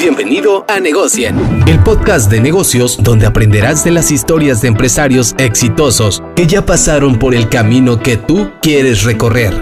Bienvenido 0.00 0.64
a 0.66 0.80
Negocien, 0.80 1.36
el 1.66 1.78
podcast 1.80 2.30
de 2.30 2.40
negocios 2.40 2.98
donde 3.02 3.26
aprenderás 3.26 3.84
de 3.84 3.90
las 3.90 4.10
historias 4.10 4.62
de 4.62 4.68
empresarios 4.68 5.34
exitosos 5.36 6.22
que 6.34 6.46
ya 6.46 6.64
pasaron 6.64 7.18
por 7.18 7.34
el 7.34 7.50
camino 7.50 8.00
que 8.00 8.16
tú 8.16 8.50
quieres 8.62 9.04
recorrer. 9.04 9.52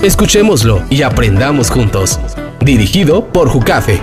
Escuchémoslo 0.00 0.84
y 0.88 1.02
aprendamos 1.02 1.70
juntos. 1.70 2.18
Dirigido 2.60 3.26
por 3.26 3.50
Jucafe. 3.50 4.00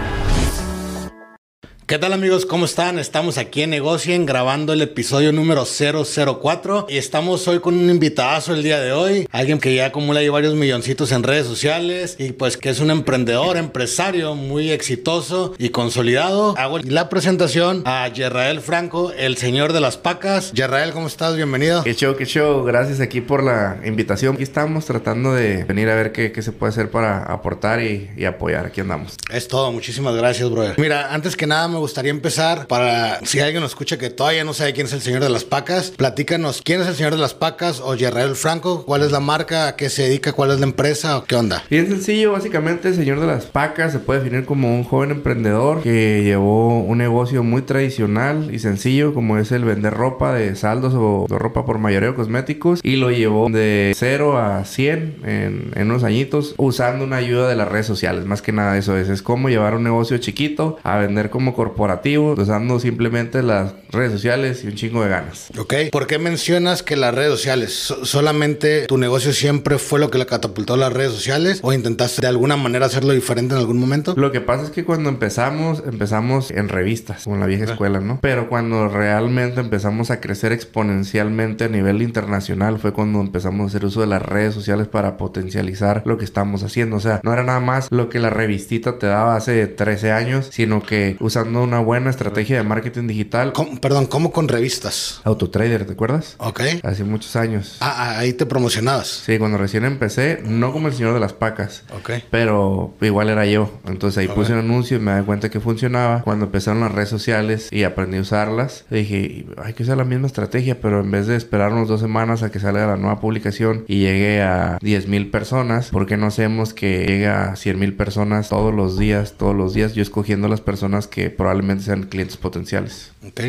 ¿Qué 1.93 1.99
tal 1.99 2.11
amigos? 2.11 2.47
¿Cómo 2.47 2.65
están? 2.65 2.97
Estamos 2.97 3.37
aquí 3.37 3.61
en 3.61 3.69
Negocien 3.69 4.25
grabando 4.25 4.73
el 4.73 4.81
episodio 4.81 5.31
número 5.31 5.63
004 5.63 6.87
y 6.89 6.97
estamos 6.97 7.47
hoy 7.47 7.59
con 7.59 7.75
un 7.75 7.87
invitadazo 7.87 8.55
el 8.55 8.63
día 8.63 8.79
de 8.79 8.91
hoy, 8.91 9.27
alguien 9.29 9.59
que 9.59 9.75
ya 9.75 9.85
acumula 9.85 10.19
ahí 10.19 10.27
varios 10.27 10.55
milloncitos 10.55 11.11
en 11.11 11.21
redes 11.21 11.45
sociales 11.45 12.15
y 12.17 12.31
pues 12.31 12.57
que 12.57 12.71
es 12.71 12.79
un 12.79 12.89
emprendedor, 12.89 13.57
empresario 13.57 14.33
muy 14.33 14.71
exitoso 14.71 15.53
y 15.59 15.69
consolidado. 15.69 16.55
Hago 16.57 16.79
la 16.79 17.09
presentación 17.09 17.83
a 17.85 18.07
Yerrael 18.07 18.61
Franco, 18.61 19.11
el 19.15 19.37
señor 19.37 19.71
de 19.71 19.81
las 19.81 19.97
pacas. 19.97 20.51
Yerrael, 20.51 20.93
¿cómo 20.93 21.05
estás? 21.05 21.35
Bienvenido. 21.35 21.83
Qué 21.83 21.93
show, 21.93 22.15
qué 22.15 22.25
show. 22.25 22.63
Gracias 22.63 23.01
aquí 23.01 23.21
por 23.21 23.43
la 23.43 23.79
invitación. 23.85 24.33
Aquí 24.33 24.41
estamos 24.41 24.85
tratando 24.85 25.35
de 25.35 25.63
venir 25.65 25.89
a 25.89 25.95
ver 25.95 26.11
qué, 26.11 26.31
qué 26.31 26.41
se 26.41 26.53
puede 26.53 26.71
hacer 26.71 26.89
para 26.89 27.21
aportar 27.21 27.83
y, 27.83 28.09
y 28.17 28.25
apoyar. 28.25 28.65
Aquí 28.65 28.81
andamos. 28.81 29.13
Es 29.31 29.47
todo. 29.47 29.71
Muchísimas 29.71 30.15
gracias, 30.15 30.49
brother. 30.49 30.73
Mira, 30.79 31.13
antes 31.13 31.35
que 31.35 31.45
nada 31.45 31.67
me 31.67 31.82
gustaría 31.83 32.11
empezar 32.11 32.65
para, 32.67 33.19
si 33.25 33.41
alguien 33.41 33.61
nos 33.61 33.71
escucha 33.71 33.97
que 33.97 34.09
todavía 34.09 34.45
no 34.45 34.53
sabe 34.53 34.71
quién 34.71 34.87
es 34.87 34.93
el 34.93 35.01
señor 35.01 35.21
de 35.21 35.29
las 35.29 35.43
pacas, 35.43 35.91
platícanos 35.91 36.61
quién 36.63 36.79
es 36.79 36.87
el 36.87 36.95
señor 36.95 37.11
de 37.11 37.19
las 37.19 37.33
pacas 37.33 37.81
o 37.81 37.93
Yerrael 37.93 38.35
Franco, 38.35 38.85
cuál 38.85 39.03
es 39.03 39.11
la 39.11 39.19
marca, 39.19 39.67
a 39.67 39.75
qué 39.75 39.89
se 39.89 40.03
dedica, 40.03 40.31
cuál 40.31 40.51
es 40.51 40.61
la 40.61 40.65
empresa 40.65 41.21
qué 41.27 41.35
onda. 41.35 41.61
Bien 41.69 41.89
sencillo, 41.89 42.31
básicamente 42.31 42.87
el 42.87 42.95
señor 42.95 43.19
de 43.19 43.27
las 43.27 43.43
pacas 43.47 43.91
se 43.91 43.99
puede 43.99 44.21
definir 44.21 44.45
como 44.45 44.73
un 44.73 44.85
joven 44.85 45.11
emprendedor 45.11 45.81
que 45.81 46.23
llevó 46.23 46.79
un 46.79 46.99
negocio 46.99 47.43
muy 47.43 47.63
tradicional 47.63 48.47
y 48.53 48.59
sencillo 48.59 49.13
como 49.13 49.37
es 49.37 49.51
el 49.51 49.65
vender 49.65 49.93
ropa 49.93 50.33
de 50.33 50.55
saldos 50.55 50.93
o 50.95 51.25
de 51.29 51.37
ropa 51.37 51.65
por 51.65 51.79
mayoreo 51.79 52.15
cosméticos 52.15 52.79
y 52.81 52.95
lo 52.95 53.11
llevó 53.11 53.49
de 53.49 53.91
0 53.93 54.37
a 54.37 54.63
100 54.63 55.17
en, 55.25 55.71
en 55.75 55.91
unos 55.91 56.05
añitos 56.05 56.55
usando 56.57 57.03
una 57.03 57.17
ayuda 57.17 57.49
de 57.49 57.57
las 57.57 57.67
redes 57.67 57.87
sociales. 57.87 58.23
Más 58.23 58.41
que 58.41 58.53
nada 58.53 58.77
eso 58.77 58.95
es, 58.95 59.09
es 59.09 59.21
como 59.21 59.49
llevar 59.49 59.75
un 59.75 59.83
negocio 59.83 60.17
chiquito 60.17 60.77
a 60.83 60.95
vender 60.95 61.29
como 61.29 61.53
corporativo 61.53 61.72
usando 61.77 62.79
simplemente 62.79 63.41
las 63.43 63.73
redes 63.89 64.11
sociales 64.13 64.63
y 64.63 64.67
un 64.67 64.75
chingo 64.75 65.03
de 65.03 65.09
ganas. 65.09 65.47
Ok. 65.57 65.73
¿Por 65.91 66.07
qué 66.07 66.17
mencionas 66.19 66.83
que 66.83 66.95
las 66.95 67.13
redes 67.13 67.31
sociales 67.31 67.73
so- 67.73 68.05
solamente 68.05 68.85
tu 68.87 68.97
negocio 68.97 69.33
siempre 69.33 69.77
fue 69.77 69.99
lo 69.99 70.09
que 70.09 70.17
le 70.17 70.25
catapultó 70.25 70.73
a 70.73 70.77
las 70.77 70.93
redes 70.93 71.11
sociales 71.11 71.59
o 71.63 71.73
intentaste 71.73 72.21
de 72.21 72.27
alguna 72.27 72.57
manera 72.57 72.85
hacerlo 72.85 73.13
diferente 73.13 73.53
en 73.53 73.59
algún 73.59 73.79
momento? 73.79 74.13
Lo 74.17 74.31
que 74.31 74.41
pasa 74.41 74.63
es 74.63 74.69
que 74.71 74.83
cuando 74.83 75.09
empezamos, 75.09 75.83
empezamos 75.85 76.51
en 76.51 76.69
revistas, 76.69 77.23
como 77.23 77.35
en 77.35 77.41
la 77.41 77.47
vieja 77.47 77.65
escuela, 77.65 77.99
¿no? 77.99 78.19
Pero 78.21 78.49
cuando 78.49 78.87
realmente 78.87 79.59
empezamos 79.59 80.11
a 80.11 80.19
crecer 80.19 80.51
exponencialmente 80.51 81.65
a 81.65 81.67
nivel 81.69 82.01
internacional 82.01 82.79
fue 82.79 82.93
cuando 82.93 83.19
empezamos 83.21 83.61
a 83.63 83.67
hacer 83.67 83.85
uso 83.85 84.01
de 84.01 84.07
las 84.07 84.21
redes 84.21 84.53
sociales 84.53 84.87
para 84.87 85.17
potencializar 85.17 86.01
lo 86.05 86.17
que 86.17 86.25
estamos 86.25 86.63
haciendo. 86.63 86.97
O 86.97 86.99
sea, 86.99 87.19
no 87.23 87.33
era 87.33 87.43
nada 87.43 87.59
más 87.59 87.87
lo 87.91 88.09
que 88.09 88.19
la 88.19 88.29
revistita 88.29 88.97
te 88.99 89.07
daba 89.07 89.35
hace 89.35 89.67
13 89.67 90.11
años, 90.11 90.47
sino 90.51 90.81
que 90.83 91.15
usando 91.19 91.52
una 91.61 91.79
buena 91.79 92.09
estrategia 92.09 92.57
de 92.57 92.63
marketing 92.63 93.07
digital. 93.07 93.53
¿Cómo- 93.53 93.79
perdón, 93.79 94.05
¿cómo 94.07 94.31
con 94.31 94.47
revistas? 94.47 95.21
Autotrader, 95.23 95.85
¿te 95.85 95.93
acuerdas? 95.93 96.35
Ok. 96.39 96.61
Hace 96.83 97.03
muchos 97.03 97.35
años. 97.35 97.77
Ah, 97.81 97.93
ah, 97.97 98.19
ahí 98.19 98.33
te 98.33 98.45
promocionabas. 98.45 99.07
Sí, 99.07 99.37
cuando 99.37 99.57
recién 99.57 99.85
empecé, 99.85 100.41
no 100.45 100.71
como 100.71 100.87
el 100.87 100.93
señor 100.93 101.13
de 101.13 101.19
las 101.19 101.33
pacas. 101.33 101.83
Ok. 101.97 102.11
Pero 102.31 102.93
igual 103.01 103.29
era 103.29 103.45
yo. 103.45 103.69
Entonces 103.87 104.17
ahí 104.19 104.27
puse 104.27 104.53
un 104.53 104.59
anuncio 104.59 104.97
y 104.97 104.99
me 104.99 105.17
di 105.17 105.23
cuenta 105.23 105.49
que 105.49 105.59
funcionaba. 105.59 106.21
Cuando 106.23 106.45
empezaron 106.45 106.81
las 106.81 106.91
redes 106.91 107.09
sociales 107.09 107.69
y 107.71 107.83
aprendí 107.83 108.17
a 108.17 108.21
usarlas, 108.21 108.85
dije, 108.89 109.45
hay 109.63 109.73
que 109.73 109.83
usar 109.83 109.97
la 109.97 110.03
misma 110.03 110.27
estrategia, 110.27 110.79
pero 110.81 111.01
en 111.01 111.11
vez 111.11 111.27
de 111.27 111.35
esperar 111.35 111.73
unos 111.73 111.87
dos 111.87 112.01
semanas 112.01 112.43
a 112.43 112.51
que 112.51 112.59
salga 112.59 112.87
la 112.87 112.95
nueva 112.97 113.19
publicación 113.19 113.83
y 113.87 113.99
llegue 113.99 114.41
a 114.41 114.77
10 114.81 115.07
mil 115.07 115.29
personas, 115.29 115.89
¿por 115.89 116.05
qué 116.05 116.17
no 116.17 116.27
hacemos 116.27 116.73
que 116.73 117.05
llegue 117.05 117.27
a 117.27 117.55
100 117.55 117.79
mil 117.79 117.93
personas 117.95 118.49
todos 118.49 118.73
los 118.73 118.97
días, 118.97 119.33
todos 119.37 119.55
los 119.55 119.73
días? 119.73 119.93
Yo 119.93 120.01
escogiendo 120.01 120.47
las 120.47 120.61
personas 120.61 121.07
que 121.07 121.29
probablemente 121.43 121.83
sean 121.83 122.03
clientes 122.03 122.37
potenciales. 122.37 123.11
Ok. 123.27 123.39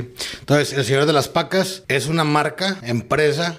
Entonces, 0.41 0.73
el 0.77 0.85
señor 0.85 1.07
de 1.07 1.13
las 1.13 1.29
pacas 1.29 1.85
es 1.87 2.07
una 2.09 2.25
marca, 2.25 2.79
empresa, 2.83 3.59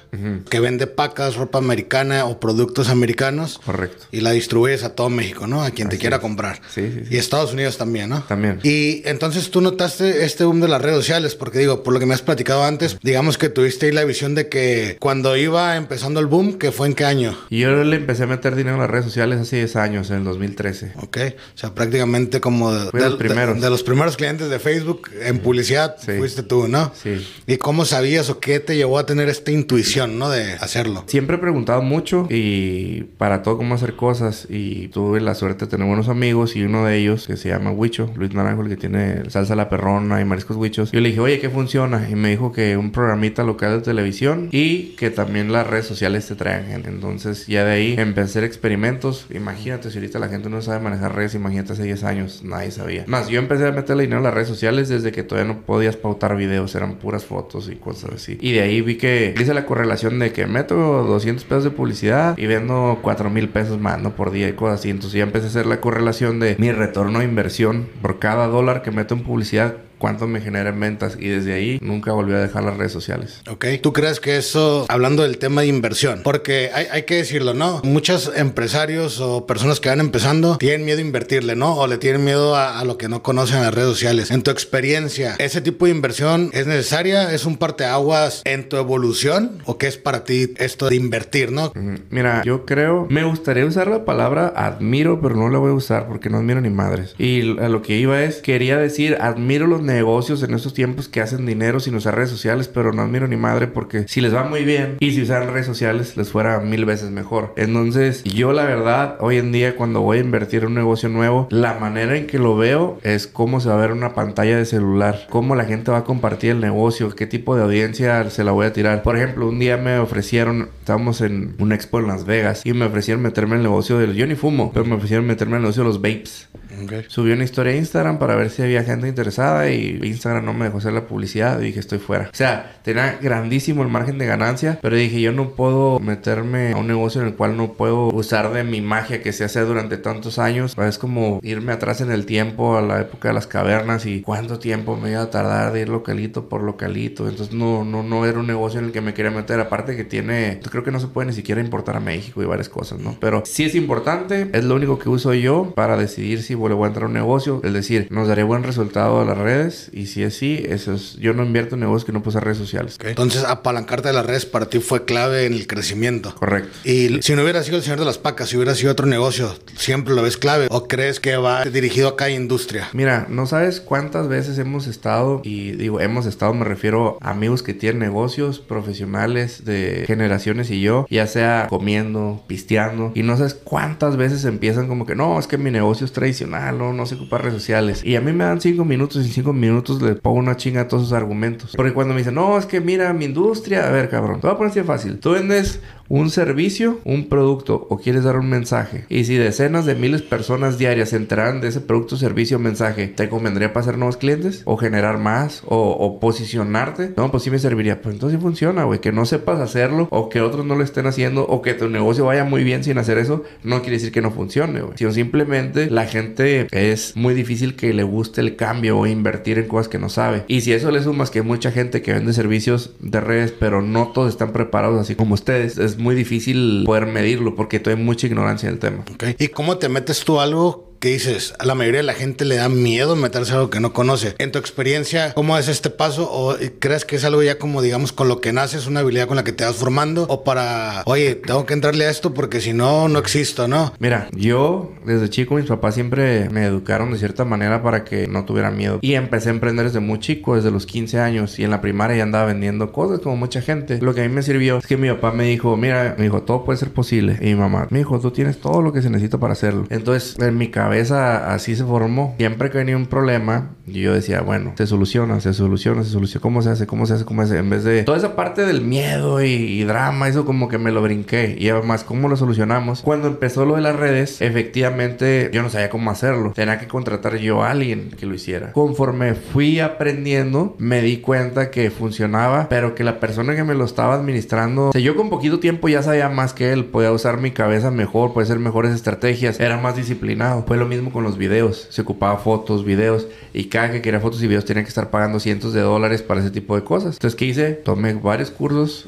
que 0.50 0.60
vende 0.60 0.88
pacas, 0.88 1.36
ropa 1.36 1.58
americana 1.58 2.26
o 2.26 2.38
productos 2.42 2.90
americanos. 2.90 3.60
Correcto. 3.66 4.08
Y 4.12 4.20
la 4.20 4.32
distribuyes 4.32 4.84
a 4.84 4.94
todo 4.94 5.10
México, 5.10 5.48
¿no? 5.48 5.64
A 5.64 5.72
quien 5.72 5.88
te 5.88 5.98
quiera 5.98 6.18
es. 6.18 6.22
comprar. 6.22 6.62
Sí, 6.74 6.92
sí, 6.94 7.00
sí. 7.08 7.16
Y 7.16 7.18
Estados 7.18 7.54
Unidos 7.54 7.78
también, 7.78 8.10
¿no? 8.10 8.24
También. 8.24 8.60
Y 8.64 9.04
entonces 9.06 9.50
tú 9.52 9.62
notaste 9.62 10.26
este 10.26 10.44
boom 10.44 10.60
de 10.60 10.68
las 10.68 10.82
redes 10.82 10.98
sociales, 10.98 11.34
porque 11.36 11.60
digo, 11.60 11.82
por 11.82 11.94
lo 11.94 12.00
que 12.02 12.06
me 12.06 12.14
has 12.14 12.22
platicado 12.22 12.66
antes, 12.66 12.98
digamos 13.02 13.38
que 13.38 13.48
tuviste 13.48 13.86
ahí 13.86 13.92
la 13.94 14.04
visión 14.04 14.36
de 14.36 14.50
que 14.50 14.98
cuando 15.00 15.38
iba 15.38 15.78
empezando 15.78 16.20
el 16.20 16.26
boom, 16.26 16.58
que 16.58 16.74
fue 16.74 16.88
en 16.88 16.94
qué 16.94 17.06
año. 17.06 17.38
Yo 17.50 17.84
le 17.86 17.96
empecé 17.96 18.24
a 18.24 18.28
meter 18.28 18.56
dinero 18.56 18.76
en 18.76 18.82
las 18.82 18.90
redes 18.90 19.06
sociales 19.06 19.40
hace 19.40 19.56
10 19.58 19.76
años, 19.78 20.10
en 20.10 20.18
el 20.18 20.24
2013. 20.26 20.92
Ok, 20.98 21.18
o 21.56 21.58
sea, 21.58 21.74
prácticamente 21.74 22.42
como 22.42 22.74
de, 22.74 22.90
los 22.92 23.12
de- 23.12 23.18
primeros. 23.18 23.62
de 23.62 23.70
los 23.70 23.82
primeros 23.84 24.18
clientes 24.18 24.25
de 24.26 24.60
Facebook 24.60 25.10
en 25.22 25.40
publicidad, 25.40 25.96
Sí. 26.00 26.14
fuiste 26.18 26.44
tú, 26.44 26.68
¿no? 26.68 26.92
Sí. 26.96 27.26
¿Y 27.48 27.58
cómo 27.58 27.86
sabías 27.86 28.30
o 28.30 28.40
qué 28.40 28.60
te 28.60 28.76
llevó 28.76 28.98
a 28.98 29.06
tener 29.06 29.30
esta 29.30 29.52
intuición, 29.52 30.18
¿no? 30.18 30.30
De 30.30 30.54
hacerlo. 30.54 31.04
Siempre 31.08 31.36
he 31.36 31.40
preguntado 31.40 31.82
mucho 31.82 32.28
y 32.30 33.04
para 33.18 33.44
todo 33.44 33.58
cómo 33.58 33.76
hacer 33.76 33.96
cosas 33.96 34.48
y 34.50 34.88
tuve 34.90 35.22
la 35.22 35.36
suerte 35.36 35.66
de 35.66 35.72
tener 35.72 35.88
buenos 35.88 36.10
amigos 36.10 36.56
y 36.56 36.64
uno 36.64 36.86
de 36.86 36.98
ellos 36.98 37.28
que 37.28 37.38
se 37.38 37.50
llama 37.50 37.72
Huicho, 37.72 38.12
Luis 38.16 38.34
Naranjo, 38.34 38.64
el 38.64 38.70
que 38.70 38.78
tiene 38.78 39.30
salsa 39.30 39.56
la 39.56 39.70
perrona 39.70 40.20
y 40.22 40.26
mariscos 40.26 40.58
huichos. 40.58 40.92
Yo 40.92 41.00
le 41.00 41.10
dije, 41.10 41.20
oye, 41.22 41.40
¿qué 41.40 41.50
funciona? 41.50 42.08
Y 42.10 42.16
me 42.16 42.30
dijo 42.30 42.52
que 42.52 42.78
un 42.78 42.92
programita 42.92 43.44
local 43.44 43.78
de 43.80 43.82
televisión 43.86 44.50
y 44.52 44.96
que 44.98 45.10
también 45.12 45.52
las 45.52 45.68
redes 45.68 45.86
sociales 45.86 46.26
te 46.28 46.36
traen 46.36 46.66
gente. 46.68 46.90
Entonces 46.90 47.46
ya 47.48 47.64
de 47.64 47.72
ahí 47.74 47.96
empecé 47.98 48.22
a 48.22 48.24
hacer 48.26 48.44
experimentos. 48.44 49.28
Imagínate, 49.34 49.92
si 49.92 49.98
ahorita 49.98 50.20
la 50.20 50.28
gente 50.30 50.50
no 50.50 50.62
sabe 50.62 50.80
manejar 50.80 51.16
redes, 51.16 51.36
imagínate 51.36 51.74
hace 51.74 51.84
10 51.84 52.04
años, 52.04 52.42
nadie 52.44 52.72
sabía. 52.72 53.04
Más, 53.08 53.28
yo 53.28 53.40
empecé 53.40 53.68
a 53.68 53.72
meterle 53.72 54.04
dinero 54.04 54.15
a 54.20 54.22
las 54.22 54.34
redes 54.34 54.48
sociales 54.48 54.90
desde 54.90 55.12
que 55.12 55.24
todavía 55.24 55.54
no 55.54 55.62
podías 55.62 55.96
pautar 55.96 56.36
videos, 56.36 56.76
eran 56.76 56.96
puras 56.96 57.26
fotos 57.26 57.70
y 57.70 57.76
cosas 57.76 58.12
así. 58.16 58.38
Y 58.42 58.54
de 58.54 58.62
ahí 58.62 58.82
vi 58.82 58.98
que 58.98 59.34
hice 59.40 59.54
la 59.54 59.66
correlación 59.66 60.20
de 60.20 60.32
que 60.32 60.48
meto 60.48 60.76
200 60.76 61.44
pesos 61.46 61.64
de 61.64 61.72
publicidad 61.72 62.38
y 62.38 62.46
vendo 62.46 63.00
4 63.02 63.30
mil 63.30 63.50
pesos 63.50 63.80
más, 63.80 64.02
¿no? 64.02 64.16
Por 64.16 64.32
día 64.32 64.48
y 64.48 64.54
cosas 64.54 64.80
así. 64.80 64.90
Entonces 64.90 65.18
ya 65.18 65.24
empecé 65.24 65.46
a 65.48 65.50
hacer 65.50 65.66
la 65.66 65.82
correlación 65.82 66.40
de 66.40 66.56
mi 66.60 66.72
retorno 66.72 67.20
de 67.20 67.26
inversión 67.26 67.88
por 68.02 68.20
cada 68.20 68.48
dólar 68.48 68.82
que 68.82 68.92
meto 68.92 69.16
en 69.16 69.24
publicidad. 69.24 69.76
Cuánto 69.98 70.28
me 70.28 70.42
genera 70.42 70.70
en 70.70 70.80
ventas 70.80 71.18
y 71.20 71.28
desde 71.30 71.54
ahí 71.54 71.80
nunca 71.82 72.12
volví 72.12 72.34
a 72.34 72.40
dejar 72.40 72.64
las 72.64 72.78
redes 72.78 72.92
sociales. 72.92 73.42
Ok. 73.50 73.66
¿Tú 73.82 73.94
crees 73.94 74.20
que 74.20 74.38
eso, 74.38 74.86
hablando 74.90 75.24
del 75.24 75.38
tema 75.38 75.62
de 75.62 75.68
inversión, 75.68 76.22
porque 76.24 76.72
hay, 76.74 76.88
hay 76.92 77.04
que 77.04 77.16
decirlo, 77.16 77.54
¿no? 77.54 77.82
Muchos 77.84 78.32
empresarios 78.36 79.20
o 79.20 79.46
personas 79.46 79.80
que 79.80 79.90
van 79.90 80.00
empezando 80.00 80.58
tienen 80.58 80.86
miedo 80.86 81.00
a 81.00 81.02
invertirle, 81.02 81.56
¿no? 81.56 81.76
O 81.76 81.88
le 81.88 81.98
tienen 81.98 82.24
miedo 82.24 82.56
a, 82.56 82.80
a 82.80 82.86
lo 82.86 82.98
que 82.98 83.10
no 83.10 83.24
conocen 83.24 83.58
en 83.58 83.64
las 83.64 83.74
redes 83.74 83.90
sociales. 83.90 84.32
En 84.32 84.44
tu 84.44 84.52
experiencia, 84.52 85.36
¿ese 85.40 85.62
tipo 85.62 85.86
de 85.86 85.92
inversión 85.92 86.50
es 86.54 86.68
necesaria? 86.68 87.34
¿Es 87.34 87.46
un 87.46 87.58
parteaguas 87.58 88.42
en 88.46 88.70
tu 88.70 88.78
evolución? 88.78 89.62
¿O 89.66 89.78
qué 89.78 89.88
es 89.88 89.98
para 89.98 90.24
ti 90.24 90.54
esto 90.58 90.90
de 90.90 90.96
invertir, 90.96 91.52
no? 91.52 91.72
Mira, 92.10 92.42
yo 92.44 92.66
creo, 92.66 93.08
me 93.10 93.24
gustaría 93.24 93.66
usar 93.66 93.88
la 93.88 94.06
palabra 94.06 94.54
admiro, 94.56 95.22
pero 95.22 95.36
no 95.36 95.50
la 95.50 95.58
voy 95.58 95.72
a 95.72 95.74
usar 95.74 96.08
porque 96.08 96.30
no 96.30 96.38
admiro 96.38 96.62
ni 96.62 96.70
madres. 96.70 97.16
Y 97.18 97.58
a 97.60 97.70
lo 97.70 97.82
que 97.82 97.98
iba 97.98 98.24
es, 98.24 98.38
quería 98.38 98.78
decir, 98.78 99.18
admiro 99.20 99.68
los 99.68 99.82
negocios 99.86 100.44
en 100.44 100.54
estos 100.54 100.74
tiempos 100.74 101.08
que 101.08 101.22
hacen 101.22 101.46
dinero 101.46 101.80
sin 101.80 101.96
usar 101.96 102.16
redes 102.16 102.30
sociales, 102.30 102.68
pero 102.68 102.94
no 102.94 103.02
admiro 103.02 103.28
ni 103.28 103.38
madre 103.38 103.68
porque 103.68 104.08
si 104.08 104.22
les 104.22 104.34
va 104.34 104.44
muy 104.44 104.64
bien 104.64 104.98
y 105.00 105.12
si 105.12 105.22
usaran 105.22 105.54
redes 105.54 105.66
sociales 105.66 106.18
les 106.18 106.30
fuera 106.30 106.60
mil 106.60 106.86
veces 106.86 107.12
mejor. 107.12 107.54
Entonces, 107.58 108.24
yo 108.24 108.54
la 108.54 108.66
verdad, 108.66 109.18
hoy 109.20 109.38
en 109.38 109.52
día 109.52 109.76
cuando 109.76 110.02
voy 110.02 110.18
a 110.18 110.22
invertir 110.22 110.62
en 110.62 110.68
un 110.68 110.76
negocio 110.76 111.10
nuevo, 111.10 111.48
la 111.52 111.76
manera 111.76 112.18
en 112.18 112.28
que 112.28 112.40
lo 112.40 112.58
veo 112.58 113.00
es 113.04 113.28
cómo 113.28 113.60
se 113.60 113.70
va 113.70 113.76
a 113.76 113.82
ver 113.82 113.92
una 113.92 114.14
pantalla 114.14 114.58
de 114.58 114.66
celular, 114.66 115.28
cómo 115.30 115.56
la 115.56 115.66
gente 115.66 115.92
va 115.92 116.00
a 116.00 116.04
compartir 116.04 116.52
el 116.52 116.60
negocio, 116.60 117.10
qué 117.16 117.28
tipo 117.28 117.56
de 117.56 117.64
audiencia 117.64 118.30
se 118.30 118.44
la 118.44 118.52
voy 118.52 118.66
a 118.66 118.74
tirar. 118.74 119.04
Por 119.04 119.18
ejemplo, 119.18 119.48
un 119.48 119.60
día 119.60 119.78
me 119.78 120.00
ofrecieron, 120.00 120.70
estábamos 120.80 121.22
en 121.22 121.56
un 121.60 121.72
expo 121.72 122.00
en 122.00 122.08
Las 122.08 122.26
Vegas 122.26 122.62
y 122.66 122.74
me 122.74 122.86
ofrecieron 122.86 123.22
meterme 123.22 123.54
en 123.54 123.62
el 123.62 123.64
negocio 123.64 123.98
del, 123.98 124.16
yo 124.16 124.28
ni 124.28 124.36
fumo, 124.36 124.72
pero 124.74 124.86
me 124.86 124.96
ofrecieron 124.96 125.26
meterme 125.26 125.54
en 125.54 125.58
el 125.58 125.62
negocio 125.64 125.84
de 125.84 125.90
los 125.90 126.02
vapes. 126.02 126.48
Ok. 126.84 126.94
Subí 127.08 127.32
una 127.32 127.44
historia 127.44 127.74
a 127.74 127.78
Instagram 127.78 128.20
para 128.20 128.36
ver 128.36 128.50
si 128.50 128.62
había 128.62 128.84
gente 128.84 129.08
interesada 129.08 129.70
y 129.70 129.75
y 129.76 130.00
Instagram 130.04 130.46
no 130.46 130.54
me 130.54 130.66
dejó 130.66 130.78
hacer 130.78 130.94
la 130.94 131.08
publicidad 131.08 131.60
y 131.60 131.66
dije, 131.66 131.80
estoy 131.80 132.00
fuera. 132.00 132.30
O 132.32 132.36
sea, 132.36 132.78
tenía 132.84 133.18
grandísimo 133.22 133.84
el 133.84 133.90
margen 133.90 134.18
de 134.18 134.26
ganancia, 134.26 134.80
pero 134.82 134.96
dije, 134.96 135.22
yo 135.22 135.32
no 135.32 135.52
puedo 135.52 136.00
meterme 136.00 136.74
a 136.74 136.78
un 136.78 136.88
negocio 136.88 137.22
en 137.22 137.28
el 137.28 137.36
cual 137.36 137.58
no 137.58 137.74
puedo 137.74 138.08
usar 138.08 138.52
de 138.52 138.64
mi 138.64 138.82
magia 138.82 139.22
que 139.22 139.34
se 139.34 139.44
hace 139.44 139.62
durante 139.62 139.98
tantos 139.98 140.40
años. 140.40 140.76
Es 140.78 140.98
como 140.98 141.40
irme 141.44 141.72
atrás 141.72 142.02
en 142.02 142.12
el 142.12 142.26
tiempo 142.26 142.78
a 142.78 142.82
la 142.82 143.02
época 143.02 143.30
de 143.30 143.34
las 143.34 143.48
cavernas 143.48 144.06
y 144.06 144.22
cuánto 144.22 144.60
tiempo 144.60 144.98
me 144.98 145.12
iba 145.12 145.22
a 145.22 145.30
tardar 145.30 145.74
de 145.74 145.82
ir 145.82 145.90
localito 145.90 146.50
por 146.50 146.62
localito. 146.64 147.28
Entonces 147.28 147.54
no, 147.54 147.84
no, 147.84 148.04
no 148.04 148.26
era 148.26 148.40
un 148.40 148.48
negocio 148.48 148.80
en 148.80 148.88
el 148.88 148.92
que 148.92 149.02
me 149.02 149.14
quería 149.14 149.32
meter. 149.32 149.60
Aparte 149.60 149.96
que 149.96 150.04
tiene, 150.04 150.60
creo 150.70 150.84
que 150.84 150.92
no 150.92 151.00
se 151.00 151.08
puede 151.08 151.28
ni 151.28 151.34
siquiera 151.34 151.62
importar 151.62 151.96
a 151.96 152.00
México 152.00 152.42
y 152.42 152.46
varias 152.46 152.70
cosas, 152.70 153.00
¿no? 153.00 153.18
Pero 153.20 153.44
sí 153.46 153.64
es 153.64 153.76
importante, 153.76 154.50
es 154.54 154.64
lo 154.64 154.76
único 154.76 155.00
que 155.00 155.10
uso 155.10 155.34
yo 155.34 155.74
para 155.76 155.98
decidir 155.98 156.44
si 156.44 156.54
le 156.54 156.74
voy 156.74 156.86
a 156.86 156.88
entrar 156.88 157.06
a 157.06 157.08
un 157.08 157.14
negocio. 157.14 157.62
Es 157.64 157.74
decir, 157.74 158.08
nos 158.10 158.28
daría 158.28 158.46
buen 158.46 158.64
resultado 158.64 159.22
a 159.22 159.26
las 159.26 159.38
redes 159.38 159.65
y 159.94 160.08
si 160.08 160.24
es 160.24 160.36
sí, 160.36 160.64
eso 160.68 160.94
es, 160.94 161.16
yo 161.18 161.34
no 161.34 161.44
invierto 161.44 161.76
en 161.76 161.82
negocios 161.82 162.06
que 162.06 162.12
no 162.12 162.24
puse 162.24 162.40
redes 162.40 162.58
sociales. 162.58 162.98
Entonces 163.04 163.44
apalancarte 163.44 164.10
de 164.10 164.14
las 164.14 164.26
redes 164.26 164.46
para 164.46 164.70
ti 164.70 164.80
fue 164.80 165.06
clave 165.06 165.46
en 165.46 165.54
el 165.54 165.68
crecimiento. 165.68 166.36
Correcto. 166.36 166.78
Y 166.84 167.22
si 167.22 167.36
no 167.36 167.44
hubiera 167.44 167.64
sido 167.64 167.78
el 167.78 167.84
señor 167.84 168.00
de 168.00 168.06
las 168.06 168.18
pacas, 168.18 168.50
si 168.50 168.58
hubiera 168.58 168.76
sido 168.76 168.92
otro 168.92 169.06
negocio, 169.06 169.56
¿siempre 169.76 170.14
lo 170.14 170.22
ves 170.22 170.38
clave 170.38 170.68
o 170.70 170.88
crees 170.88 171.20
que 171.20 171.38
va 171.38 171.66
dirigido 171.66 172.10
a 172.10 172.16
cada 172.16 172.32
industria? 172.32 172.90
Mira, 172.94 173.28
no 173.30 173.46
sabes 173.46 173.82
cuántas 173.82 174.28
veces 174.28 174.58
hemos 174.58 174.88
estado, 174.88 175.42
y 175.44 175.72
digo 175.72 176.00
hemos 176.00 176.26
estado, 176.26 176.54
me 176.54 176.66
refiero 176.66 177.18
a 177.22 177.32
amigos 177.32 177.64
que 177.64 177.74
tienen 177.74 178.00
negocios 178.00 178.60
profesionales 178.60 179.66
de 179.66 180.04
generaciones 180.08 180.70
y 180.72 180.82
yo, 180.82 181.06
ya 181.10 181.28
sea 181.28 181.68
comiendo, 181.70 182.44
pisteando, 182.48 183.12
y 183.16 183.24
no 183.24 183.38
sabes 183.38 183.54
cuántas 183.54 184.18
veces 184.18 184.46
empiezan 184.46 184.88
como 184.88 185.06
que 185.06 185.16
no, 185.16 185.40
es 185.40 185.48
que 185.48 185.58
mi 185.58 185.72
negocio 185.72 186.06
es 186.06 186.12
tradicional, 186.12 186.78
no, 186.78 186.94
no 186.94 187.06
se 187.06 187.16
ocupa 187.16 187.38
redes 187.38 187.56
sociales. 187.56 188.04
Y 188.04 188.16
a 188.16 188.22
mí 188.22 188.32
me 188.32 188.44
dan 188.44 188.62
cinco 188.62 188.86
minutos 188.86 189.26
y 189.26 189.30
cinco 189.30 189.54
minutos 189.56 190.02
le 190.02 190.16
pongo 190.16 190.38
una 190.38 190.58
chinga 190.58 190.82
a 190.82 190.88
todos 190.88 191.04
esos 191.04 191.14
argumentos. 191.14 191.74
Porque 191.76 191.94
cuando 191.94 192.14
me 192.14 192.20
dicen, 192.20 192.36
no, 192.36 192.58
es 192.58 192.66
que 192.66 192.82
mira 192.82 193.12
mi 193.14 193.26
industria, 193.26 193.88
a 193.88 193.92
ver 193.92 194.10
cabrón, 194.10 194.40
te 194.40 194.48
voy 194.48 194.54
a 194.54 194.58
poner 194.58 194.72
así 194.72 194.82
fácil. 194.84 195.20
Tú 195.20 195.32
vendes 195.32 195.82
un 196.08 196.30
servicio, 196.30 197.00
un 197.04 197.30
producto 197.30 197.88
o 197.90 197.98
quieres 197.98 198.24
dar 198.24 198.38
un 198.38 198.50
mensaje. 198.50 199.06
Y 199.10 199.26
si 199.26 199.36
decenas 199.36 199.86
de 199.86 199.96
miles 199.96 200.22
de 200.22 200.28
personas 200.28 200.78
diarias 200.78 201.10
se 201.10 201.18
enteran 201.18 201.62
de 201.62 201.70
ese 201.70 201.82
producto, 201.82 202.18
servicio 202.18 202.58
o 202.58 202.60
mensaje, 202.60 203.08
¿te 203.08 203.30
convendría 203.30 203.74
pasar 203.74 203.98
nuevos 203.98 204.18
clientes? 204.18 204.62
¿O 204.66 204.78
generar 204.78 205.18
más? 205.18 205.64
¿O, 205.66 206.20
posicionarte? 206.20 207.14
No, 207.18 207.32
pues 207.32 207.44
sí 207.44 207.52
me 207.52 207.60
serviría. 207.60 208.02
Pues 208.02 208.16
entonces 208.16 208.40
funciona, 208.40 208.84
güey. 208.84 209.00
Que 209.00 209.12
no 209.12 209.26
sepas 209.26 209.60
hacerlo 209.60 210.08
o 210.12 210.30
que 210.30 210.42
otros 210.42 210.66
no 210.66 210.76
lo 210.76 210.84
estén 210.84 211.08
haciendo 211.08 211.46
o 211.48 211.62
que 211.62 211.74
tu 211.74 211.90
negocio 211.90 212.26
vaya 212.26 212.44
muy 212.44 212.64
bien 212.64 212.84
sin 212.84 212.98
hacer 212.98 213.18
eso, 213.18 213.44
no 213.64 213.82
quiere 213.82 213.98
decir 213.98 214.12
que 214.12 214.22
no 214.22 214.32
funcione, 214.32 214.82
güey. 214.82 214.98
Sino 214.98 215.12
simplemente 215.12 215.90
la 215.90 216.06
gente 216.06 216.68
es 216.72 217.16
muy 217.16 217.34
difícil 217.34 217.76
que 217.76 217.94
le 217.94 218.04
guste 218.04 218.42
el 218.42 218.56
cambio 218.56 218.98
o 218.98 219.08
invertir 219.08 219.60
en 219.60 219.68
cosas 219.68 219.88
que 219.88 220.00
no 220.00 220.10
sabe. 220.10 220.44
Y 220.48 220.62
si 220.62 220.74
eso 220.74 220.92
le 220.92 221.02
sumas 221.02 221.32
que 221.32 221.42
mucha 221.42 221.72
gente 221.72 222.02
que 222.02 222.14
vende 222.14 222.34
servicios 222.34 222.96
de 223.00 223.20
redes, 223.20 223.54
pero 223.58 223.82
no 223.82 224.10
todos 224.10 224.30
están 224.30 224.54
preparados 224.54 225.00
así 225.00 225.16
como 225.16 225.34
ustedes, 225.34 225.78
es 225.78 225.95
muy 225.98 226.16
difícil 226.16 226.84
poder 226.86 227.06
medirlo 227.06 227.56
porque 227.56 227.82
hay 227.86 227.96
mucha 227.96 228.28
ignorancia 228.28 228.70
del 228.70 228.80
tema. 228.80 229.04
¿Y 229.38 229.48
cómo 229.50 229.78
te 229.78 229.90
metes 229.90 230.24
tú 230.24 230.40
algo 230.40 230.95
dices, 231.10 231.54
a 231.60 231.66
la 231.66 231.76
mayoría 231.76 232.00
de 232.00 232.08
la 232.08 232.14
gente 232.14 232.46
le 232.46 232.56
da 232.56 232.70
miedo 232.70 233.16
meterse 233.16 233.52
a 233.52 233.56
algo 233.56 233.70
que 233.70 233.80
no 233.80 233.94
conoce. 233.94 234.36
En 234.38 234.52
tu 234.52 234.60
experiencia, 234.60 235.34
¿cómo 235.34 235.58
es 235.58 235.68
este 235.68 235.90
paso? 235.90 236.30
¿O 236.32 236.56
crees 236.80 237.06
que 237.06 237.16
es 237.18 237.24
algo 237.26 237.44
ya 237.44 237.58
como, 237.58 237.82
digamos, 237.82 238.12
con 238.12 238.28
lo 238.28 238.42
que 238.42 238.54
naces, 238.54 238.88
una 238.88 239.02
habilidad 239.02 239.28
con 239.28 239.36
la 239.36 239.44
que 239.44 239.52
te 239.52 239.64
vas 239.64 239.76
formando? 239.76 240.26
¿O 240.30 240.44
para, 240.44 241.04
oye, 241.06 241.36
tengo 241.36 241.66
que 241.66 241.74
entrarle 241.74 242.06
a 242.06 242.10
esto 242.10 242.34
porque 242.34 242.62
si 242.62 242.74
no, 242.74 243.08
no 243.08 243.20
existo, 243.20 243.68
¿no? 243.68 243.94
Mira, 244.00 244.30
yo 244.36 244.92
desde 245.06 245.30
chico, 245.30 245.56
mis 245.56 245.66
papás 245.66 245.96
siempre 245.96 246.50
me 246.50 246.66
educaron 246.66 247.12
de 247.12 247.18
cierta 247.18 247.46
manera 247.46 247.84
para 247.84 248.04
que 248.04 248.28
no 248.28 248.46
tuviera 248.46 248.72
miedo. 248.72 249.00
Y 249.02 249.14
empecé 249.14 249.50
a 249.50 249.54
emprender 249.54 249.86
desde 249.86 250.00
muy 250.00 250.20
chico, 250.20 250.56
desde 250.56 250.72
los 250.72 250.86
15 250.86 251.20
años. 251.20 251.60
Y 251.60 251.64
en 251.64 251.72
la 251.72 251.82
primaria 251.82 252.18
ya 252.18 252.24
andaba 252.24 252.46
vendiendo 252.46 252.92
cosas 252.92 253.20
como 253.20 253.38
mucha 253.38 253.62
gente. 253.62 254.00
Lo 254.02 254.14
que 254.14 254.22
a 254.22 254.28
mí 254.28 254.34
me 254.34 254.42
sirvió 254.42 254.78
es 254.78 254.88
que 254.88 254.98
mi 254.98 255.10
papá 255.10 255.32
me 255.32 255.46
dijo, 255.46 255.78
mira, 255.78 256.16
me 256.18 256.24
dijo, 256.24 256.44
todo 256.44 256.66
puede 256.66 256.78
ser 256.78 256.92
posible. 256.92 257.38
Y 257.42 257.46
mi 257.46 257.56
mamá 257.56 257.88
me 257.90 258.00
dijo, 258.00 258.20
tú 258.20 258.32
tienes 258.32 258.60
todo 258.60 258.82
lo 258.82 258.94
que 258.94 259.02
se 259.02 259.10
necesita 259.10 259.38
para 259.38 259.54
hacerlo. 259.54 259.86
Entonces, 259.90 260.36
en 260.40 260.58
mi 260.58 260.70
cabeza 260.70 260.95
cabeza 260.96 261.54
así 261.54 261.76
se 261.76 261.84
formó. 261.84 262.36
Siempre 262.38 262.70
que 262.70 262.78
venía 262.78 262.96
un 262.96 263.08
problema, 263.08 263.72
yo 263.86 264.14
decía, 264.14 264.40
bueno, 264.40 264.74
se 264.78 264.88
soluciona, 264.88 265.42
se 265.42 265.54
soluciona, 265.54 266.06
se 266.06 266.10
soluciona. 266.10 266.42
¿Cómo 266.42 266.62
se 266.62 266.70
hace? 266.70 266.88
¿Cómo 266.88 267.06
se 267.06 267.16
hace? 267.16 267.26
¿Cómo 267.26 267.42
se 267.42 267.54
hace? 267.54 267.60
En 267.60 267.70
vez 267.70 267.84
de 267.84 268.04
toda 268.04 268.18
esa 268.18 268.36
parte 268.38 268.66
del 268.66 268.82
miedo 268.82 269.44
y, 269.44 269.84
drama, 269.84 270.30
eso 270.30 270.46
como 270.46 270.70
que 270.70 270.78
me 270.78 270.92
lo 270.92 271.02
brinqué. 271.02 271.58
Y 271.60 271.68
además, 271.68 272.06
¿cómo 272.06 272.30
lo 272.30 272.38
solucionamos? 272.38 273.02
Cuando 273.02 273.28
empezó 273.28 273.66
lo 273.66 273.76
de 273.76 273.82
las 273.82 273.98
redes, 273.98 274.42
efectivamente 274.42 275.50
yo 275.54 275.62
no 275.64 275.70
sabía 275.70 275.90
cómo 275.90 276.12
hacerlo. 276.12 276.54
Tenía 276.56 276.80
que 276.80 276.88
contratar 276.88 277.36
yo 277.40 277.62
a 277.62 277.72
alguien 277.72 278.12
que 278.18 278.26
lo 278.26 278.34
hiciera. 278.34 278.72
Conforme 278.72 279.36
fui 279.36 279.82
aprendiendo, 279.82 280.78
me 280.80 281.02
di 281.02 281.18
cuenta 281.18 281.72
que 281.72 281.92
funcionaba, 281.92 282.68
pero 282.70 282.96
que 282.96 283.04
la 283.04 283.20
persona 283.20 283.54
que 283.54 283.66
me 283.66 283.76
lo 283.76 283.84
estaba 283.84 284.16
administrando, 284.16 284.90
o 284.90 284.92
sea, 284.94 285.02
yo 285.02 285.18
con 285.18 285.30
poquito 285.30 285.60
tiempo 285.60 285.90
ya 285.90 286.02
sabía 286.02 286.30
más 286.30 286.54
que 286.54 286.72
él. 286.72 286.86
Podía 286.86 287.12
usar 287.12 287.42
mi 287.42 287.52
cabeza 287.52 287.92
mejor, 287.92 288.32
puede 288.32 288.48
ser 288.48 288.60
mejores 288.60 288.94
estrategias. 288.94 289.60
Era 289.60 289.78
más 289.78 289.98
disciplinado. 289.98 290.66
Lo 290.76 290.86
mismo 290.86 291.12
con 291.12 291.24
los 291.24 291.38
videos. 291.38 291.88
Se 291.90 292.02
ocupaba 292.02 292.38
fotos, 292.38 292.84
videos. 292.86 293.28
Y 293.54 293.66
cada 293.66 293.92
que 293.92 294.02
quería 294.02 294.20
fotos 294.20 294.42
y 294.44 294.48
videos 294.48 294.66
tenía 294.66 294.84
que 294.84 294.90
estar 294.90 295.10
pagando 295.10 295.40
cientos 295.40 295.74
de 295.74 295.82
dólares 295.82 296.22
para 296.22 296.42
ese 296.42 296.52
tipo 296.52 296.76
de 296.76 296.84
cosas. 296.84 297.16
Entonces, 297.16 297.36
¿qué 297.38 297.46
hice? 297.46 297.72
Tomé 297.72 298.14
varios 298.14 298.52
cursos 298.52 299.08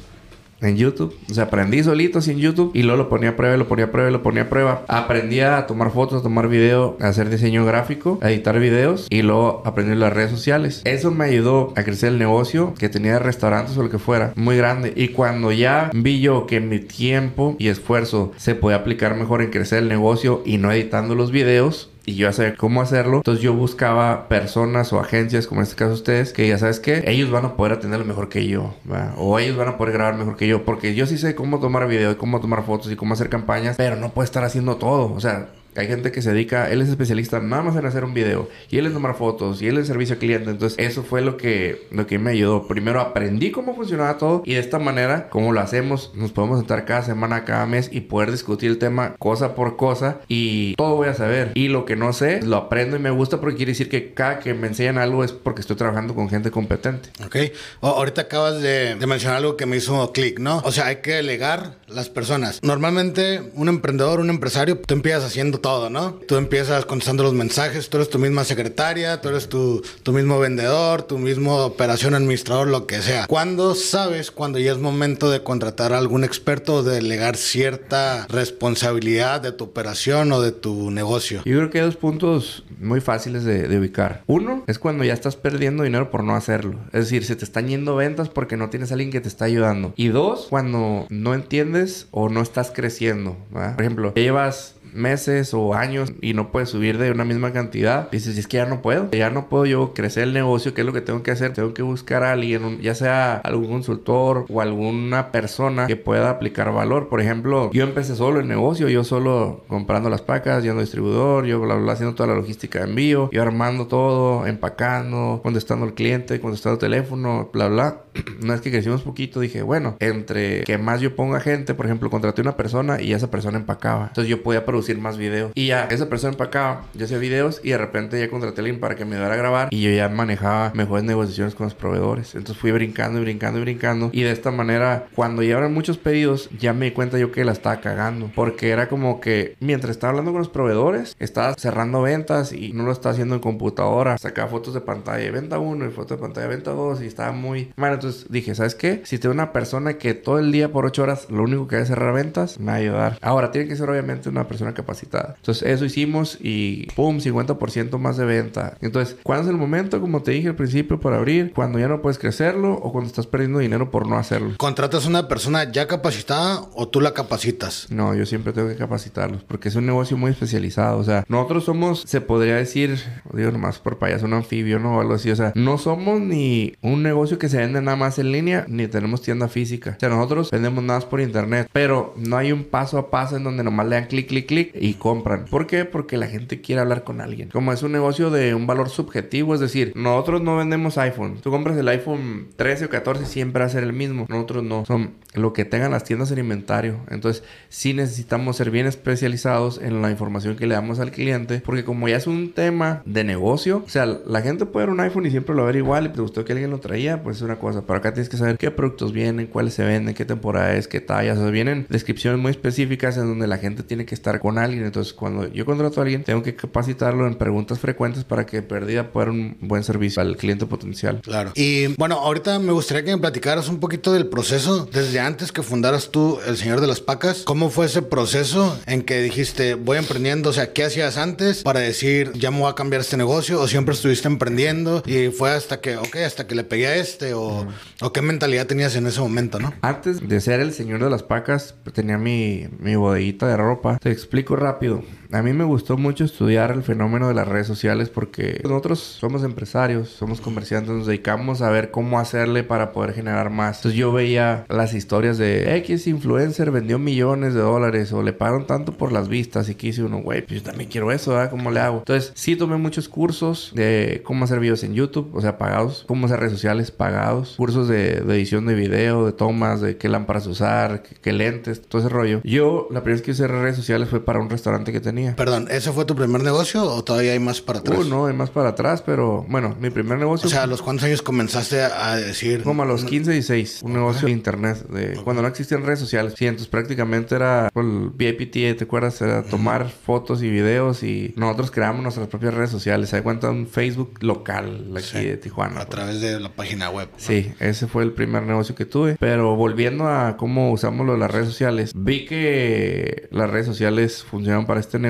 en 0.60 0.76
YouTube. 0.76 1.14
O 1.30 1.34
sea, 1.34 1.44
aprendí 1.44 1.82
solito 1.82 2.20
sin 2.20 2.38
YouTube 2.38 2.72
y 2.74 2.82
luego 2.82 2.98
lo 2.98 3.08
ponía 3.08 3.30
a 3.30 3.36
prueba, 3.36 3.56
lo 3.56 3.68
ponía 3.68 3.86
a 3.86 3.92
prueba, 3.92 4.10
lo 4.10 4.22
ponía 4.22 4.42
a 4.42 4.48
prueba. 4.48 4.84
Aprendí 4.88 5.40
a 5.40 5.66
tomar 5.66 5.90
fotos, 5.90 6.20
a 6.20 6.22
tomar 6.22 6.48
video, 6.48 6.96
a 7.00 7.08
hacer 7.08 7.30
diseño 7.30 7.64
gráfico, 7.64 8.18
a 8.22 8.30
editar 8.30 8.58
videos 8.58 9.06
y 9.10 9.22
luego 9.22 9.62
aprendí 9.64 9.94
las 9.96 10.12
redes 10.12 10.30
sociales. 10.30 10.82
Eso 10.84 11.10
me 11.10 11.24
ayudó 11.24 11.72
a 11.76 11.82
crecer 11.82 12.12
el 12.12 12.18
negocio 12.18 12.74
que 12.78 12.88
tenía 12.88 13.14
de 13.14 13.18
restaurantes 13.18 13.76
o 13.76 13.82
lo 13.82 13.90
que 13.90 13.98
fuera, 13.98 14.32
muy 14.36 14.56
grande. 14.56 14.92
Y 14.96 15.08
cuando 15.08 15.52
ya 15.52 15.90
vi 15.94 16.20
yo 16.20 16.46
que 16.46 16.60
mi 16.60 16.80
tiempo 16.80 17.56
y 17.58 17.68
esfuerzo 17.68 18.32
se 18.36 18.54
puede 18.54 18.76
aplicar 18.76 19.16
mejor 19.16 19.42
en 19.42 19.50
crecer 19.50 19.82
el 19.82 19.88
negocio 19.88 20.42
y 20.44 20.58
no 20.58 20.72
editando 20.72 21.14
los 21.14 21.30
videos, 21.30 21.90
y 22.08 22.14
yo 22.14 22.28
ya 22.28 22.32
sabía 22.32 22.56
cómo 22.56 22.80
hacerlo. 22.80 23.18
Entonces 23.18 23.42
yo 23.42 23.52
buscaba 23.52 24.28
personas 24.28 24.92
o 24.92 25.00
agencias, 25.00 25.46
como 25.46 25.60
en 25.60 25.64
este 25.64 25.76
caso 25.76 25.92
ustedes, 25.92 26.32
que 26.32 26.48
ya 26.48 26.56
sabes 26.56 26.80
que 26.80 27.04
ellos 27.06 27.30
van 27.30 27.44
a 27.44 27.54
poder 27.54 27.74
atenderlo 27.74 28.06
mejor 28.06 28.30
que 28.30 28.46
yo, 28.46 28.74
o 29.16 29.38
ellos 29.38 29.56
van 29.56 29.68
a 29.68 29.76
poder 29.76 29.92
grabar 29.92 30.16
mejor 30.16 30.36
que 30.36 30.48
yo, 30.48 30.64
porque 30.64 30.94
yo 30.94 31.06
sí 31.06 31.18
sé 31.18 31.34
cómo 31.34 31.60
tomar 31.60 31.86
video 31.86 32.12
y 32.12 32.14
cómo 32.14 32.40
tomar 32.40 32.64
fotos 32.64 32.90
y 32.90 32.96
cómo 32.96 33.12
hacer 33.12 33.28
campañas, 33.28 33.76
pero 33.76 33.96
no 33.96 34.08
puedo 34.10 34.24
estar 34.24 34.42
haciendo 34.42 34.76
todo. 34.76 35.12
O 35.12 35.20
sea, 35.20 35.48
hay 35.78 35.86
gente 35.86 36.12
que 36.12 36.22
se 36.22 36.32
dedica, 36.32 36.70
él 36.70 36.82
es 36.82 36.88
especialista 36.88 37.40
nada 37.40 37.62
más 37.62 37.76
en 37.76 37.86
hacer 37.86 38.04
un 38.04 38.14
video 38.14 38.48
y 38.70 38.78
él 38.78 38.86
es 38.86 38.92
tomar 38.92 39.14
fotos 39.16 39.62
y 39.62 39.68
él 39.68 39.78
es 39.78 39.86
servicio 39.86 40.14
al 40.14 40.18
cliente. 40.18 40.50
Entonces, 40.50 40.78
eso 40.78 41.02
fue 41.02 41.20
lo 41.22 41.36
que, 41.36 41.86
lo 41.90 42.06
que 42.06 42.18
me 42.18 42.30
ayudó. 42.30 42.66
Primero 42.66 43.00
aprendí 43.00 43.50
cómo 43.50 43.74
funcionaba 43.74 44.18
todo 44.18 44.42
y 44.44 44.54
de 44.54 44.60
esta 44.60 44.78
manera, 44.78 45.28
como 45.28 45.52
lo 45.52 45.60
hacemos, 45.60 46.12
nos 46.14 46.32
podemos 46.32 46.58
sentar 46.58 46.84
cada 46.84 47.02
semana, 47.02 47.44
cada 47.44 47.66
mes 47.66 47.90
y 47.92 48.00
poder 48.00 48.30
discutir 48.30 48.70
el 48.70 48.78
tema 48.78 49.14
cosa 49.18 49.54
por 49.54 49.76
cosa 49.76 50.20
y 50.28 50.74
todo 50.74 50.96
voy 50.96 51.08
a 51.08 51.14
saber. 51.14 51.52
Y 51.54 51.68
lo 51.68 51.84
que 51.84 51.96
no 51.96 52.12
sé, 52.12 52.42
lo 52.42 52.56
aprendo 52.56 52.96
y 52.96 53.00
me 53.00 53.10
gusta 53.10 53.40
porque 53.40 53.56
quiere 53.56 53.72
decir 53.72 53.88
que 53.88 54.14
cada 54.14 54.40
que 54.40 54.54
me 54.54 54.68
enseñan 54.68 54.98
algo 54.98 55.24
es 55.24 55.32
porque 55.32 55.60
estoy 55.60 55.76
trabajando 55.76 56.14
con 56.14 56.28
gente 56.28 56.50
competente. 56.50 57.10
Ok. 57.24 57.36
ahorita 57.80 58.22
acabas 58.22 58.60
de, 58.60 58.96
de 58.96 59.06
mencionar 59.06 59.38
algo 59.38 59.56
que 59.56 59.66
me 59.66 59.76
hizo 59.76 60.12
clic, 60.12 60.38
¿no? 60.38 60.62
O 60.64 60.72
sea, 60.72 60.86
hay 60.86 60.96
que 60.96 61.12
delegar 61.12 61.76
las 61.86 62.08
personas. 62.08 62.60
Normalmente, 62.62 63.50
un 63.54 63.68
emprendedor, 63.68 64.20
un 64.20 64.30
empresario, 64.30 64.78
tú 64.78 64.94
empiezas 64.94 65.24
haciendo 65.24 65.58
todo 65.60 65.67
todo, 65.68 65.90
¿no? 65.90 66.14
Tú 66.26 66.36
empiezas 66.36 66.86
contestando 66.86 67.24
los 67.24 67.34
mensajes, 67.34 67.90
tú 67.90 67.98
eres 67.98 68.08
tu 68.08 68.18
misma 68.18 68.42
secretaria, 68.44 69.20
tú 69.20 69.28
eres 69.28 69.50
tu, 69.50 69.82
mismo 70.06 70.38
vendedor, 70.38 71.02
tu 71.02 71.18
mismo 71.18 71.58
operación 71.58 72.14
administrador, 72.14 72.68
lo 72.68 72.86
que 72.86 73.02
sea. 73.02 73.26
¿Cuándo 73.26 73.74
sabes 73.74 74.30
cuando 74.30 74.58
ya 74.58 74.72
es 74.72 74.78
momento 74.78 75.30
de 75.30 75.42
contratar 75.42 75.92
a 75.92 75.98
algún 75.98 76.24
experto 76.24 76.76
o 76.76 76.82
de 76.82 76.94
delegar 76.94 77.36
cierta 77.36 78.26
responsabilidad 78.30 79.42
de 79.42 79.52
tu 79.52 79.64
operación 79.64 80.32
o 80.32 80.40
de 80.40 80.52
tu 80.52 80.90
negocio? 80.90 81.42
Yo 81.44 81.58
creo 81.58 81.68
que 81.68 81.80
hay 81.80 81.84
dos 81.84 81.96
puntos 81.96 82.64
muy 82.80 83.02
fáciles 83.02 83.44
de, 83.44 83.78
ubicar. 83.78 84.22
Uno 84.26 84.64
es 84.68 84.78
cuando 84.78 85.04
ya 85.04 85.12
estás 85.12 85.36
perdiendo 85.36 85.82
dinero 85.82 86.10
por 86.10 86.24
no 86.24 86.34
hacerlo. 86.34 86.78
Es 86.94 87.00
decir, 87.00 87.26
se 87.26 87.36
te 87.36 87.44
están 87.44 87.68
yendo 87.68 87.94
ventas 87.94 88.30
porque 88.30 88.56
no 88.56 88.70
tienes 88.70 88.90
a 88.90 88.94
alguien 88.94 89.10
que 89.10 89.20
te 89.20 89.28
está 89.28 89.44
ayudando. 89.44 89.92
Y 89.96 90.08
dos, 90.08 90.46
cuando 90.48 91.06
no 91.10 91.34
entiendes 91.34 92.06
o 92.10 92.30
no 92.30 92.40
estás 92.40 92.70
creciendo. 92.70 93.36
Por 93.52 93.82
ejemplo, 93.82 94.14
llevas 94.14 94.77
meses 94.94 95.54
o 95.54 95.74
años 95.74 96.12
y 96.20 96.34
no 96.34 96.50
puedes 96.50 96.68
subir 96.70 96.98
de 96.98 97.10
una 97.10 97.24
misma 97.24 97.52
cantidad, 97.52 98.10
dices, 98.10 98.36
es 98.38 98.46
que 98.46 98.58
ya 98.58 98.66
no 98.66 98.82
puedo, 98.82 99.10
ya 99.10 99.30
no 99.30 99.48
puedo 99.48 99.66
yo 99.66 99.94
crecer 99.94 100.24
el 100.24 100.34
negocio, 100.34 100.74
¿qué 100.74 100.82
es 100.82 100.86
lo 100.86 100.92
que 100.92 101.00
tengo 101.00 101.22
que 101.22 101.30
hacer? 101.30 101.52
Tengo 101.52 101.74
que 101.74 101.82
buscar 101.82 102.22
a 102.22 102.32
alguien, 102.32 102.80
ya 102.80 102.94
sea 102.94 103.36
algún 103.36 103.68
consultor 103.68 104.46
o 104.48 104.60
alguna 104.60 105.32
persona 105.32 105.86
que 105.86 105.96
pueda 105.96 106.30
aplicar 106.30 106.72
valor. 106.72 107.08
Por 107.08 107.20
ejemplo, 107.20 107.70
yo 107.72 107.84
empecé 107.84 108.16
solo 108.16 108.40
el 108.40 108.48
negocio, 108.48 108.88
yo 108.88 109.04
solo 109.04 109.64
comprando 109.68 110.10
las 110.10 110.22
pacas, 110.22 110.62
yendo 110.62 110.80
distribuidor, 110.80 111.46
yo 111.46 111.60
bla, 111.60 111.74
bla, 111.74 111.92
haciendo 111.92 112.14
toda 112.14 112.28
la 112.28 112.34
logística 112.34 112.80
de 112.80 112.86
envío, 112.86 113.30
yo 113.32 113.42
armando 113.42 113.86
todo, 113.86 114.46
empacando, 114.46 115.40
contestando 115.42 115.84
al 115.86 115.94
cliente, 115.94 116.40
contestando 116.40 116.74
el 116.74 116.80
teléfono, 116.80 117.50
bla, 117.52 117.68
bla. 117.68 118.02
una 118.42 118.54
vez 118.54 118.62
que 118.62 118.70
crecimos 118.70 119.02
poquito, 119.02 119.40
dije, 119.40 119.62
bueno, 119.62 119.96
entre 120.00 120.62
que 120.64 120.78
más 120.78 121.00
yo 121.00 121.14
ponga 121.14 121.40
gente, 121.40 121.74
por 121.74 121.86
ejemplo, 121.86 122.10
contraté 122.10 122.40
una 122.40 122.56
persona 122.56 123.00
y 123.00 123.12
esa 123.12 123.30
persona 123.30 123.58
empacaba. 123.58 124.08
Entonces 124.08 124.28
yo 124.28 124.42
podía 124.42 124.64
producir 124.64 124.98
más 124.98 125.16
videos. 125.16 125.52
Y 125.54 125.68
ya, 125.68 125.84
esa 125.84 126.08
persona 126.08 126.32
empacaba, 126.32 126.84
yo 126.94 127.04
hacía 127.04 127.18
videos 127.18 127.60
y 127.62 127.70
de 127.70 127.78
repente 127.78 128.18
ya 128.18 128.28
contraté 128.30 128.60
a 128.60 128.62
alguien 128.62 128.80
para 128.80 128.96
que 128.96 129.04
me 129.04 129.16
ayudara 129.16 129.34
a 129.34 129.38
grabar 129.38 129.68
y 129.70 129.82
yo 129.82 129.90
ya 129.90 130.08
manejaba 130.08 130.72
mejores 130.74 131.04
negociaciones 131.04 131.54
con 131.54 131.64
los 131.64 131.74
proveedores. 131.74 132.34
Entonces 132.34 132.60
fui 132.60 132.72
brincando 132.72 133.18
y 133.18 133.22
brincando 133.22 133.58
y 133.58 133.62
brincando. 133.62 134.10
Y 134.12 134.22
de 134.22 134.32
esta 134.32 134.50
manera, 134.50 135.06
cuando 135.14 135.42
llegaron 135.42 135.72
muchos 135.72 135.98
pedidos, 135.98 136.48
ya 136.58 136.72
me 136.72 136.86
di 136.86 136.90
cuenta 136.92 137.18
yo 137.18 137.32
que 137.32 137.44
la 137.44 137.52
estaba 137.52 137.80
cagando. 137.80 138.30
Porque 138.34 138.70
era 138.70 138.88
como 138.88 139.20
que 139.20 139.56
mientras 139.60 139.92
estaba 139.92 140.10
hablando 140.10 140.32
con 140.32 140.40
los 140.40 140.48
proveedores, 140.48 141.16
estaba 141.18 141.54
cerrando 141.54 142.02
ventas 142.02 142.52
y 142.52 142.72
no 142.72 142.84
lo 142.84 142.92
estaba 142.92 143.12
haciendo 143.12 143.34
en 143.34 143.40
computadora. 143.40 144.18
Sacaba 144.18 144.48
fotos 144.48 144.74
de 144.74 144.80
pantalla 144.80 145.30
venta 145.30 145.58
1 145.58 145.86
y 145.86 145.90
fotos 145.90 146.18
de 146.18 146.22
pantalla 146.22 146.46
venta 146.46 146.70
2 146.72 147.02
y 147.02 147.06
estaba 147.06 147.32
muy... 147.32 147.72
Bueno, 147.76 147.94
entonces 147.94 148.07
dije, 148.28 148.54
¿sabes 148.54 148.74
qué? 148.74 149.02
Si 149.04 149.18
tengo 149.18 149.34
una 149.34 149.52
persona 149.52 149.98
que 149.98 150.14
todo 150.14 150.38
el 150.38 150.52
día 150.52 150.72
por 150.72 150.86
8 150.86 151.02
horas 151.02 151.26
lo 151.30 151.42
único 151.42 151.66
que 151.66 151.76
hace 151.76 151.84
es 151.84 151.88
cerrar 151.88 152.14
ventas, 152.14 152.58
me 152.58 152.66
va 152.66 152.72
a 152.72 152.76
ayudar. 152.76 153.18
Ahora, 153.22 153.50
tiene 153.50 153.68
que 153.68 153.76
ser 153.76 153.88
obviamente 153.88 154.28
una 154.28 154.48
persona 154.48 154.74
capacitada. 154.74 155.34
Entonces, 155.36 155.68
eso 155.68 155.84
hicimos 155.84 156.38
y 156.40 156.86
¡pum! 156.94 157.18
50% 157.18 157.98
más 157.98 158.16
de 158.16 158.24
venta. 158.24 158.76
Entonces, 158.80 159.16
¿cuándo 159.22 159.44
es 159.44 159.50
el 159.50 159.56
momento? 159.56 160.00
Como 160.00 160.22
te 160.22 160.32
dije 160.32 160.48
al 160.48 160.56
principio, 160.56 161.00
para 161.00 161.16
abrir, 161.16 161.52
cuando 161.54 161.78
ya 161.78 161.88
no 161.88 162.02
puedes 162.02 162.18
crecerlo 162.18 162.74
o 162.74 162.92
cuando 162.92 163.08
estás 163.08 163.26
perdiendo 163.26 163.58
dinero 163.58 163.90
por 163.90 164.06
no 164.06 164.18
hacerlo. 164.18 164.54
¿Contratas 164.56 165.06
una 165.06 165.28
persona 165.28 165.70
ya 165.70 165.86
capacitada 165.86 166.62
o 166.74 166.88
tú 166.88 167.00
la 167.00 167.14
capacitas? 167.14 167.86
No, 167.90 168.14
yo 168.14 168.26
siempre 168.26 168.52
tengo 168.52 168.68
que 168.68 168.76
capacitarlos 168.76 169.42
porque 169.44 169.68
es 169.68 169.76
un 169.76 169.86
negocio 169.86 170.16
muy 170.16 170.30
especializado. 170.30 170.98
O 170.98 171.04
sea, 171.04 171.24
nosotros 171.28 171.64
somos, 171.64 172.02
se 172.06 172.20
podría 172.20 172.56
decir, 172.56 172.98
digo 173.32 173.50
nomás 173.50 173.78
por 173.78 173.98
payaso, 173.98 174.26
un 174.26 174.34
anfibio, 174.34 174.78
¿no? 174.78 174.96
O 174.96 175.00
algo 175.00 175.14
así. 175.14 175.30
O 175.30 175.36
sea, 175.36 175.52
no 175.54 175.78
somos 175.78 176.20
ni 176.20 176.74
un 176.82 177.02
negocio 177.02 177.38
que 177.38 177.48
se 177.48 177.58
vende 177.58 177.80
nada 177.80 177.96
más 177.98 178.18
en 178.18 178.32
línea, 178.32 178.64
ni 178.68 178.86
tenemos 178.88 179.22
tienda 179.22 179.48
física. 179.48 179.94
O 179.96 180.00
sea, 180.00 180.08
nosotros 180.08 180.50
vendemos 180.50 180.82
nada 180.82 181.00
más 181.00 181.06
por 181.06 181.20
internet, 181.20 181.68
pero 181.72 182.14
no 182.16 182.36
hay 182.36 182.52
un 182.52 182.64
paso 182.64 182.98
a 182.98 183.10
paso 183.10 183.36
en 183.36 183.44
donde 183.44 183.62
nomás 183.62 183.86
le 183.86 183.96
dan 183.96 184.06
clic, 184.06 184.28
clic, 184.28 184.46
clic 184.46 184.70
y 184.74 184.94
compran. 184.94 185.44
¿Por 185.44 185.66
qué? 185.66 185.84
Porque 185.84 186.16
la 186.16 186.26
gente 186.26 186.60
quiere 186.60 186.80
hablar 186.80 187.04
con 187.04 187.20
alguien. 187.20 187.50
Como 187.50 187.72
es 187.72 187.82
un 187.82 187.92
negocio 187.92 188.30
de 188.30 188.54
un 188.54 188.66
valor 188.66 188.88
subjetivo, 188.88 189.54
es 189.54 189.60
decir, 189.60 189.92
nosotros 189.94 190.40
no 190.40 190.56
vendemos 190.56 190.98
iPhone. 190.98 191.38
Tú 191.42 191.50
compras 191.50 191.76
el 191.76 191.88
iPhone 191.88 192.48
13 192.56 192.86
o 192.86 192.88
14, 192.88 193.26
siempre 193.26 193.60
va 193.60 193.66
a 193.66 193.70
ser 193.70 193.82
el 193.82 193.92
mismo. 193.92 194.26
Nosotros 194.28 194.64
no. 194.64 194.84
Son 194.86 195.12
lo 195.34 195.52
que 195.52 195.64
tengan 195.64 195.90
las 195.90 196.04
tiendas 196.04 196.30
en 196.30 196.38
inventario. 196.38 197.00
Entonces, 197.10 197.42
sí 197.68 197.92
necesitamos 197.92 198.56
ser 198.56 198.70
bien 198.70 198.86
especializados 198.86 199.78
en 199.82 200.00
la 200.02 200.10
información 200.10 200.56
que 200.56 200.66
le 200.66 200.74
damos 200.74 201.00
al 201.00 201.10
cliente, 201.10 201.60
porque 201.64 201.84
como 201.84 202.08
ya 202.08 202.16
es 202.16 202.26
un 202.26 202.52
tema 202.52 203.02
de 203.04 203.24
negocio, 203.24 203.82
o 203.86 203.88
sea, 203.88 204.06
la 204.06 204.40
gente 204.40 204.66
puede 204.66 204.86
ver 204.86 204.94
un 204.94 205.00
iPhone 205.00 205.26
y 205.26 205.30
siempre 205.30 205.54
lo 205.54 205.64
ver 205.64 205.76
igual 205.76 206.06
y 206.06 206.08
te 206.10 206.20
gustó 206.20 206.44
que 206.44 206.52
alguien 206.52 206.70
lo 206.70 206.80
traía, 206.80 207.22
pues 207.22 207.38
es 207.38 207.42
una 207.42 207.56
cosa. 207.56 207.82
Pero 207.86 207.98
acá 207.98 208.12
tienes 208.12 208.28
que 208.28 208.36
saber 208.36 208.56
qué 208.56 208.70
productos 208.70 209.12
vienen, 209.12 209.46
cuáles 209.46 209.74
se 209.74 209.84
venden, 209.84 210.14
qué 210.14 210.24
temporada 210.24 210.74
es, 210.74 210.88
qué 210.88 211.00
tallas. 211.00 211.38
O 211.38 211.42
sea, 211.42 211.50
vienen 211.50 211.86
descripciones 211.88 212.40
muy 212.40 212.50
específicas 212.50 213.16
en 213.16 213.26
donde 213.26 213.46
la 213.46 213.58
gente 213.58 213.82
tiene 213.82 214.06
que 214.06 214.14
estar 214.14 214.40
con 214.40 214.58
alguien. 214.58 214.84
Entonces, 214.84 215.12
cuando 215.12 215.46
yo 215.48 215.64
contrato 215.64 216.00
a 216.00 216.04
alguien, 216.04 216.24
tengo 216.24 216.42
que 216.42 216.56
capacitarlo 216.56 217.26
en 217.26 217.34
preguntas 217.34 217.78
frecuentes 217.78 218.24
para 218.24 218.46
que 218.46 218.62
perdida 218.62 219.10
pueda 219.12 219.26
dar 219.26 219.34
un 219.34 219.56
buen 219.60 219.84
servicio 219.84 220.22
al 220.22 220.36
cliente 220.36 220.66
potencial. 220.66 221.20
Claro. 221.22 221.52
Y 221.54 221.88
bueno, 221.96 222.16
ahorita 222.16 222.58
me 222.58 222.72
gustaría 222.72 223.04
que 223.04 223.10
me 223.10 223.18
platicaras 223.20 223.68
un 223.68 223.80
poquito 223.80 224.12
del 224.12 224.28
proceso 224.28 224.86
desde 224.86 225.17
antes 225.20 225.52
que 225.52 225.62
fundaras 225.62 226.10
tú 226.10 226.38
El 226.46 226.56
Señor 226.56 226.80
de 226.80 226.86
las 226.86 227.00
Pacas. 227.00 227.42
¿Cómo 227.44 227.70
fue 227.70 227.86
ese 227.86 228.02
proceso 228.02 228.78
en 228.86 229.02
que 229.02 229.20
dijiste, 229.20 229.74
voy 229.74 229.98
emprendiendo? 229.98 230.50
O 230.50 230.52
sea, 230.52 230.72
¿qué 230.72 230.84
hacías 230.84 231.16
antes 231.16 231.62
para 231.62 231.80
decir, 231.80 232.32
ya 232.34 232.50
me 232.50 232.60
voy 232.60 232.70
a 232.70 232.74
cambiar 232.74 233.00
este 233.00 233.16
negocio? 233.16 233.60
¿O 233.60 233.68
siempre 233.68 233.94
estuviste 233.94 234.28
emprendiendo 234.28 235.02
y 235.06 235.28
fue 235.28 235.50
hasta 235.50 235.80
que, 235.80 235.96
ok, 235.96 236.16
hasta 236.26 236.46
que 236.46 236.54
le 236.54 236.64
pegué 236.64 236.88
a 236.88 236.96
este? 236.96 237.34
¿O, 237.34 237.66
o 238.00 238.12
qué 238.12 238.22
mentalidad 238.22 238.66
tenías 238.66 238.94
en 238.96 239.06
ese 239.06 239.20
momento, 239.20 239.58
no? 239.58 239.72
Antes 239.82 240.26
de 240.26 240.40
ser 240.40 240.60
el 240.60 240.72
señor 240.72 241.02
de 241.02 241.10
las 241.10 241.22
pacas, 241.22 241.74
tenía 241.92 242.18
mi, 242.18 242.66
mi 242.78 242.96
bodeguita 242.96 243.46
de 243.46 243.56
ropa. 243.56 243.98
Te 243.98 244.10
explico 244.10 244.56
rápido. 244.56 245.02
A 245.30 245.42
mí 245.42 245.52
me 245.52 245.64
gustó 245.64 245.98
mucho 245.98 246.24
estudiar 246.24 246.70
el 246.70 246.82
fenómeno 246.82 247.28
de 247.28 247.34
las 247.34 247.46
redes 247.46 247.66
sociales 247.66 248.08
porque 248.08 248.62
nosotros 248.64 248.98
somos 248.98 249.44
empresarios, 249.44 250.08
somos 250.08 250.40
comerciantes, 250.40 250.90
nos 250.90 251.06
dedicamos 251.06 251.60
a 251.60 251.68
ver 251.68 251.90
cómo 251.90 252.18
hacerle 252.18 252.64
para 252.64 252.92
poder 252.92 253.12
generar 253.12 253.50
más. 253.50 253.78
Entonces 253.78 253.98
yo 253.98 254.10
veía 254.10 254.64
las 254.70 254.94
historias 254.94 255.36
de 255.36 255.76
X 255.76 256.06
influencer 256.06 256.70
vendió 256.70 256.98
millones 256.98 257.52
de 257.52 257.60
dólares 257.60 258.10
o 258.14 258.22
le 258.22 258.32
pagaron 258.32 258.66
tanto 258.66 258.92
por 258.92 259.12
las 259.12 259.28
vistas 259.28 259.68
y 259.68 259.74
que 259.74 259.88
hice 259.88 260.02
uno, 260.02 260.22
güey, 260.22 260.46
pues 260.46 260.62
yo 260.62 260.70
también 260.70 260.88
quiero 260.88 261.12
eso, 261.12 261.32
¿verdad? 261.32 261.50
¿Cómo 261.50 261.70
le 261.70 261.80
hago? 261.80 261.98
Entonces 261.98 262.32
sí 262.34 262.56
tomé 262.56 262.78
muchos 262.78 263.10
cursos 263.10 263.72
de 263.74 264.22
cómo 264.24 264.46
hacer 264.46 264.60
videos 264.60 264.82
en 264.82 264.94
YouTube, 264.94 265.30
o 265.34 265.42
sea, 265.42 265.58
pagados, 265.58 266.04
cómo 266.08 266.24
hacer 266.24 266.40
redes 266.40 266.54
sociales 266.54 266.90
pagados, 266.90 267.54
cursos 267.58 267.86
de, 267.86 268.22
de 268.22 268.34
edición 268.34 268.64
de 268.64 268.74
video, 268.74 269.26
de 269.26 269.32
tomas, 269.32 269.82
de 269.82 269.98
qué 269.98 270.08
lámparas 270.08 270.46
usar, 270.46 271.02
qué, 271.02 271.16
qué 271.20 271.32
lentes, 271.34 271.82
todo 271.82 272.00
ese 272.00 272.08
rollo. 272.08 272.40
Yo 272.44 272.88
la 272.90 273.02
primera 273.02 273.16
vez 273.18 273.22
que 273.22 273.32
hice 273.32 273.46
redes 273.46 273.76
sociales 273.76 274.08
fue 274.08 274.24
para 274.24 274.40
un 274.40 274.48
restaurante 274.48 274.90
que 274.90 275.00
tenía. 275.00 275.17
Perdón, 275.36 275.68
¿ese 275.70 275.92
fue 275.92 276.04
tu 276.04 276.14
primer 276.14 276.42
negocio 276.42 276.84
o 276.84 277.02
todavía 277.04 277.32
hay 277.32 277.38
más 277.38 277.60
para 277.60 277.80
atrás? 277.80 277.98
Uh, 277.98 278.04
no, 278.04 278.26
hay 278.26 278.34
más 278.34 278.50
para 278.50 278.70
atrás, 278.70 279.02
pero 279.04 279.44
bueno, 279.48 279.76
mi 279.80 279.90
primer 279.90 280.18
negocio. 280.18 280.46
O 280.46 280.50
sea, 280.50 280.64
¿a 280.64 280.66
los 280.66 280.82
cuántos 280.82 281.04
años 281.04 281.22
comenzaste 281.22 281.82
a 281.82 282.16
decir? 282.16 282.62
Como 282.62 282.82
a 282.82 282.86
los 282.86 283.04
15, 283.04 283.32
16. 283.32 283.80
Un 283.82 283.94
negocio 283.94 284.26
de 284.26 284.32
internet. 284.32 284.86
De, 284.88 285.20
Cuando 285.24 285.42
no 285.42 285.48
existían 285.48 285.84
redes 285.84 285.98
sociales. 285.98 286.34
Sí, 286.36 286.46
entonces 286.46 286.68
prácticamente 286.68 287.34
era 287.34 287.70
el 287.74 288.10
VIPT, 288.14 288.78
¿te 288.78 288.84
acuerdas? 288.84 289.20
Era 289.20 289.42
tomar 289.42 289.88
fotos 289.88 290.42
y 290.42 290.50
videos 290.50 291.02
y 291.02 291.32
nosotros 291.36 291.70
creamos 291.70 292.02
nuestras 292.02 292.28
propias 292.28 292.54
redes 292.54 292.70
sociales. 292.70 293.10
Se 293.10 293.22
cuenta 293.22 293.50
un 293.50 293.66
Facebook 293.66 294.14
local 294.20 294.92
aquí 294.96 295.04
Sí, 295.04 295.24
de 295.24 295.36
Tijuana. 295.36 295.72
A 295.72 295.86
pues. 295.86 295.88
través 295.90 296.20
de 296.20 296.38
la 296.40 296.50
página 296.50 296.90
web. 296.90 297.08
¿no? 297.12 297.18
Sí, 297.18 297.52
ese 297.60 297.86
fue 297.86 298.04
el 298.04 298.12
primer 298.12 298.42
negocio 298.44 298.74
que 298.74 298.84
tuve. 298.84 299.16
Pero 299.18 299.56
volviendo 299.56 300.08
a 300.08 300.36
cómo 300.36 300.72
usamos 300.72 301.06
lo 301.06 301.12
de 301.14 301.18
las 301.18 301.30
redes 301.30 301.48
sociales, 301.48 301.92
vi 301.94 302.26
que 302.26 303.28
las 303.30 303.50
redes 303.50 303.66
sociales 303.66 304.24
funcionan 304.24 304.66
para 304.66 304.80
este 304.80 304.98
negocio. 304.98 305.07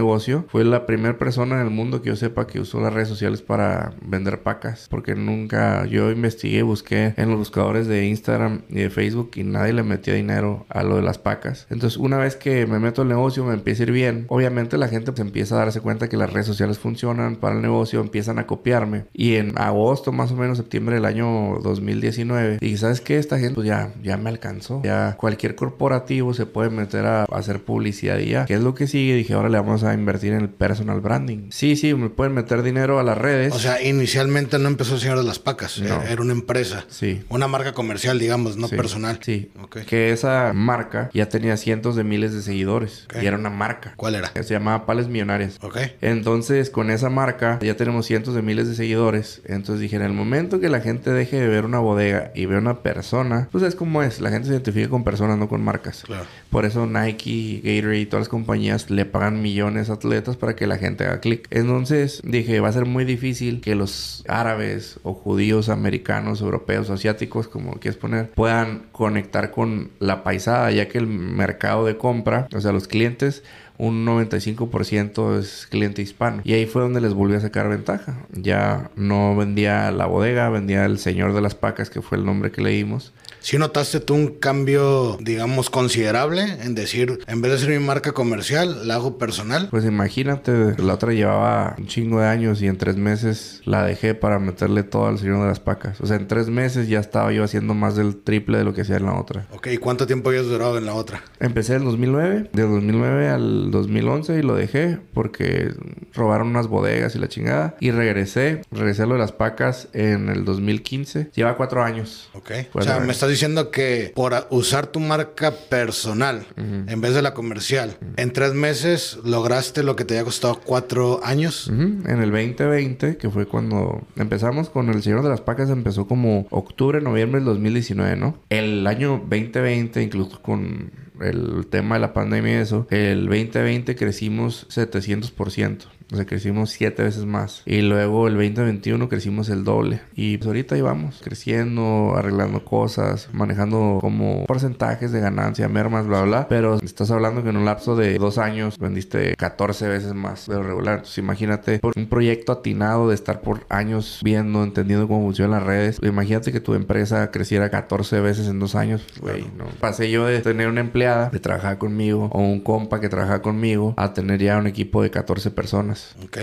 Fue 0.48 0.64
la 0.64 0.86
primera 0.86 1.18
persona 1.18 1.56
en 1.56 1.66
el 1.66 1.70
mundo 1.70 2.02
que 2.02 2.08
yo 2.08 2.16
sepa 2.16 2.46
que 2.46 2.60
usó 2.60 2.80
las 2.80 2.92
redes 2.92 3.08
sociales 3.08 3.42
para 3.42 3.92
vender 4.02 4.42
pacas. 4.42 4.86
Porque 4.90 5.14
nunca, 5.14 5.86
yo 5.86 6.10
investigué, 6.10 6.62
busqué 6.62 7.14
en 7.16 7.28
los 7.28 7.38
buscadores 7.38 7.86
de 7.86 8.06
Instagram 8.06 8.62
y 8.68 8.80
de 8.80 8.90
Facebook 8.90 9.32
y 9.36 9.44
nadie 9.44 9.72
le 9.72 9.82
metía 9.82 10.14
dinero 10.14 10.66
a 10.68 10.82
lo 10.82 10.96
de 10.96 11.02
las 11.02 11.18
pacas. 11.18 11.66
Entonces, 11.70 11.98
una 11.98 12.18
vez 12.18 12.36
que 12.36 12.66
me 12.66 12.78
meto 12.78 13.02
al 13.02 13.08
negocio, 13.08 13.44
me 13.44 13.54
empieza 13.54 13.82
a 13.82 13.86
ir 13.86 13.92
bien. 13.92 14.26
Obviamente 14.28 14.78
la 14.78 14.88
gente 14.88 15.12
pues, 15.12 15.20
empieza 15.20 15.56
a 15.56 15.58
darse 15.58 15.80
cuenta 15.80 16.08
que 16.08 16.16
las 16.16 16.32
redes 16.32 16.46
sociales 16.46 16.78
funcionan 16.78 17.36
para 17.36 17.56
el 17.56 17.62
negocio, 17.62 18.00
empiezan 18.00 18.38
a 18.38 18.46
copiarme. 18.46 19.04
Y 19.12 19.36
en 19.36 19.58
agosto, 19.58 20.12
más 20.12 20.32
o 20.32 20.36
menos, 20.36 20.58
septiembre 20.58 20.96
del 20.96 21.04
año 21.04 21.58
2019, 21.62 22.58
dije, 22.60 22.76
¿sabes 22.76 23.00
qué? 23.00 23.18
Esta 23.18 23.38
gente 23.38 23.54
pues 23.56 23.66
ya, 23.66 23.92
ya 24.02 24.16
me 24.16 24.30
alcanzó. 24.30 24.82
Ya 24.84 25.16
cualquier 25.18 25.54
corporativo 25.54 26.34
se 26.34 26.46
puede 26.46 26.70
meter 26.70 27.06
a, 27.06 27.22
a 27.22 27.24
hacer 27.32 27.62
publicidad 27.62 28.18
y 28.18 28.30
ya. 28.30 28.46
¿Qué 28.46 28.54
es 28.54 28.62
lo 28.62 28.74
que 28.74 28.86
sigue? 28.86 29.14
Dije, 29.14 29.34
ahora 29.34 29.48
le 29.48 29.58
vamos 29.58 29.84
a 29.84 29.87
invertir 29.94 30.32
en 30.32 30.40
el 30.42 30.48
personal 30.48 31.00
branding. 31.00 31.50
Sí, 31.50 31.76
sí, 31.76 31.94
me 31.94 32.10
pueden 32.10 32.34
meter 32.34 32.62
dinero 32.62 32.98
a 32.98 33.02
las 33.02 33.18
redes. 33.18 33.52
O 33.54 33.58
sea, 33.58 33.82
inicialmente 33.82 34.58
no 34.58 34.68
empezó 34.68 34.94
el 34.94 35.00
Señor 35.00 35.18
de 35.18 35.24
las 35.24 35.38
Pacas. 35.38 35.78
No. 35.80 36.02
Era- 36.02 36.18
una 36.22 36.32
empresa. 36.32 36.84
Sí. 36.88 37.22
Una 37.28 37.46
marca 37.48 37.72
comercial, 37.74 38.18
digamos, 38.18 38.56
no 38.56 38.66
Sí. 38.68 38.76
personal. 38.76 39.20
Sí. 39.22 39.50
Ok. 39.62 39.78
Que 39.86 40.10
esa 40.12 40.52
marca 40.52 41.10
ya 41.14 41.28
tenía 41.28 41.56
cientos 41.56 41.94
de 41.96 42.02
miles 42.04 42.32
de 42.34 42.42
seguidores. 42.42 43.06
Y 43.22 43.24
era 43.26 43.36
una 43.36 43.50
marca. 43.50 43.94
¿Cuál 43.96 44.16
era? 44.16 44.28
Que 44.32 44.42
se 44.42 44.54
llamaba 44.54 44.84
Pales 44.84 45.08
Millonarias. 45.08 45.58
Ok. 45.62 45.76
Entonces, 46.00 46.70
con 46.70 46.90
esa 46.90 47.10
marca 47.10 47.58
ya 47.62 47.76
tenemos 47.76 48.06
cientos 48.06 48.34
de 48.34 48.42
miles 48.42 48.68
de 48.68 48.74
seguidores. 48.74 49.42
Entonces 49.44 49.80
dije, 49.80 49.94
en 49.96 50.02
el 50.02 50.12
momento 50.12 50.58
que 50.58 50.68
la 50.68 50.80
gente 50.80 51.10
deje 51.10 51.38
de 51.40 51.46
ver 51.46 51.64
una 51.64 51.78
bodega 51.78 52.32
y 52.34 52.46
ve 52.46 52.58
una 52.58 52.82
persona, 52.82 53.48
pues 53.52 53.62
es 53.62 53.74
como 53.76 54.02
es. 54.02 54.20
La 54.20 54.30
gente 54.30 54.48
se 54.48 54.54
identifica 54.54 54.88
con 54.88 55.04
personas, 55.04 55.38
no 55.38 55.48
con 55.48 55.62
marcas. 55.62 56.02
Claro. 56.04 56.24
Por 56.50 56.64
eso 56.64 56.86
Nike, 56.86 57.60
Gatorade 57.62 58.00
y 58.00 58.06
todas 58.06 58.22
las 58.22 58.28
compañías 58.28 58.90
le 58.90 59.04
pagan 59.04 59.40
millones 59.40 59.77
atletas 59.90 60.36
para 60.36 60.56
que 60.56 60.66
la 60.66 60.76
gente 60.76 61.04
haga 61.04 61.20
clic. 61.20 61.46
Entonces 61.50 62.20
dije, 62.24 62.60
va 62.60 62.68
a 62.68 62.72
ser 62.72 62.86
muy 62.86 63.04
difícil 63.04 63.60
que 63.60 63.74
los 63.74 64.24
árabes 64.28 64.98
o 65.02 65.14
judíos 65.14 65.68
americanos, 65.68 66.40
europeos, 66.40 66.90
asiáticos, 66.90 67.48
como 67.48 67.72
quieres 67.74 67.98
poner, 67.98 68.30
puedan 68.30 68.86
conectar 68.92 69.50
con 69.50 69.90
la 70.00 70.22
paisada, 70.24 70.70
ya 70.70 70.88
que 70.88 70.98
el 70.98 71.06
mercado 71.06 71.86
de 71.86 71.96
compra, 71.96 72.48
o 72.54 72.60
sea, 72.60 72.72
los 72.72 72.88
clientes, 72.88 73.42
un 73.78 74.04
95% 74.04 75.38
es 75.38 75.66
cliente 75.70 76.02
hispano. 76.02 76.42
Y 76.44 76.52
ahí 76.52 76.66
fue 76.66 76.82
donde 76.82 77.00
les 77.00 77.14
volví 77.14 77.34
a 77.34 77.40
sacar 77.40 77.68
ventaja. 77.68 78.26
Ya 78.32 78.90
no 78.96 79.36
vendía 79.36 79.90
la 79.92 80.06
bodega, 80.06 80.48
vendía 80.50 80.84
el 80.84 80.98
señor 80.98 81.32
de 81.32 81.40
las 81.40 81.54
pacas, 81.54 81.88
que 81.88 82.02
fue 82.02 82.18
el 82.18 82.24
nombre 82.24 82.50
que 82.50 82.60
le 82.60 82.70
dimos. 82.70 83.12
Si 83.40 83.56
notaste 83.56 84.00
tú 84.00 84.14
un 84.14 84.38
cambio, 84.38 85.16
digamos, 85.20 85.70
considerable 85.70 86.42
en 86.62 86.74
decir, 86.74 87.20
en 87.26 87.40
vez 87.40 87.52
de 87.52 87.58
ser 87.58 87.70
mi 87.70 87.84
marca 87.84 88.12
comercial, 88.12 88.86
la 88.86 88.96
hago 88.96 89.16
personal. 89.16 89.68
Pues 89.70 89.84
imagínate, 89.84 90.74
la 90.76 90.94
otra 90.94 91.12
llevaba 91.12 91.74
un 91.78 91.86
chingo 91.86 92.20
de 92.20 92.26
años 92.26 92.60
y 92.60 92.66
en 92.66 92.76
tres 92.76 92.96
meses 92.96 93.62
la 93.64 93.84
dejé 93.84 94.14
para 94.14 94.38
meterle 94.38 94.82
todo 94.82 95.06
al 95.06 95.18
señor 95.18 95.40
de 95.40 95.48
las 95.48 95.60
pacas. 95.60 96.00
O 96.00 96.06
sea, 96.06 96.16
en 96.16 96.26
tres 96.26 96.48
meses 96.48 96.88
ya 96.88 96.98
estaba 96.98 97.32
yo 97.32 97.44
haciendo 97.44 97.74
más 97.74 97.96
del 97.96 98.16
triple 98.16 98.58
de 98.58 98.64
lo 98.64 98.74
que 98.74 98.82
hacía 98.82 98.96
en 98.96 99.06
la 99.06 99.14
otra. 99.14 99.46
Ok, 99.52 99.68
¿y 99.68 99.78
cuánto 99.78 100.06
tiempo 100.06 100.30
habías 100.30 100.46
durado 100.46 100.76
en 100.76 100.86
la 100.86 100.94
otra? 100.94 101.22
Empecé 101.40 101.76
en 101.76 101.84
2009, 101.84 102.50
de 102.52 102.62
2009 102.62 103.28
al 103.28 103.67
el 103.68 103.72
2011 103.72 104.38
y 104.38 104.42
lo 104.42 104.54
dejé 104.54 104.98
porque 105.12 105.72
robaron 106.14 106.48
unas 106.48 106.66
bodegas 106.66 107.14
y 107.14 107.18
la 107.18 107.28
chingada. 107.28 107.76
Y 107.80 107.90
regresé, 107.90 108.62
regresé 108.70 109.02
a 109.02 109.06
lo 109.06 109.14
de 109.14 109.20
las 109.20 109.32
pacas 109.32 109.88
en 109.92 110.28
el 110.28 110.44
2015. 110.44 111.30
Lleva 111.34 111.56
cuatro 111.56 111.82
años. 111.82 112.30
Ok. 112.34 112.50
o 112.72 112.82
sea, 112.82 113.00
me 113.00 113.12
estás 113.12 113.30
diciendo 113.30 113.70
que 113.70 114.12
por 114.14 114.34
usar 114.50 114.86
tu 114.86 115.00
marca 115.00 115.52
personal 115.52 116.46
en 116.56 117.00
vez 117.00 117.14
de 117.14 117.22
la 117.22 117.34
comercial, 117.34 117.96
en 118.16 118.32
tres 118.32 118.54
meses 118.54 119.18
lograste 119.24 119.82
lo 119.82 119.96
que 119.96 120.04
te 120.04 120.14
había 120.14 120.24
costado 120.24 120.60
cuatro 120.64 121.20
años. 121.22 121.68
En 121.68 122.22
el 122.22 122.30
2020, 122.30 123.16
que 123.16 123.30
fue 123.30 123.46
cuando 123.46 124.02
empezamos 124.16 124.70
con 124.70 124.88
El 124.88 125.02
Señor 125.02 125.22
de 125.22 125.28
las 125.28 125.40
Pacas, 125.40 125.70
empezó 125.70 126.06
como 126.06 126.46
octubre, 126.50 127.00
noviembre 127.00 127.40
del 127.40 127.46
2019, 127.46 128.16
¿no? 128.16 128.38
El 128.48 128.86
año 128.86 129.22
2020, 129.28 130.02
incluso 130.02 130.40
con 130.42 130.90
el 131.20 131.66
tema 131.66 131.96
de 131.96 132.00
la 132.00 132.12
pandemia 132.12 132.52
y 132.52 132.62
eso, 132.62 132.86
el 132.90 133.26
2020 133.26 133.96
crecimos 133.96 134.66
700%. 134.68 135.86
O 136.12 136.16
sea, 136.16 136.24
crecimos 136.24 136.70
siete 136.70 137.02
veces 137.02 137.26
más. 137.26 137.62
Y 137.66 137.82
luego 137.82 138.28
el 138.28 138.34
2021 138.34 139.08
crecimos 139.08 139.48
el 139.50 139.64
doble. 139.64 140.00
Y 140.14 140.38
pues 140.38 140.46
ahorita 140.46 140.76
íbamos 140.76 141.20
creciendo, 141.22 142.14
arreglando 142.16 142.64
cosas, 142.64 143.28
manejando 143.32 143.98
como 144.00 144.44
porcentajes 144.46 145.12
de 145.12 145.20
ganancia, 145.20 145.68
mermas, 145.68 146.06
bla, 146.06 146.22
bla. 146.22 146.48
Pero 146.48 146.78
estás 146.82 147.10
hablando 147.10 147.42
que 147.42 147.50
en 147.50 147.58
un 147.58 147.66
lapso 147.66 147.94
de 147.94 148.18
dos 148.18 148.38
años 148.38 148.78
vendiste 148.78 149.34
14 149.36 149.88
veces 149.88 150.14
más 150.14 150.46
de 150.46 150.54
lo 150.54 150.62
regular. 150.62 150.94
Entonces 150.94 151.18
imagínate 151.18 151.78
por 151.78 151.92
un 151.96 152.08
proyecto 152.08 152.52
atinado 152.52 153.08
de 153.08 153.14
estar 153.14 153.42
por 153.42 153.66
años 153.68 154.20
viendo, 154.22 154.62
entendiendo 154.64 155.06
cómo 155.08 155.26
funcionan 155.26 155.58
las 155.58 155.62
redes. 155.64 155.98
Imagínate 156.02 156.52
que 156.52 156.60
tu 156.60 156.74
empresa 156.74 157.30
creciera 157.30 157.70
14 157.70 158.20
veces 158.20 158.48
en 158.48 158.58
dos 158.58 158.74
años. 158.74 159.04
Güey, 159.20 159.44
no. 159.56 159.66
Pasé 159.80 160.10
yo 160.10 160.24
de 160.24 160.40
tener 160.40 160.68
una 160.68 160.80
empleada 160.80 161.28
de 161.28 161.40
trabajar 161.40 161.76
conmigo 161.76 162.30
o 162.32 162.40
un 162.40 162.60
compa 162.60 163.00
que 163.00 163.10
trabaja 163.10 163.42
conmigo 163.42 163.92
a 163.96 164.14
tener 164.14 164.40
ya 164.40 164.56
un 164.58 164.66
equipo 164.66 165.02
de 165.02 165.10
14 165.10 165.50
personas. 165.50 165.97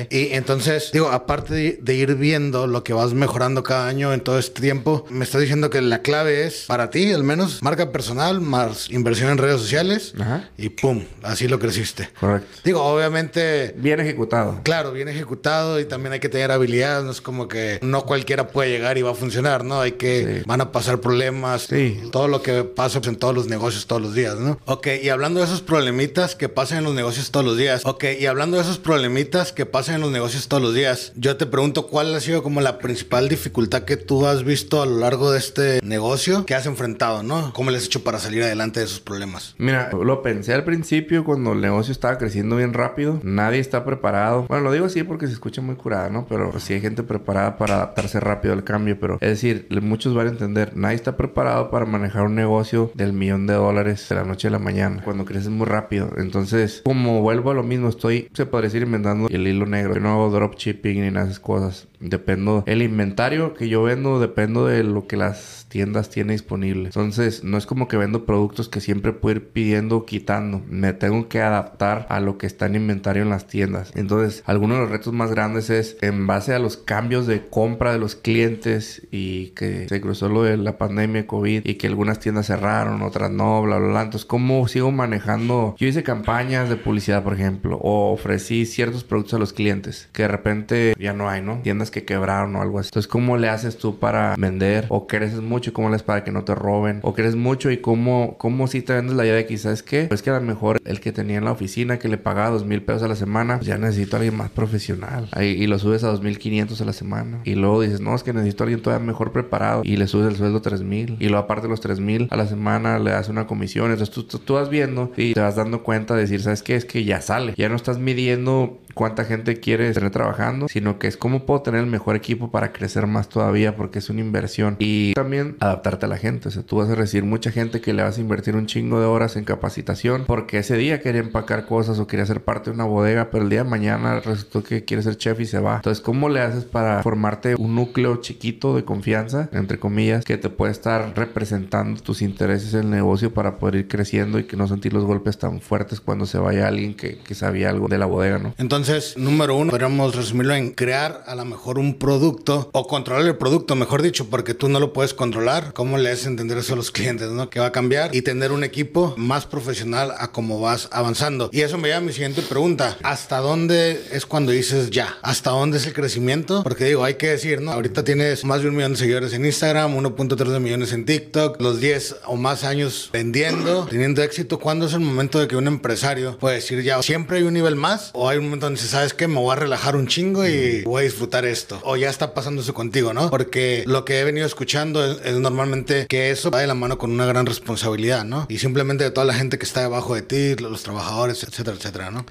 Y 0.09 0.33
entonces, 0.33 0.89
digo, 0.91 1.09
aparte 1.09 1.79
de, 1.81 1.95
ir 1.95 2.15
viendo 2.15 2.67
lo 2.67 2.83
que 2.83 2.93
vas 2.93 3.13
mejorando 3.13 3.63
cada 3.63 3.87
año 3.87 4.13
en 4.13 4.21
todo 4.21 4.37
este 4.37 4.61
tiempo, 4.61 5.05
me 5.09 5.23
estás 5.23 5.41
diciendo 5.41 5.69
que 5.69 5.81
la 5.81 6.01
clave 6.01 6.45
es, 6.45 6.65
para 6.67 6.89
ti 6.89 7.13
al 7.13 7.23
menos, 7.23 7.61
marca 7.61 7.91
personal 7.91 8.41
más 8.41 8.89
inversión 8.89 9.29
en 9.29 9.37
redes 9.37 9.61
sociales 9.61 10.13
y 10.57 10.69
pum, 10.69 11.05
así 11.23 11.47
lo 11.47 11.59
creciste. 11.59 12.09
Correcto. 12.19 12.47
Digo, 12.63 12.83
obviamente... 12.83 13.73
Bien 13.77 13.99
ejecutado. 13.99 14.59
Claro, 14.63 14.91
bien 14.91 15.07
ejecutado 15.07 15.79
y 15.79 15.85
también 15.85 16.13
hay 16.13 16.19
que 16.19 16.29
tener 16.29 16.51
habilidades, 16.51 17.05
no 17.05 17.11
es 17.11 17.21
como 17.21 17.47
que 17.47 17.79
no 17.81 18.05
cualquiera 18.05 18.47
puede 18.47 18.69
llegar 18.69 18.97
y 18.97 19.01
va 19.01 19.11
a 19.11 19.15
funcionar, 19.15 19.63
¿no? 19.63 19.81
Hay 19.81 19.93
que, 19.93 20.43
van 20.45 20.61
a 20.61 20.71
pasar 20.71 20.99
problemas, 20.99 21.63
sí. 21.63 22.01
todo 22.11 22.27
lo 22.27 22.41
que 22.41 22.63
pasa 22.63 22.99
en 23.03 23.15
todos 23.17 23.35
los 23.35 23.47
negocios 23.47 23.87
todos 23.87 24.01
los 24.01 24.15
días, 24.15 24.39
¿no? 24.39 24.59
Ok, 24.65 24.87
y 25.01 25.09
hablando 25.09 25.39
de 25.39 25.45
esos 25.45 25.61
problemitas 25.61 26.35
que 26.35 26.49
pasan 26.49 26.79
en 26.79 26.83
los 26.85 26.93
negocios 26.93 27.31
todos 27.31 27.45
los 27.45 27.57
días, 27.57 27.81
ok, 27.85 28.05
y 28.19 28.25
hablando 28.25 28.57
de 28.57 28.63
esos 28.63 28.79
problemitas, 28.79 29.44
que 29.51 29.65
pasan 29.65 29.95
en 29.95 30.01
los 30.01 30.11
negocios 30.11 30.47
todos 30.47 30.61
los 30.61 30.73
días. 30.73 31.13
Yo 31.15 31.37
te 31.37 31.45
pregunto 31.45 31.87
cuál 31.87 32.13
ha 32.15 32.19
sido 32.19 32.43
como 32.43 32.61
la 32.61 32.77
principal 32.79 33.29
dificultad 33.29 33.83
que 33.83 33.97
tú 33.97 34.25
has 34.27 34.43
visto 34.43 34.81
a 34.81 34.85
lo 34.85 34.97
largo 34.97 35.31
de 35.31 35.39
este 35.39 35.79
negocio 35.83 36.45
que 36.45 36.55
has 36.55 36.65
enfrentado, 36.65 37.23
¿no? 37.23 37.53
¿Cómo 37.53 37.71
le 37.71 37.77
has 37.77 37.85
hecho 37.85 38.03
para 38.03 38.19
salir 38.19 38.43
adelante 38.43 38.79
de 38.79 38.85
esos 38.85 38.99
problemas? 38.99 39.55
Mira, 39.57 39.89
lo 39.91 40.21
pensé 40.21 40.53
al 40.53 40.63
principio 40.63 41.23
cuando 41.23 41.53
el 41.53 41.61
negocio 41.61 41.91
estaba 41.91 42.17
creciendo 42.17 42.55
bien 42.57 42.73
rápido. 42.73 43.19
Nadie 43.23 43.59
está 43.59 43.85
preparado. 43.85 44.45
Bueno, 44.47 44.63
lo 44.65 44.71
digo 44.71 44.85
así 44.85 45.03
porque 45.03 45.27
se 45.27 45.33
escucha 45.33 45.61
muy 45.61 45.75
curada, 45.75 46.09
¿no? 46.09 46.25
Pero 46.27 46.59
sí 46.59 46.73
hay 46.73 46.81
gente 46.81 47.03
preparada 47.03 47.57
para 47.57 47.75
adaptarse 47.75 48.19
rápido 48.19 48.53
al 48.53 48.63
cambio. 48.63 48.99
Pero 48.99 49.17
es 49.21 49.29
decir, 49.29 49.67
muchos 49.81 50.13
van 50.13 50.27
a 50.27 50.31
entender, 50.31 50.75
nadie 50.75 50.95
está 50.95 51.17
preparado 51.17 51.69
para 51.69 51.85
manejar 51.85 52.23
un 52.23 52.35
negocio 52.35 52.91
del 52.93 53.13
millón 53.13 53.47
de 53.47 53.53
dólares 53.53 54.07
de 54.09 54.15
la 54.15 54.23
noche 54.23 54.47
a 54.47 54.51
la 54.51 54.59
mañana 54.59 55.01
cuando 55.03 55.25
creces 55.25 55.49
muy 55.49 55.65
rápido. 55.65 56.09
Entonces, 56.17 56.81
como 56.83 57.21
vuelvo 57.21 57.51
a 57.51 57.53
lo 57.53 57.63
mismo, 57.63 57.89
estoy, 57.89 58.29
se 58.33 58.45
podría 58.45 58.69
decir, 58.69 58.83
inventando 58.83 59.27
el 59.35 59.47
hilo 59.47 59.65
negro. 59.65 59.95
Yo 59.95 59.99
no 59.99 60.09
hago 60.11 60.29
dropshipping 60.29 61.01
ni 61.01 61.11
nada 61.11 61.25
esas 61.25 61.39
cosas. 61.39 61.87
Dependo. 62.09 62.63
El 62.67 62.81
inventario 62.81 63.53
que 63.53 63.69
yo 63.69 63.83
vendo 63.83 64.19
dependo 64.19 64.65
de 64.65 64.83
lo 64.83 65.07
que 65.07 65.17
las 65.17 65.65
tiendas 65.69 66.09
tienen 66.09 66.35
disponible. 66.35 66.85
Entonces, 66.85 67.43
no 67.43 67.57
es 67.57 67.65
como 67.65 67.87
que 67.87 67.97
vendo 67.97 68.25
productos 68.25 68.69
que 68.69 68.81
siempre 68.81 69.11
puedo 69.11 69.37
ir 69.37 69.49
pidiendo 69.49 69.97
o 69.97 70.05
quitando. 70.05 70.61
Me 70.67 70.93
tengo 70.93 71.27
que 71.27 71.41
adaptar 71.41 72.05
a 72.09 72.19
lo 72.19 72.37
que 72.37 72.47
está 72.47 72.65
en 72.67 72.75
inventario 72.75 73.23
en 73.23 73.29
las 73.29 73.47
tiendas. 73.47 73.91
Entonces, 73.95 74.43
algunos 74.45 74.77
de 74.77 74.83
los 74.83 74.91
retos 74.91 75.13
más 75.13 75.31
grandes 75.31 75.69
es 75.69 75.97
en 76.01 76.27
base 76.27 76.53
a 76.53 76.59
los 76.59 76.77
cambios 76.77 77.27
de 77.27 77.47
compra 77.47 77.91
de 77.91 77.99
los 77.99 78.15
clientes 78.15 79.07
y 79.11 79.47
que 79.49 79.87
se 79.87 80.01
cruzó 80.01 80.29
lo 80.29 80.43
de 80.43 80.57
la 80.57 80.77
pandemia 80.77 81.27
COVID 81.27 81.61
y 81.65 81.75
que 81.75 81.87
algunas 81.87 82.19
tiendas 82.19 82.47
cerraron, 82.47 83.01
otras 83.01 83.31
no, 83.31 83.61
bla, 83.61 83.77
bla, 83.77 83.87
bla. 83.87 84.01
Entonces, 84.03 84.25
¿cómo 84.25 84.67
sigo 84.67 84.91
manejando? 84.91 85.75
Yo 85.77 85.87
hice 85.87 86.03
campañas 86.03 86.69
de 86.69 86.75
publicidad, 86.75 87.23
por 87.23 87.33
ejemplo, 87.33 87.77
o 87.81 88.13
ofrecí 88.13 88.65
ciertos 88.65 89.03
productos 89.03 89.35
a 89.35 89.39
los 89.39 89.53
clientes 89.53 90.09
que 90.13 90.23
de 90.23 90.27
repente 90.27 90.95
ya 90.99 91.13
no 91.13 91.29
hay, 91.29 91.41
¿no? 91.41 91.59
Tiendas 91.61 91.91
que 91.95 92.03
quebraron 92.03 92.57
o 92.57 92.61
algo 92.61 92.79
así. 92.79 92.89
Entonces, 92.89 93.07
¿cómo 93.07 93.37
le 93.37 93.47
haces 93.47 93.77
tú 93.77 93.99
para 93.99 94.35
vender? 94.37 94.85
¿O 94.89 95.07
creces 95.07 95.39
mucho 95.39 95.69
y 95.69 95.73
cómo 95.73 95.87
le 95.87 95.95
haces 95.95 96.05
para 96.05 96.25
que 96.25 96.31
no 96.31 96.43
te 96.43 96.53
roben? 96.53 96.99
¿O 97.03 97.13
crees 97.13 97.37
mucho 97.37 97.71
y 97.71 97.77
cómo, 97.77 98.35
cómo 98.37 98.67
si 98.67 98.81
te 98.81 98.93
vendes 98.93 99.15
la 99.15 99.23
idea 99.23 99.35
de 99.35 99.45
que, 99.45 99.57
¿sabes 99.57 99.81
qué? 99.81 100.05
Pues 100.09 100.21
que 100.21 100.29
a 100.29 100.33
lo 100.33 100.41
mejor 100.41 100.81
el 100.83 100.99
que 100.99 101.13
tenía 101.13 101.37
en 101.37 101.45
la 101.45 101.53
oficina 101.53 101.97
que 101.97 102.09
le 102.09 102.17
pagaba 102.17 102.49
dos 102.49 102.65
mil 102.65 102.81
pesos 102.81 103.03
a 103.03 103.07
la 103.07 103.15
semana, 103.15 103.57
pues 103.57 103.67
ya 103.67 103.77
necesito 103.77 104.17
a 104.17 104.19
alguien 104.19 104.35
más 104.35 104.49
profesional. 104.49 105.29
Ahí, 105.31 105.51
y 105.51 105.67
lo 105.67 105.79
subes 105.79 106.03
a 106.03 106.07
dos 106.07 106.21
mil 106.21 106.37
quinientos 106.37 106.81
a 106.81 106.85
la 106.85 106.93
semana. 106.93 107.39
Y 107.45 107.55
luego 107.55 107.81
dices, 107.81 108.01
no, 108.01 108.13
es 108.13 108.23
que 108.23 108.33
necesito 108.33 108.63
a 108.63 108.65
alguien 108.65 108.81
todavía 108.81 109.05
mejor 109.05 109.31
preparado. 109.31 109.81
Y 109.85 109.95
le 109.95 110.07
subes 110.07 110.27
el 110.27 110.35
sueldo 110.35 110.61
tres 110.61 110.83
mil. 110.83 111.15
Y 111.19 111.29
luego 111.29 111.45
aparte 111.45 111.69
los 111.69 111.79
tres 111.79 112.01
mil 112.01 112.27
a 112.29 112.35
la 112.35 112.45
semana 112.45 112.99
le 112.99 113.11
das 113.11 113.29
una 113.29 113.47
comisión. 113.47 113.91
Entonces 113.91 114.13
tú, 114.13 114.23
tú, 114.23 114.39
tú 114.39 114.55
vas 114.55 114.69
viendo 114.69 115.13
y 115.15 115.33
te 115.33 115.39
vas 115.39 115.55
dando 115.55 115.81
cuenta 115.81 116.15
de 116.15 116.21
decir, 116.21 116.41
¿sabes 116.41 116.61
qué? 116.61 116.75
Es 116.75 116.83
que 116.83 117.05
ya 117.05 117.21
sale. 117.21 117.53
Ya 117.55 117.69
no 117.69 117.75
estás 117.75 117.99
midiendo 117.99 118.79
cuánta 118.95 119.25
gente 119.25 119.59
quiere 119.59 119.91
tener 119.91 120.09
trabajando, 120.09 120.67
sino 120.67 120.97
que 120.97 121.07
es 121.07 121.17
cómo 121.17 121.45
puedo 121.45 121.61
tener 121.61 121.74
el 121.79 121.87
mejor 121.87 122.15
equipo 122.15 122.51
para 122.51 122.71
crecer 122.73 123.07
más 123.07 123.29
todavía, 123.29 123.75
porque 123.75 123.99
es 123.99 124.09
una 124.09 124.21
inversión. 124.21 124.75
Y 124.79 125.13
también 125.13 125.57
adaptarte 125.59 126.05
a 126.05 126.09
la 126.09 126.17
gente. 126.17 126.49
O 126.49 126.51
sea, 126.51 126.63
tú 126.63 126.77
vas 126.77 126.89
a 126.89 126.95
recibir 126.95 127.23
mucha 127.25 127.51
gente 127.51 127.81
que 127.81 127.93
le 127.93 128.03
vas 128.03 128.17
a 128.17 128.21
invertir 128.21 128.55
un 128.55 128.65
chingo 128.65 128.99
de 128.99 129.05
horas 129.05 129.35
en 129.35 129.43
capacitación, 129.43 130.25
porque 130.25 130.59
ese 130.59 130.77
día 130.77 131.01
quería 131.01 131.21
empacar 131.21 131.65
cosas 131.65 131.99
o 131.99 132.07
quería 132.07 132.25
ser 132.25 132.43
parte 132.43 132.69
de 132.69 132.75
una 132.75 132.85
bodega, 132.85 133.29
pero 133.31 133.43
el 133.43 133.49
día 133.49 133.63
de 133.63 133.69
mañana 133.69 134.19
resultó 134.19 134.63
que 134.63 134.85
quiere 134.85 135.03
ser 135.03 135.17
chef 135.17 135.39
y 135.39 135.45
se 135.45 135.59
va. 135.59 135.77
Entonces, 135.77 136.03
¿cómo 136.03 136.29
le 136.29 136.41
haces 136.41 136.65
para 136.65 137.01
formarte 137.03 137.55
un 137.55 137.75
núcleo 137.75 138.17
chiquito 138.17 138.75
de 138.75 138.83
confianza, 138.83 139.49
entre 139.51 139.79
comillas, 139.79 140.25
que 140.25 140.37
te 140.37 140.49
puede 140.49 140.71
estar 140.71 141.13
representando 141.15 142.01
tus 142.01 142.21
intereses 142.21 142.73
en 142.73 142.81
el 142.81 142.89
negocio 142.89 143.33
para 143.33 143.57
poder 143.57 143.75
ir 143.75 143.87
creciendo 143.87 144.39
y 144.39 144.43
que 144.45 144.57
no 144.57 144.67
sentir 144.67 144.93
los 144.93 145.03
golpes 145.03 145.37
tan 145.37 145.61
fuertes 145.61 145.99
cuando 146.01 146.25
se 146.25 146.37
vaya 146.37 146.67
alguien 146.67 146.95
que, 146.95 147.17
que 147.17 147.35
sabía 147.35 147.69
algo 147.69 147.87
de 147.87 147.97
la 147.97 148.05
bodega, 148.05 148.39
¿no? 148.39 148.53
Entonces, 148.57 149.17
número 149.17 149.55
uno, 149.55 149.71
podríamos 149.71 150.15
resumirlo 150.15 150.53
en 150.53 150.71
crear 150.71 151.23
a 151.27 151.35
lo 151.35 151.45
mejor 151.45 151.64
un 151.73 151.97
producto 151.97 152.69
o 152.71 152.87
controlar 152.87 153.25
el 153.25 153.37
producto, 153.37 153.75
mejor 153.75 154.01
dicho, 154.01 154.27
porque 154.29 154.53
tú 154.53 154.69
no 154.69 154.79
lo 154.79 154.93
puedes 154.93 155.13
controlar. 155.13 155.73
¿Cómo 155.73 155.97
le 155.97 156.11
haces 156.11 156.27
entender 156.27 156.57
eso 156.57 156.73
a 156.73 156.75
los 156.75 156.91
clientes, 156.91 157.29
no? 157.29 157.49
Que 157.49 157.59
va 157.59 157.67
a 157.67 157.71
cambiar 157.71 158.15
y 158.15 158.21
tener 158.21 158.51
un 158.51 158.63
equipo 158.63 159.13
más 159.17 159.45
profesional 159.45 160.13
a 160.17 160.31
cómo 160.31 160.59
vas 160.61 160.87
avanzando. 160.91 161.49
Y 161.51 161.61
eso 161.61 161.77
me 161.77 161.87
lleva 161.87 161.97
a 161.97 162.01
mi 162.01 162.13
siguiente 162.13 162.41
pregunta. 162.41 162.97
¿Hasta 163.03 163.39
dónde 163.39 164.01
es 164.11 164.25
cuando 164.25 164.51
dices 164.51 164.89
ya? 164.89 165.17
¿Hasta 165.21 165.49
dónde 165.49 165.77
es 165.77 165.87
el 165.87 165.93
crecimiento? 165.93 166.63
Porque 166.63 166.85
digo, 166.85 167.03
hay 167.03 167.15
que 167.15 167.27
decir, 167.27 167.61
¿no? 167.61 167.71
Ahorita 167.71 168.03
tienes 168.03 168.45
más 168.45 168.61
de 168.61 168.69
un 168.69 168.75
millón 168.75 168.93
de 168.93 168.99
seguidores 168.99 169.33
en 169.33 169.45
Instagram, 169.45 169.95
1.3 169.95 170.59
millones 170.59 170.93
en 170.93 171.05
TikTok, 171.05 171.59
los 171.59 171.79
10 171.79 172.17
o 172.27 172.35
más 172.35 172.63
años 172.63 173.09
vendiendo, 173.11 173.85
teniendo 173.89 174.21
éxito. 174.21 174.59
¿Cuándo 174.59 174.85
es 174.85 174.93
el 174.93 174.99
momento 175.01 175.39
de 175.39 175.47
que 175.47 175.55
un 175.55 175.67
empresario 175.67 176.37
puede 176.37 176.55
decir 176.55 176.81
ya, 176.83 177.01
siempre 177.01 177.37
hay 177.37 177.43
un 177.43 177.53
nivel 177.53 177.75
más 177.75 178.11
o 178.13 178.29
hay 178.29 178.37
un 178.37 178.45
momento 178.45 178.67
donde 178.67 178.79
¿sabes 178.81 179.13
qué? 179.13 179.27
Me 179.27 179.39
voy 179.39 179.51
a 179.51 179.55
relajar 179.55 179.95
un 179.95 180.07
chingo 180.07 180.45
y 180.47 180.83
voy 180.83 181.01
a 181.01 181.03
disfrutar 181.03 181.45
esto. 181.55 181.79
O 181.83 181.95
ya 181.95 182.09
está 182.09 182.33
pasando 182.33 182.61
eso 182.61 182.73
contigo, 182.73 183.13
¿no? 183.13 183.29
Porque 183.29 183.83
lo 183.87 184.03
que 184.05 184.19
he 184.19 184.23
venido 184.23 184.45
escuchando 184.45 185.03
es, 185.03 185.39
normalmente 185.39 186.05
que 186.07 186.29
eso 186.29 186.51
va 186.51 186.59
de 186.59 186.67
la 186.67 186.75
mano 186.75 186.97
con 186.97 187.11
una 187.11 187.25
gran 187.25 187.45
responsabilidad, 187.45 188.25
¿no? 188.25 188.45
Y 188.49 188.57
simplemente 188.59 189.03
de 189.05 189.11
toda 189.11 189.25
la 189.25 189.33
gente 189.33 189.57
que 189.57 189.65
está 189.65 189.81
debajo 189.81 190.15
de 190.15 190.21
ti, 190.21 190.55
los 190.55 190.83
trabajadores, 190.83 191.43
etcétera, 191.43 191.77
etcétera, 191.77 192.11
¿no? 192.11 192.25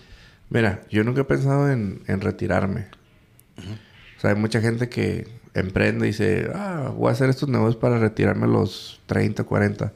Mira, 0.51 0.83
yo 0.91 1.03
nunca 1.05 1.23
he 1.23 1.25
pensado 1.25 1.71
en, 1.71 2.03
retirarme. 2.07 2.87
O 3.59 4.21
sea, 4.21 4.31
hay 4.31 4.37
mucha 4.37 4.61
gente 4.61 4.89
que 4.89 5.27
emprende 5.55 6.07
y 6.07 6.11
dice, 6.11 6.51
ah, 6.55 6.93
voy 6.95 7.09
a 7.09 7.13
hacer 7.13 7.31
estos 7.31 7.49
negocios 7.49 7.77
para 7.77 7.99
retirarme 7.99 8.45
a 8.45 8.49
los 8.49 9.01
30, 9.07 9.45
40. 9.45 9.93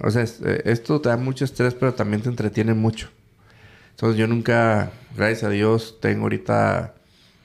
O 0.00 0.10
sea, 0.10 0.22
esto 0.22 1.00
te 1.00 1.08
da 1.08 1.16
mucho 1.16 1.44
estrés, 1.44 1.74
pero 1.74 1.94
también 1.94 2.22
te 2.22 2.28
entretiene 2.28 2.74
mucho. 2.74 3.08
Entonces 3.90 4.18
yo 4.18 4.26
nunca, 4.26 4.90
gracias 5.16 5.44
a 5.44 5.50
Dios, 5.50 5.98
tengo 6.00 6.24
ahorita, 6.24 6.93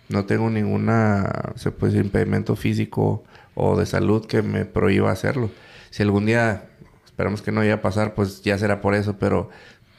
no 0.09 0.25
tengo 0.25 0.49
ninguna, 0.49 1.53
se 1.55 1.71
puede 1.71 1.93
decir, 1.93 2.05
impedimento 2.05 2.55
físico 2.55 3.23
o 3.53 3.77
de 3.77 3.85
salud 3.85 4.25
que 4.25 4.41
me 4.41 4.65
prohíba 4.65 5.11
hacerlo. 5.11 5.51
Si 5.91 6.03
algún 6.03 6.25
día, 6.25 6.69
esperamos 7.05 7.41
que 7.41 7.51
no 7.51 7.61
vaya 7.61 7.75
a 7.75 7.81
pasar, 7.81 8.15
pues 8.15 8.41
ya 8.41 8.57
será 8.57 8.81
por 8.81 8.95
eso, 8.95 9.17
pero 9.17 9.49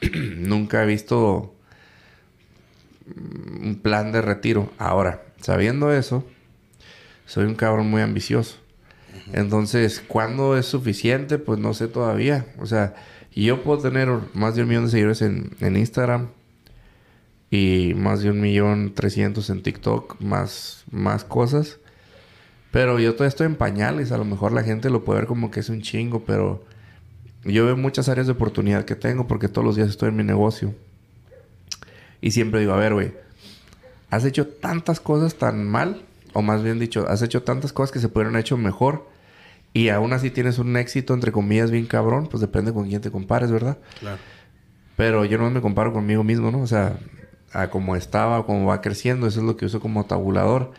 nunca 0.37 0.83
he 0.83 0.85
visto 0.85 1.55
un 3.15 3.79
plan 3.81 4.11
de 4.11 4.21
retiro. 4.21 4.69
Ahora, 4.77 5.23
sabiendo 5.39 5.93
eso, 5.93 6.25
soy 7.25 7.45
un 7.45 7.55
cabrón 7.55 7.89
muy 7.89 8.01
ambicioso. 8.01 8.57
Entonces, 9.33 10.03
¿cuándo 10.05 10.57
es 10.57 10.65
suficiente? 10.65 11.37
Pues 11.37 11.57
no 11.59 11.73
sé 11.73 11.87
todavía. 11.87 12.45
O 12.59 12.65
sea, 12.65 12.95
yo 13.33 13.63
puedo 13.63 13.81
tener 13.81 14.09
más 14.33 14.55
de 14.55 14.63
un 14.63 14.67
millón 14.67 14.85
de 14.85 14.91
seguidores 14.91 15.21
en, 15.21 15.51
en 15.61 15.77
Instagram 15.77 16.27
y 17.51 17.93
más 17.95 18.21
de 18.21 18.31
un 18.31 18.39
millón 18.39 18.93
trescientos 18.95 19.49
en 19.49 19.61
TikTok, 19.61 20.21
más, 20.21 20.85
más 20.89 21.25
cosas. 21.25 21.79
Pero 22.71 22.97
yo 22.97 23.11
todavía 23.11 23.27
estoy 23.27 23.47
en 23.47 23.55
pañales. 23.55 24.13
A 24.13 24.17
lo 24.17 24.23
mejor 24.23 24.53
la 24.53 24.63
gente 24.63 24.89
lo 24.89 25.03
puede 25.03 25.19
ver 25.19 25.27
como 25.27 25.51
que 25.51 25.59
es 25.59 25.67
un 25.67 25.81
chingo, 25.81 26.23
pero 26.23 26.63
yo 27.43 27.65
veo 27.65 27.75
muchas 27.75 28.07
áreas 28.07 28.27
de 28.27 28.33
oportunidad 28.33 28.85
que 28.85 28.95
tengo 28.95 29.27
porque 29.27 29.49
todos 29.49 29.65
los 29.65 29.75
días 29.75 29.89
estoy 29.89 30.09
en 30.09 30.15
mi 30.15 30.23
negocio. 30.23 30.73
Y 32.21 32.31
siempre 32.31 32.61
digo, 32.61 32.71
a 32.71 32.77
ver, 32.77 32.93
güey, 32.93 33.13
has 34.09 34.23
hecho 34.23 34.47
tantas 34.47 35.01
cosas 35.01 35.35
tan 35.35 35.67
mal, 35.67 36.05
o 36.31 36.41
más 36.41 36.63
bien 36.63 36.79
dicho, 36.79 37.05
has 37.09 37.21
hecho 37.21 37.43
tantas 37.43 37.73
cosas 37.73 37.91
que 37.91 37.99
se 37.99 38.07
pudieron 38.07 38.37
hecho 38.37 38.55
mejor. 38.55 39.09
Y 39.73 39.89
aún 39.89 40.13
así 40.13 40.29
tienes 40.29 40.57
un 40.57 40.77
éxito, 40.77 41.13
entre 41.13 41.33
comillas, 41.33 41.69
bien 41.69 41.85
cabrón. 41.85 42.27
Pues 42.27 42.39
depende 42.39 42.71
con 42.71 42.87
quién 42.87 43.01
te 43.01 43.11
compares, 43.11 43.51
¿verdad? 43.51 43.77
Claro. 43.99 44.19
Pero 44.95 45.25
yo 45.25 45.37
no 45.37 45.49
me 45.49 45.61
comparo 45.61 45.91
conmigo 45.91 46.23
mismo, 46.23 46.51
¿no? 46.51 46.61
O 46.61 46.67
sea, 46.67 46.97
a 47.53 47.69
cómo 47.69 47.95
estaba, 47.95 48.45
cómo 48.45 48.65
va 48.67 48.81
creciendo. 48.81 49.27
Eso 49.27 49.39
es 49.39 49.45
lo 49.45 49.57
que 49.57 49.65
uso 49.65 49.79
como 49.79 50.05
tabulador. 50.05 50.71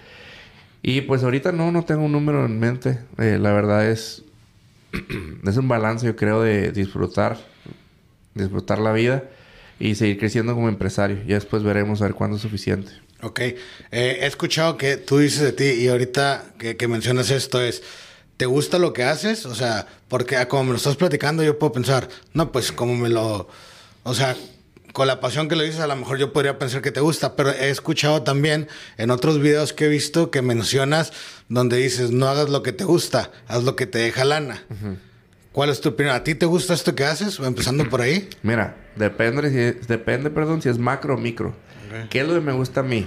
Y 0.82 1.02
pues 1.02 1.22
ahorita 1.22 1.52
no, 1.52 1.70
no 1.70 1.84
tengo 1.84 2.04
un 2.04 2.12
número 2.12 2.44
en 2.44 2.58
mente. 2.58 2.98
Eh, 3.18 3.38
la 3.40 3.52
verdad 3.52 3.88
es... 3.88 4.22
es 5.46 5.56
un 5.56 5.68
balance, 5.68 6.04
yo 6.04 6.16
creo, 6.16 6.42
de 6.42 6.72
disfrutar. 6.72 7.38
Disfrutar 8.34 8.78
la 8.78 8.92
vida. 8.92 9.24
Y 9.78 9.94
seguir 9.94 10.18
creciendo 10.18 10.54
como 10.54 10.68
empresario. 10.68 11.18
Ya 11.26 11.36
después 11.36 11.62
veremos 11.62 12.00
a 12.00 12.04
ver 12.04 12.14
cuándo 12.14 12.36
es 12.36 12.42
suficiente. 12.42 12.92
Ok. 13.22 13.40
Eh, 13.40 13.56
he 13.90 14.26
escuchado 14.26 14.76
que 14.76 14.96
tú 14.96 15.18
dices 15.18 15.40
de 15.40 15.52
ti 15.52 15.64
y 15.64 15.88
ahorita 15.88 16.54
que, 16.58 16.76
que 16.76 16.88
mencionas 16.88 17.30
esto 17.30 17.60
es... 17.62 17.82
¿Te 18.36 18.46
gusta 18.46 18.80
lo 18.80 18.92
que 18.92 19.04
haces? 19.04 19.46
O 19.46 19.54
sea, 19.54 19.86
porque 20.08 20.44
como 20.48 20.64
me 20.64 20.70
lo 20.70 20.76
estás 20.76 20.96
platicando, 20.96 21.44
yo 21.44 21.60
puedo 21.60 21.72
pensar, 21.72 22.08
no, 22.34 22.50
pues 22.50 22.72
como 22.72 22.96
me 22.96 23.08
lo. 23.08 23.48
O 24.02 24.14
sea, 24.14 24.34
con 24.92 25.06
la 25.06 25.20
pasión 25.20 25.48
que 25.48 25.56
lo 25.56 25.62
dices, 25.62 25.80
a 25.80 25.86
lo 25.86 25.96
mejor 25.96 26.18
yo 26.18 26.32
podría 26.32 26.58
pensar 26.58 26.82
que 26.82 26.92
te 26.92 27.00
gusta, 27.00 27.34
pero 27.36 27.50
he 27.50 27.70
escuchado 27.70 28.22
también 28.22 28.68
en 28.98 29.10
otros 29.10 29.40
videos 29.40 29.72
que 29.72 29.86
he 29.86 29.88
visto 29.88 30.30
que 30.30 30.42
mencionas 30.42 31.12
donde 31.48 31.78
dices, 31.78 32.10
no 32.10 32.28
hagas 32.28 32.48
lo 32.50 32.62
que 32.62 32.72
te 32.72 32.84
gusta, 32.84 33.30
haz 33.48 33.64
lo 33.64 33.74
que 33.76 33.86
te 33.86 33.98
deja 33.98 34.24
lana. 34.24 34.62
¿Cuál 35.52 35.70
es 35.70 35.80
tu 35.80 35.90
opinión? 35.90 36.14
¿A 36.14 36.24
ti 36.24 36.34
te 36.34 36.46
gusta 36.46 36.72
esto 36.74 36.94
que 36.94 37.04
haces? 37.04 37.38
O 37.40 37.44
empezando 37.46 37.88
por 37.88 38.00
ahí. 38.00 38.28
Mira, 38.42 38.76
depende, 38.96 39.50
si 39.50 39.58
es- 39.58 39.86
depende, 39.88 40.30
perdón, 40.30 40.62
si 40.62 40.68
es 40.68 40.78
macro 40.78 41.14
o 41.14 41.18
micro. 41.18 41.54
¿Qué 42.08 42.20
es 42.20 42.26
lo 42.28 42.34
que 42.34 42.40
me 42.40 42.52
gusta 42.52 42.80
a 42.80 42.82
mí? 42.82 43.06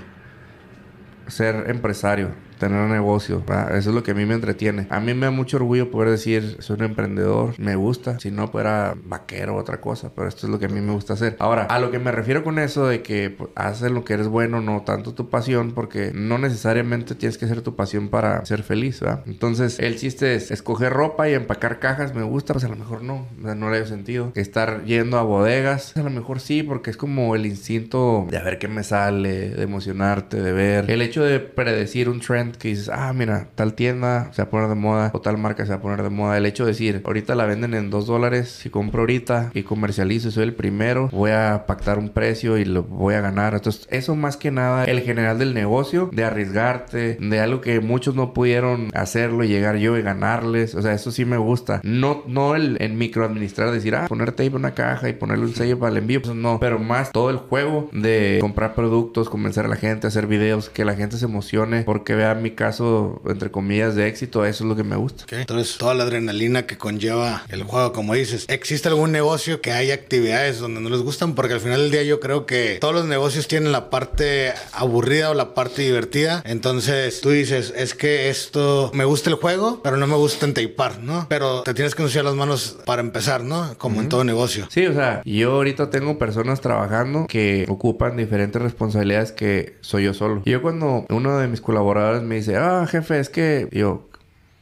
Ser 1.28 1.66
empresario, 1.72 2.32
tener 2.58 2.80
un 2.82 2.92
negocio. 2.92 3.44
Eso 3.72 3.90
es 3.90 3.96
lo 3.96 4.04
que 4.04 4.12
a 4.12 4.14
mí 4.14 4.26
me 4.26 4.34
entretiene. 4.34 4.88
A 4.90 5.00
mí 5.00 5.14
me 5.14 5.26
da 5.26 5.32
mucho 5.32 5.58
orgullo 5.58 5.92
poder 5.92 6.10
decir, 6.10 6.58
soy 6.60 6.78
un 6.78 6.84
emprendedor, 6.84 7.60
me 7.60 7.76
gusta. 7.76 8.20
Si 8.20 8.32
no, 8.32 8.52
pues 8.52 8.64
era 8.64 8.96
vaquero 9.04 9.56
o 9.56 9.60
otra 9.60 9.82
cosa, 9.82 10.12
pero 10.16 10.28
esto 10.28 10.48
es 10.48 10.52
lo 10.52 10.60
que 10.60 10.66
a 10.66 10.70
mí 10.70 10.82
me 10.82 10.94
gusta 10.94 11.14
hacer. 11.14 11.36
Ahora, 11.40 11.64
a 11.64 11.80
lo 11.80 11.92
que 11.92 12.00
me 12.00 12.12
refiero 12.12 12.44
con 12.44 12.60
eso 12.60 12.88
de 12.88 13.02
que 13.02 13.30
pues, 13.30 13.50
haces 13.56 13.92
lo 13.92 14.04
que 14.04 14.14
eres 14.14 14.28
bueno, 14.28 14.62
no 14.62 14.82
tanto 14.84 15.14
tu 15.14 15.30
pasión, 15.30 15.72
porque 15.74 16.12
no 16.14 16.38
necesariamente 16.38 17.16
tienes 17.16 17.38
que 17.38 17.48
ser 17.48 17.62
tu 17.62 17.76
pasión 17.76 18.10
para 18.10 18.46
ser 18.46 18.64
feliz, 18.64 19.00
¿verdad? 19.00 19.24
Entonces, 19.26 19.80
el 19.80 19.98
chiste 19.98 20.36
es 20.36 20.52
escoger 20.52 20.94
ropa 20.94 21.30
y 21.30 21.34
empacar 21.34 21.80
cajas, 21.80 22.14
me 22.14 22.24
gusta, 22.24 22.54
pues 22.54 22.66
a 22.66 22.70
lo 22.70 22.76
mejor 22.76 23.04
no, 23.04 23.28
no 23.38 23.70
le 23.70 23.78
dio 23.78 23.86
sentido. 23.86 24.32
Estar 24.36 24.84
yendo 24.86 25.18
a 25.18 25.24
bodegas, 25.24 25.96
a 25.98 26.04
lo 26.04 26.10
mejor 26.10 26.40
sí, 26.40 26.64
porque 26.64 26.90
es 26.90 26.98
como 26.98 27.36
el 27.36 27.46
instinto 27.46 28.28
de 28.30 28.38
a 28.38 28.44
ver 28.44 28.60
qué 28.60 28.68
me 28.68 28.84
sale, 28.84 29.50
de 29.50 29.64
emocionarte, 29.64 30.42
de 30.42 30.52
ver. 30.54 30.90
El 30.90 31.02
hecho 31.02 31.24
de 31.24 31.40
predecir 31.40 32.10
un 32.10 32.20
trend 32.20 32.45
que 32.52 32.70
dices, 32.70 32.90
ah, 32.90 33.12
mira, 33.14 33.48
tal 33.56 33.74
tienda 33.74 34.32
se 34.34 34.42
va 34.42 34.48
a 34.48 34.50
poner 34.50 34.70
de 34.70 34.76
moda 34.76 35.12
o 35.14 35.22
tal 35.22 35.38
marca 35.38 35.66
se 35.66 35.72
va 35.72 35.78
a 35.78 35.82
poner 35.82 36.04
de 36.04 36.10
moda. 36.10 36.38
El 36.38 36.46
hecho 36.46 36.66
de 36.66 36.72
decir, 36.72 37.02
ahorita 37.06 37.36
la 37.36 37.46
venden 37.46 37.74
en 37.74 37.90
dos 37.90 38.08
dólares, 38.08 38.50
si 38.50 38.70
compro 38.70 39.02
ahorita 39.02 39.52
y 39.54 39.64
comercializo 39.64 40.30
y 40.30 40.32
soy 40.32 40.44
el 40.44 40.54
primero, 40.54 41.10
voy 41.12 41.32
a 41.32 41.66
pactar 41.68 42.00
un 42.00 42.10
precio 42.10 42.58
y 42.58 42.66
lo 42.66 42.84
voy 42.84 43.16
a 43.16 43.22
ganar. 43.22 43.54
Entonces, 43.54 43.88
eso 43.90 44.16
más 44.16 44.38
que 44.38 44.52
nada, 44.52 44.86
el 44.86 45.02
general 45.02 45.40
del 45.40 45.54
negocio, 45.54 46.10
de 46.12 46.24
arriesgarte, 46.24 47.18
de 47.20 47.40
algo 47.40 47.62
que 47.62 47.80
muchos 47.80 48.16
no 48.16 48.34
pudieron 48.34 48.90
hacerlo 48.94 49.44
y 49.44 49.48
llegar 49.48 49.78
yo 49.78 49.98
y 49.98 50.02
ganarles. 50.02 50.76
O 50.76 50.82
sea, 50.82 50.94
eso 50.94 51.12
sí 51.12 51.26
me 51.26 51.38
gusta. 51.38 51.82
No, 51.84 52.24
no 52.28 52.56
el 52.56 52.78
en 52.80 52.98
microadministrar, 52.98 53.72
decir, 53.72 53.96
ah, 53.96 54.06
poner 54.08 54.32
tape 54.32 54.48
en 54.48 54.56
una 54.56 54.74
caja 54.74 55.10
y 55.10 55.14
ponerle 55.14 55.46
un 55.46 55.54
sello 55.56 55.80
para 55.80 55.92
el 55.92 55.98
envío. 55.98 56.22
Pues 56.22 56.36
no, 56.36 56.60
pero 56.60 56.80
más 56.80 57.12
todo 57.12 57.30
el 57.30 57.38
juego 57.38 57.90
de 57.92 58.38
comprar 58.42 58.76
productos, 58.76 59.30
convencer 59.30 59.66
a 59.66 59.68
la 59.68 59.76
gente, 59.76 60.08
hacer 60.08 60.28
videos, 60.28 60.70
que 60.70 60.86
la 60.86 60.96
gente 60.96 61.18
se 61.18 61.26
emocione 61.26 61.84
porque 61.84 62.16
vea 62.16 62.35
mi 62.36 62.52
caso, 62.52 63.22
entre 63.28 63.52
comillas, 63.52 63.96
de 63.96 64.08
éxito. 64.08 64.46
Eso 64.46 64.64
es 64.64 64.68
lo 64.68 64.76
que 64.76 64.84
me 64.84 64.96
gusta. 64.96 65.26
Entonces, 65.30 65.78
toda 65.78 65.94
la 65.94 66.04
adrenalina 66.04 66.66
que 66.66 66.78
conlleva 66.78 67.44
el 67.50 67.64
juego, 67.64 67.94
como 67.94 68.14
dices. 68.14 68.46
¿Existe 68.48 68.90
algún 68.90 69.12
negocio 69.12 69.62
que 69.62 69.72
haya 69.72 69.94
actividades 69.94 70.60
donde 70.60 70.82
no 70.82 70.90
les 70.90 71.02
gustan? 71.02 71.36
Porque 71.36 71.54
al 71.54 71.60
final 71.60 71.82
del 71.82 71.92
día 71.92 72.04
yo 72.04 72.20
creo 72.20 72.46
que 72.46 72.78
todos 72.80 72.94
los 72.94 73.06
negocios 73.06 73.48
tienen 73.48 73.72
la 73.72 73.90
parte 73.90 74.54
aburrida 74.74 75.30
o 75.30 75.34
la 75.34 75.54
parte 75.54 75.82
divertida. 75.82 76.42
Entonces, 76.46 77.22
tú 77.22 77.30
dices, 77.30 77.74
es 77.76 77.94
que 77.94 78.30
esto 78.30 78.92
me 78.94 79.06
gusta 79.06 79.30
el 79.30 79.36
juego, 79.36 79.82
pero 79.84 79.98
no 79.98 80.08
me 80.08 80.16
gusta 80.16 80.46
entapar, 80.46 81.00
¿no? 81.00 81.28
Pero 81.30 81.64
te 81.64 81.74
tienes 81.74 81.96
que 81.96 82.04
ensuciar 82.04 82.26
las 82.26 82.36
manos 82.36 82.78
para 82.86 83.02
empezar, 83.02 83.44
¿no? 83.44 83.76
Como 83.78 84.02
en 84.02 84.10
todo 84.10 84.24
negocio. 84.24 84.68
Sí, 84.70 84.86
o 84.86 84.94
sea, 84.94 85.22
yo 85.26 85.54
ahorita 85.54 85.90
tengo 85.90 86.18
personas 86.18 86.62
trabajando 86.62 87.28
que 87.28 87.66
ocupan 87.70 88.18
diferentes 88.18 88.62
responsabilidades 88.62 89.32
que 89.32 89.78
soy 89.82 90.06
yo 90.06 90.14
solo. 90.14 90.42
Yo 90.46 90.62
cuando 90.62 91.06
uno 91.10 91.38
de 91.38 91.48
mis 91.48 91.62
colaboradores 91.62 92.22
me 92.26 92.36
dice, 92.36 92.58
ah, 92.58 92.86
jefe, 92.90 93.20
es 93.20 93.30
que 93.30 93.70
yo, 93.72 94.10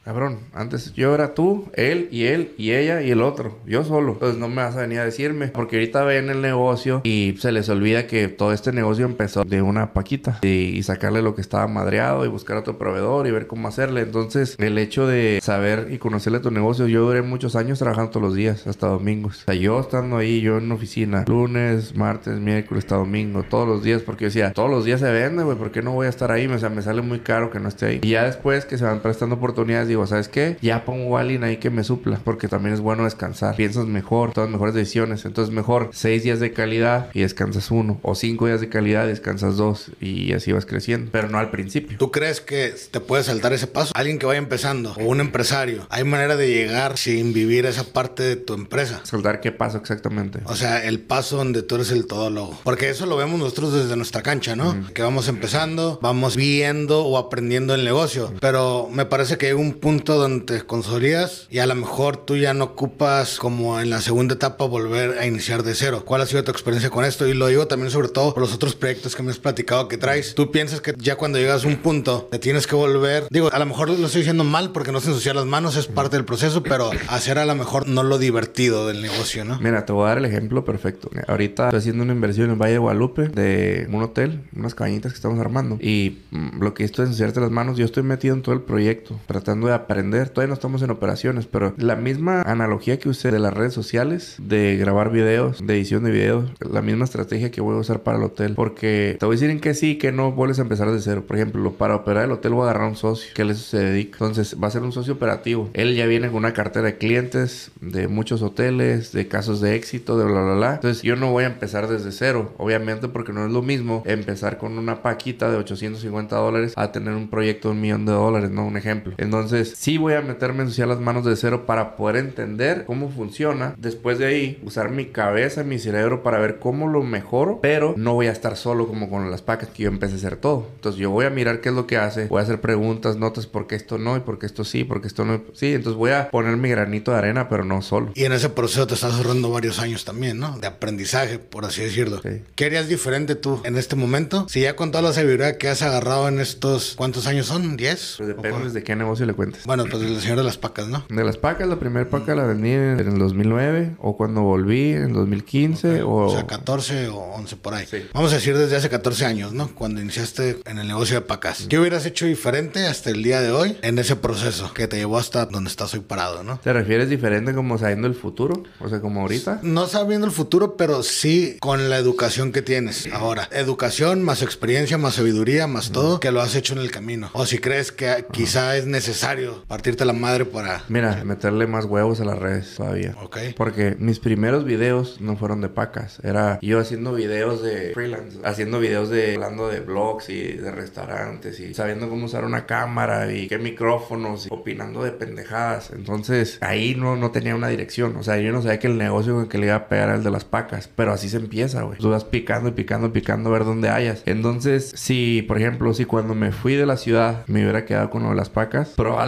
cabrón, 0.04 0.40
antes 0.52 0.92
yo 0.92 1.14
era 1.14 1.34
tú, 1.34 1.70
él 1.72 2.08
y 2.10 2.24
él 2.24 2.52
y 2.58 2.72
ella 2.72 3.00
y 3.00 3.10
el 3.10 3.22
otro, 3.22 3.58
yo 3.66 3.84
solo. 3.84 4.12
Entonces 4.12 4.38
no 4.38 4.48
me 4.48 4.56
vas 4.56 4.76
a 4.76 4.82
venir 4.82 4.98
a 4.98 5.04
decirme, 5.04 5.48
porque 5.48 5.76
ahorita 5.76 6.04
ven 6.04 6.28
el 6.28 6.42
negocio 6.42 7.00
y 7.04 7.34
se 7.38 7.52
les 7.52 7.68
olvida 7.70 8.06
que 8.06 8.28
todo 8.28 8.52
este 8.52 8.72
negocio 8.72 9.06
empezó 9.06 9.44
de 9.44 9.62
una 9.62 9.92
paquita 9.92 10.38
y, 10.42 10.82
sacarle 10.84 11.22
lo 11.22 11.34
que 11.34 11.40
estaba 11.40 11.66
madreado 11.66 12.26
y 12.26 12.28
buscar 12.28 12.58
otro 12.58 12.76
proveedor 12.76 13.26
y 13.26 13.30
ver 13.30 13.46
cómo 13.46 13.68
hacerle. 13.68 14.02
Entonces, 14.02 14.54
el 14.58 14.76
hecho 14.76 15.06
de 15.06 15.40
saber 15.42 15.88
y 15.90 15.96
conocerle 15.96 16.40
tu 16.40 16.50
negocio, 16.50 16.86
yo 16.86 17.06
duré 17.06 17.22
muchos 17.22 17.56
años 17.56 17.78
trabajando 17.78 18.10
todos 18.10 18.26
los 18.26 18.34
días, 18.34 18.66
hasta 18.66 18.88
domingos. 18.88 19.40
O 19.42 19.44
sea, 19.46 19.54
yo 19.54 19.80
estando 19.80 20.18
ahí, 20.18 20.42
yo 20.42 20.58
en 20.58 20.70
oficina, 20.70 21.24
lunes, 21.26 21.96
martes, 21.96 22.38
miércoles, 22.38 22.84
hasta 22.84 22.96
domingo, 22.96 23.44
todos 23.44 23.66
los 23.66 23.82
días, 23.82 24.02
porque 24.02 24.26
decía, 24.26 24.52
todos 24.52 24.68
los 24.68 24.84
días 24.84 25.00
se 25.00 25.10
vende, 25.10 25.42
güey, 25.42 25.56
¿por 25.56 25.70
qué 25.70 25.80
no 25.80 25.92
voy 25.92 26.06
a 26.06 26.10
estar 26.10 26.30
ahí? 26.30 26.46
O 26.46 26.58
sea, 26.58 26.68
me 26.68 26.82
sale 26.82 27.00
muy 27.00 27.20
caro 27.20 27.50
que 27.50 27.60
no 27.60 27.68
esté 27.68 27.86
ahí. 27.86 28.00
Y 28.02 28.10
ya 28.10 28.24
después 28.24 28.66
que 28.66 28.76
se 28.76 28.84
van 28.84 29.00
prestando 29.00 29.36
oportunidades, 29.36 29.88
digo, 29.94 30.06
¿sabes 30.06 30.28
qué? 30.28 30.56
Ya 30.60 30.84
pongo 30.84 31.16
a 31.16 31.20
alguien 31.20 31.44
ahí 31.44 31.58
que 31.58 31.70
me 31.70 31.84
supla, 31.84 32.20
porque 32.24 32.48
también 32.48 32.74
es 32.74 32.80
bueno 32.80 33.04
descansar. 33.04 33.56
Piensas 33.56 33.86
mejor, 33.86 34.32
tomas 34.32 34.50
mejores 34.50 34.74
decisiones. 34.74 35.24
Entonces, 35.24 35.54
mejor 35.54 35.90
seis 35.92 36.22
días 36.22 36.40
de 36.40 36.52
calidad 36.52 37.08
y 37.14 37.20
descansas 37.20 37.70
uno, 37.70 37.98
o 38.02 38.14
cinco 38.14 38.46
días 38.46 38.60
de 38.60 38.68
calidad 38.68 39.04
y 39.04 39.08
descansas 39.08 39.56
dos, 39.56 39.90
y 40.00 40.32
así 40.32 40.52
vas 40.52 40.66
creciendo, 40.66 41.10
pero 41.12 41.28
no 41.28 41.38
al 41.38 41.50
principio. 41.50 41.98
¿Tú 41.98 42.10
crees 42.10 42.40
que 42.40 42.74
te 42.90 43.00
puede 43.00 43.22
saltar 43.22 43.52
ese 43.52 43.66
paso? 43.66 43.92
Alguien 43.94 44.18
que 44.18 44.26
vaya 44.26 44.38
empezando 44.38 44.94
o 44.94 45.04
un 45.04 45.20
empresario, 45.20 45.86
¿hay 45.90 46.04
manera 46.04 46.36
de 46.36 46.48
llegar 46.48 46.98
sin 46.98 47.32
vivir 47.32 47.66
esa 47.66 47.84
parte 47.84 48.22
de 48.22 48.36
tu 48.36 48.54
empresa? 48.54 49.00
Soldar 49.04 49.40
qué 49.40 49.52
pasó 49.52 49.78
exactamente. 49.78 50.40
O 50.46 50.56
sea, 50.56 50.84
el 50.84 51.00
paso 51.00 51.36
donde 51.36 51.62
tú 51.62 51.76
eres 51.76 51.90
el 51.90 52.06
todólogo. 52.06 52.58
Porque 52.64 52.90
eso 52.90 53.06
lo 53.06 53.16
vemos 53.16 53.38
nosotros 53.38 53.72
desde 53.72 53.96
nuestra 53.96 54.22
cancha, 54.22 54.56
¿no? 54.56 54.74
Que 54.92 55.02
vamos 55.02 55.28
empezando, 55.28 55.98
vamos 56.02 56.36
viendo 56.36 57.04
o 57.04 57.18
aprendiendo 57.18 57.74
el 57.74 57.84
negocio. 57.84 58.32
Pero 58.40 58.88
me 58.92 59.04
parece 59.06 59.38
que 59.38 59.46
hay 59.46 59.52
un 59.52 59.72
punto 59.84 60.16
donde 60.16 60.46
te 60.46 60.62
consolidas 60.62 61.46
y 61.50 61.58
a 61.58 61.66
lo 61.66 61.74
mejor 61.74 62.16
tú 62.16 62.38
ya 62.38 62.54
no 62.54 62.64
ocupas 62.64 63.36
como 63.38 63.78
en 63.82 63.90
la 63.90 64.00
segunda 64.00 64.34
etapa 64.34 64.64
volver 64.64 65.18
a 65.18 65.26
iniciar 65.26 65.62
de 65.62 65.74
cero. 65.74 66.04
¿Cuál 66.06 66.22
ha 66.22 66.26
sido 66.26 66.42
tu 66.42 66.50
experiencia 66.50 66.88
con 66.88 67.04
esto? 67.04 67.28
Y 67.28 67.34
lo 67.34 67.48
digo 67.48 67.66
también 67.66 67.90
sobre 67.90 68.08
todo 68.08 68.32
por 68.32 68.42
los 68.42 68.54
otros 68.54 68.74
proyectos 68.76 69.14
que 69.14 69.22
me 69.22 69.30
has 69.30 69.38
platicado 69.38 69.86
que 69.86 69.98
traes. 69.98 70.34
Tú 70.34 70.50
piensas 70.50 70.80
que 70.80 70.94
ya 70.96 71.16
cuando 71.16 71.38
llegas 71.38 71.66
a 71.66 71.68
un 71.68 71.76
punto 71.76 72.28
te 72.30 72.38
tienes 72.38 72.66
que 72.66 72.74
volver, 72.74 73.26
digo, 73.28 73.52
a 73.52 73.58
lo 73.58 73.66
mejor 73.66 73.90
lo 73.90 74.06
estoy 74.06 74.22
diciendo 74.22 74.42
mal 74.42 74.72
porque 74.72 74.90
no 74.90 75.02
se 75.02 75.10
ensuciar 75.10 75.36
las 75.36 75.44
manos, 75.44 75.76
es 75.76 75.86
parte 75.86 76.16
del 76.16 76.24
proceso, 76.24 76.62
pero 76.62 76.90
hacer 77.08 77.38
a 77.38 77.44
lo 77.44 77.54
mejor 77.54 77.86
no 77.86 78.02
lo 78.02 78.16
divertido 78.16 78.88
del 78.88 79.02
negocio, 79.02 79.44
¿no? 79.44 79.58
Mira, 79.60 79.84
te 79.84 79.92
voy 79.92 80.06
a 80.06 80.08
dar 80.08 80.18
el 80.18 80.24
ejemplo 80.24 80.64
perfecto. 80.64 81.10
Ahorita 81.28 81.64
estoy 81.66 81.80
haciendo 81.80 82.04
una 82.04 82.14
inversión 82.14 82.48
en 82.48 82.58
Valle 82.58 82.72
de 82.72 82.78
Guadalupe 82.78 83.28
de 83.28 83.86
un 83.90 84.02
hotel, 84.02 84.44
unas 84.56 84.74
cabañitas 84.74 85.12
que 85.12 85.16
estamos 85.16 85.38
armando. 85.40 85.76
Y 85.78 86.20
mm, 86.30 86.62
lo 86.62 86.72
que 86.72 86.84
esto 86.84 87.02
es 87.02 87.08
ensuciarte 87.08 87.40
las 87.40 87.50
manos, 87.50 87.76
yo 87.76 87.84
estoy 87.84 88.02
metido 88.02 88.34
en 88.34 88.40
todo 88.40 88.54
el 88.54 88.62
proyecto, 88.62 89.20
tratando 89.26 89.66
de 89.66 89.73
aprender. 89.74 90.30
Todavía 90.30 90.48
no 90.48 90.54
estamos 90.54 90.82
en 90.82 90.90
operaciones, 90.90 91.46
pero 91.46 91.74
la 91.76 91.96
misma 91.96 92.42
analogía 92.42 92.98
que 92.98 93.08
usé 93.08 93.30
de 93.30 93.38
las 93.38 93.54
redes 93.54 93.72
sociales, 93.72 94.36
de 94.38 94.76
grabar 94.76 95.10
videos, 95.10 95.64
de 95.64 95.74
edición 95.74 96.04
de 96.04 96.10
videos, 96.10 96.50
la 96.60 96.82
misma 96.82 97.04
estrategia 97.04 97.50
que 97.50 97.60
voy 97.60 97.76
a 97.76 97.80
usar 97.80 98.00
para 98.00 98.18
el 98.18 98.24
hotel. 98.24 98.54
Porque 98.54 99.16
te 99.18 99.26
voy 99.26 99.34
a 99.34 99.36
decir 99.36 99.50
en 99.50 99.60
que 99.60 99.74
sí, 99.74 99.96
que 99.98 100.12
no 100.12 100.32
vuelves 100.32 100.58
a 100.58 100.62
empezar 100.62 100.90
de 100.90 101.00
cero. 101.00 101.24
Por 101.26 101.36
ejemplo, 101.36 101.72
para 101.72 101.96
operar 101.96 102.24
el 102.24 102.32
hotel 102.32 102.52
voy 102.52 102.66
a 102.66 102.70
agarrar 102.70 102.88
un 102.88 102.96
socio 102.96 103.32
que 103.34 103.42
eso 103.42 103.54
se 103.54 103.78
dedica. 103.78 104.18
Entonces 104.20 104.56
va 104.62 104.68
a 104.68 104.70
ser 104.70 104.82
un 104.82 104.92
socio 104.92 105.14
operativo. 105.14 105.70
Él 105.74 105.94
ya 105.94 106.06
viene 106.06 106.28
con 106.28 106.36
una 106.36 106.52
cartera 106.52 106.86
de 106.86 106.98
clientes 106.98 107.70
de 107.80 108.08
muchos 108.08 108.42
hoteles, 108.42 109.12
de 109.12 109.28
casos 109.28 109.60
de 109.60 109.74
éxito, 109.74 110.18
de 110.18 110.24
bla, 110.24 110.42
bla, 110.42 110.54
bla. 110.54 110.74
Entonces 110.74 111.02
yo 111.02 111.16
no 111.16 111.30
voy 111.30 111.44
a 111.44 111.48
empezar 111.48 111.88
desde 111.88 112.12
cero, 112.12 112.54
obviamente 112.58 113.08
porque 113.08 113.32
no 113.32 113.46
es 113.46 113.52
lo 113.52 113.62
mismo 113.62 114.02
empezar 114.06 114.58
con 114.58 114.78
una 114.78 115.02
paquita 115.02 115.50
de 115.50 115.56
850 115.56 116.36
dólares 116.36 116.72
a 116.76 116.92
tener 116.92 117.14
un 117.14 117.28
proyecto 117.28 117.68
de 117.68 117.74
un 117.74 117.80
millón 117.80 118.06
de 118.06 118.12
dólares, 118.12 118.50
¿no? 118.50 118.66
Un 118.66 118.76
ejemplo. 118.76 119.14
Entonces 119.18 119.63
Entonces, 119.64 119.82
sí 119.82 119.98
voy 119.98 120.14
a 120.14 120.20
meterme 120.20 120.60
en 120.60 120.64
ensuciar 120.64 120.88
las 120.88 121.00
manos 121.00 121.24
de 121.24 121.36
cero 121.36 121.64
para 121.66 121.96
poder 121.96 122.16
entender 122.16 122.84
cómo 122.86 123.10
funciona. 123.10 123.74
Después 123.78 124.18
de 124.18 124.26
ahí, 124.26 124.60
usar 124.62 124.90
mi 124.90 125.06
cabeza, 125.06 125.64
mi 125.64 125.78
cerebro 125.78 126.22
para 126.22 126.38
ver 126.38 126.58
cómo 126.58 126.88
lo 126.88 127.02
mejoro, 127.02 127.60
pero 127.62 127.94
no 127.96 128.14
voy 128.14 128.26
a 128.26 128.32
estar 128.32 128.56
solo 128.56 128.86
como 128.86 129.08
con 129.08 129.30
las 129.30 129.42
pacas 129.42 129.68
que 129.70 129.84
yo 129.84 129.88
empecé 129.88 130.14
a 130.14 130.16
hacer 130.16 130.36
todo. 130.36 130.68
Entonces, 130.76 131.00
yo 131.00 131.10
voy 131.10 131.24
a 131.26 131.30
mirar 131.30 131.60
qué 131.60 131.70
es 131.70 131.74
lo 131.74 131.86
que 131.86 131.96
hace, 131.96 132.26
voy 132.26 132.40
a 132.40 132.42
hacer 132.42 132.60
preguntas, 132.60 133.16
notas, 133.16 133.46
por 133.46 133.66
qué 133.66 133.74
esto 133.74 133.98
no 133.98 134.16
y 134.16 134.20
por 134.20 134.38
qué 134.38 134.46
esto 134.46 134.64
sí, 134.64 134.84
porque 134.84 135.08
esto 135.08 135.24
no. 135.24 135.42
Sí, 135.54 135.74
entonces 135.74 135.96
voy 135.96 136.10
a 136.10 136.30
poner 136.30 136.56
mi 136.56 136.68
granito 136.68 137.12
de 137.12 137.18
arena, 137.18 137.48
pero 137.48 137.64
no 137.64 137.80
solo. 137.82 138.12
Y 138.14 138.24
en 138.24 138.32
ese 138.32 138.50
proceso 138.50 138.86
te 138.86 138.94
estás 138.94 139.14
ahorrando 139.14 139.50
varios 139.50 139.78
años 139.78 140.04
también, 140.04 140.38
¿no? 140.38 140.58
De 140.58 140.66
aprendizaje, 140.66 141.38
por 141.38 141.64
así 141.64 141.82
decirlo. 141.82 142.20
Sí. 142.22 142.42
¿Qué 142.54 142.66
harías 142.66 142.88
diferente 142.88 143.34
tú 143.34 143.60
en 143.64 143.76
este 143.76 143.96
momento? 143.96 144.46
Si 144.48 144.60
ya 144.60 144.76
con 144.76 144.90
toda 144.90 145.02
la 145.02 145.12
sabiduría 145.12 145.58
que 145.58 145.68
has 145.68 145.82
agarrado 145.82 146.28
en 146.28 146.40
estos, 146.40 146.94
¿cuántos 146.96 147.26
años 147.26 147.46
son? 147.46 147.78
¿10? 147.78 147.94
Pues 147.94 148.20
¿O 148.20 148.26
depende 148.26 148.70
de 148.70 148.82
qué 148.82 148.96
negocio 148.96 149.26
le 149.26 149.34
cuentes. 149.54 149.66
Bueno, 149.66 149.84
pues 149.90 150.02
el 150.02 150.20
señor 150.20 150.38
de 150.38 150.44
las 150.44 150.58
pacas, 150.58 150.88
¿no? 150.88 151.04
De 151.08 151.24
las 151.24 151.36
pacas, 151.36 151.68
la 151.68 151.78
primera 151.78 152.08
paca 152.08 152.34
la 152.34 152.44
vendí 152.44 152.70
en 152.70 152.98
el 152.98 153.18
2009 153.18 153.96
o 153.98 154.16
cuando 154.16 154.42
volví 154.42 154.92
en 154.92 155.04
el 155.04 155.12
2015 155.12 156.02
o... 156.02 156.14
O 156.14 156.30
sea, 156.30 156.46
14 156.46 157.08
o 157.08 157.18
11 157.18 157.56
por 157.56 157.74
ahí. 157.74 157.86
Sí. 157.90 158.06
Vamos 158.12 158.32
a 158.32 158.36
decir 158.36 158.56
desde 158.56 158.76
hace 158.76 158.88
14 158.88 159.24
años, 159.24 159.52
¿no? 159.52 159.74
Cuando 159.74 160.00
iniciaste 160.00 160.60
en 160.64 160.78
el 160.78 160.88
negocio 160.88 161.16
de 161.16 161.20
pacas. 161.22 161.66
¿Qué 161.68 161.78
hubieras 161.78 162.06
hecho 162.06 162.26
diferente 162.26 162.86
hasta 162.86 163.10
el 163.10 163.22
día 163.22 163.40
de 163.40 163.52
hoy 163.52 163.76
en 163.82 163.98
ese 163.98 164.16
proceso 164.16 164.72
que 164.72 164.88
te 164.88 164.96
llevó 164.96 165.18
hasta 165.18 165.46
donde 165.46 165.70
estás 165.70 165.94
hoy 165.94 166.00
parado, 166.00 166.42
¿no? 166.42 166.58
¿Te 166.58 166.72
refieres 166.72 167.08
diferente 167.08 167.54
como 167.54 167.78
sabiendo 167.78 168.06
el 168.06 168.14
futuro? 168.14 168.62
O 168.80 168.88
sea, 168.88 169.00
como 169.00 169.20
ahorita. 169.22 169.60
No 169.62 169.86
sabiendo 169.86 170.26
el 170.26 170.32
futuro, 170.32 170.76
pero 170.76 171.02
sí 171.02 171.56
con 171.60 171.90
la 171.90 171.98
educación 171.98 172.52
que 172.52 172.62
tienes 172.62 173.08
ahora. 173.12 173.48
Educación 173.52 174.22
más 174.22 174.42
experiencia, 174.42 174.98
más 174.98 175.14
sabiduría, 175.14 175.66
más 175.66 175.90
todo 175.90 176.20
que 176.20 176.30
lo 176.30 176.40
has 176.40 176.54
hecho 176.54 176.74
en 176.74 176.80
el 176.80 176.90
camino. 176.90 177.30
O 177.32 177.46
si 177.46 177.58
crees 177.58 177.92
que 177.92 178.26
quizá 178.32 178.76
es 178.76 178.86
necesario 178.86 179.33
partirte 179.66 180.04
la 180.04 180.12
madre 180.12 180.44
para... 180.44 180.82
Mira, 180.88 181.22
meterle 181.24 181.66
más 181.66 181.84
huevos 181.84 182.20
a 182.20 182.24
las 182.24 182.38
redes 182.38 182.74
todavía. 182.76 183.14
Ok. 183.22 183.38
Porque 183.56 183.96
mis 183.98 184.18
primeros 184.18 184.64
videos 184.64 185.20
no 185.20 185.36
fueron 185.36 185.60
de 185.60 185.68
pacas. 185.68 186.20
Era 186.22 186.58
yo 186.62 186.78
haciendo 186.78 187.12
videos 187.12 187.62
de 187.62 187.92
freelance. 187.94 188.38
Haciendo 188.44 188.80
videos 188.80 189.10
de... 189.10 189.34
Hablando 189.34 189.68
de 189.68 189.80
blogs 189.80 190.28
y 190.28 190.52
de 190.52 190.70
restaurantes. 190.70 191.60
Y 191.60 191.74
sabiendo 191.74 192.08
cómo 192.08 192.26
usar 192.26 192.44
una 192.44 192.66
cámara 192.66 193.32
y 193.32 193.48
qué 193.48 193.58
micrófonos. 193.58 194.46
Y 194.46 194.48
opinando 194.50 195.02
de 195.02 195.12
pendejadas. 195.12 195.90
Entonces, 195.90 196.58
ahí 196.60 196.94
no, 196.94 197.16
no 197.16 197.30
tenía 197.30 197.54
una 197.54 197.68
dirección. 197.68 198.16
O 198.16 198.22
sea, 198.22 198.38
yo 198.38 198.52
no 198.52 198.62
sabía 198.62 198.78
que 198.78 198.86
el 198.86 198.98
negocio 198.98 199.34
con 199.34 199.48
que 199.48 199.58
le 199.58 199.66
iba 199.66 199.76
a 199.76 199.88
pegar 199.88 200.08
era 200.08 200.16
el 200.16 200.24
de 200.24 200.30
las 200.30 200.44
pacas. 200.44 200.88
Pero 200.94 201.12
así 201.12 201.28
se 201.28 201.36
empieza, 201.36 201.82
güey. 201.82 201.98
Tú 201.98 202.10
vas 202.10 202.24
picando 202.24 202.68
y 202.68 202.72
picando 202.72 203.08
y 203.08 203.10
picando 203.10 203.50
a 203.50 203.52
ver 203.52 203.64
dónde 203.64 203.88
hayas. 203.88 204.22
Entonces, 204.26 204.92
si, 204.94 205.42
por 205.42 205.58
ejemplo, 205.58 205.94
si 205.94 206.04
cuando 206.04 206.34
me 206.34 206.52
fui 206.52 206.74
de 206.74 206.86
la 206.86 206.96
ciudad 206.96 207.44
me 207.46 207.62
hubiera 207.62 207.84
quedado 207.84 208.10
con 208.10 208.22
lo 208.22 208.30
de 208.30 208.34
las 208.34 208.50
pacas, 208.50 208.90
probablemente, 208.96 209.23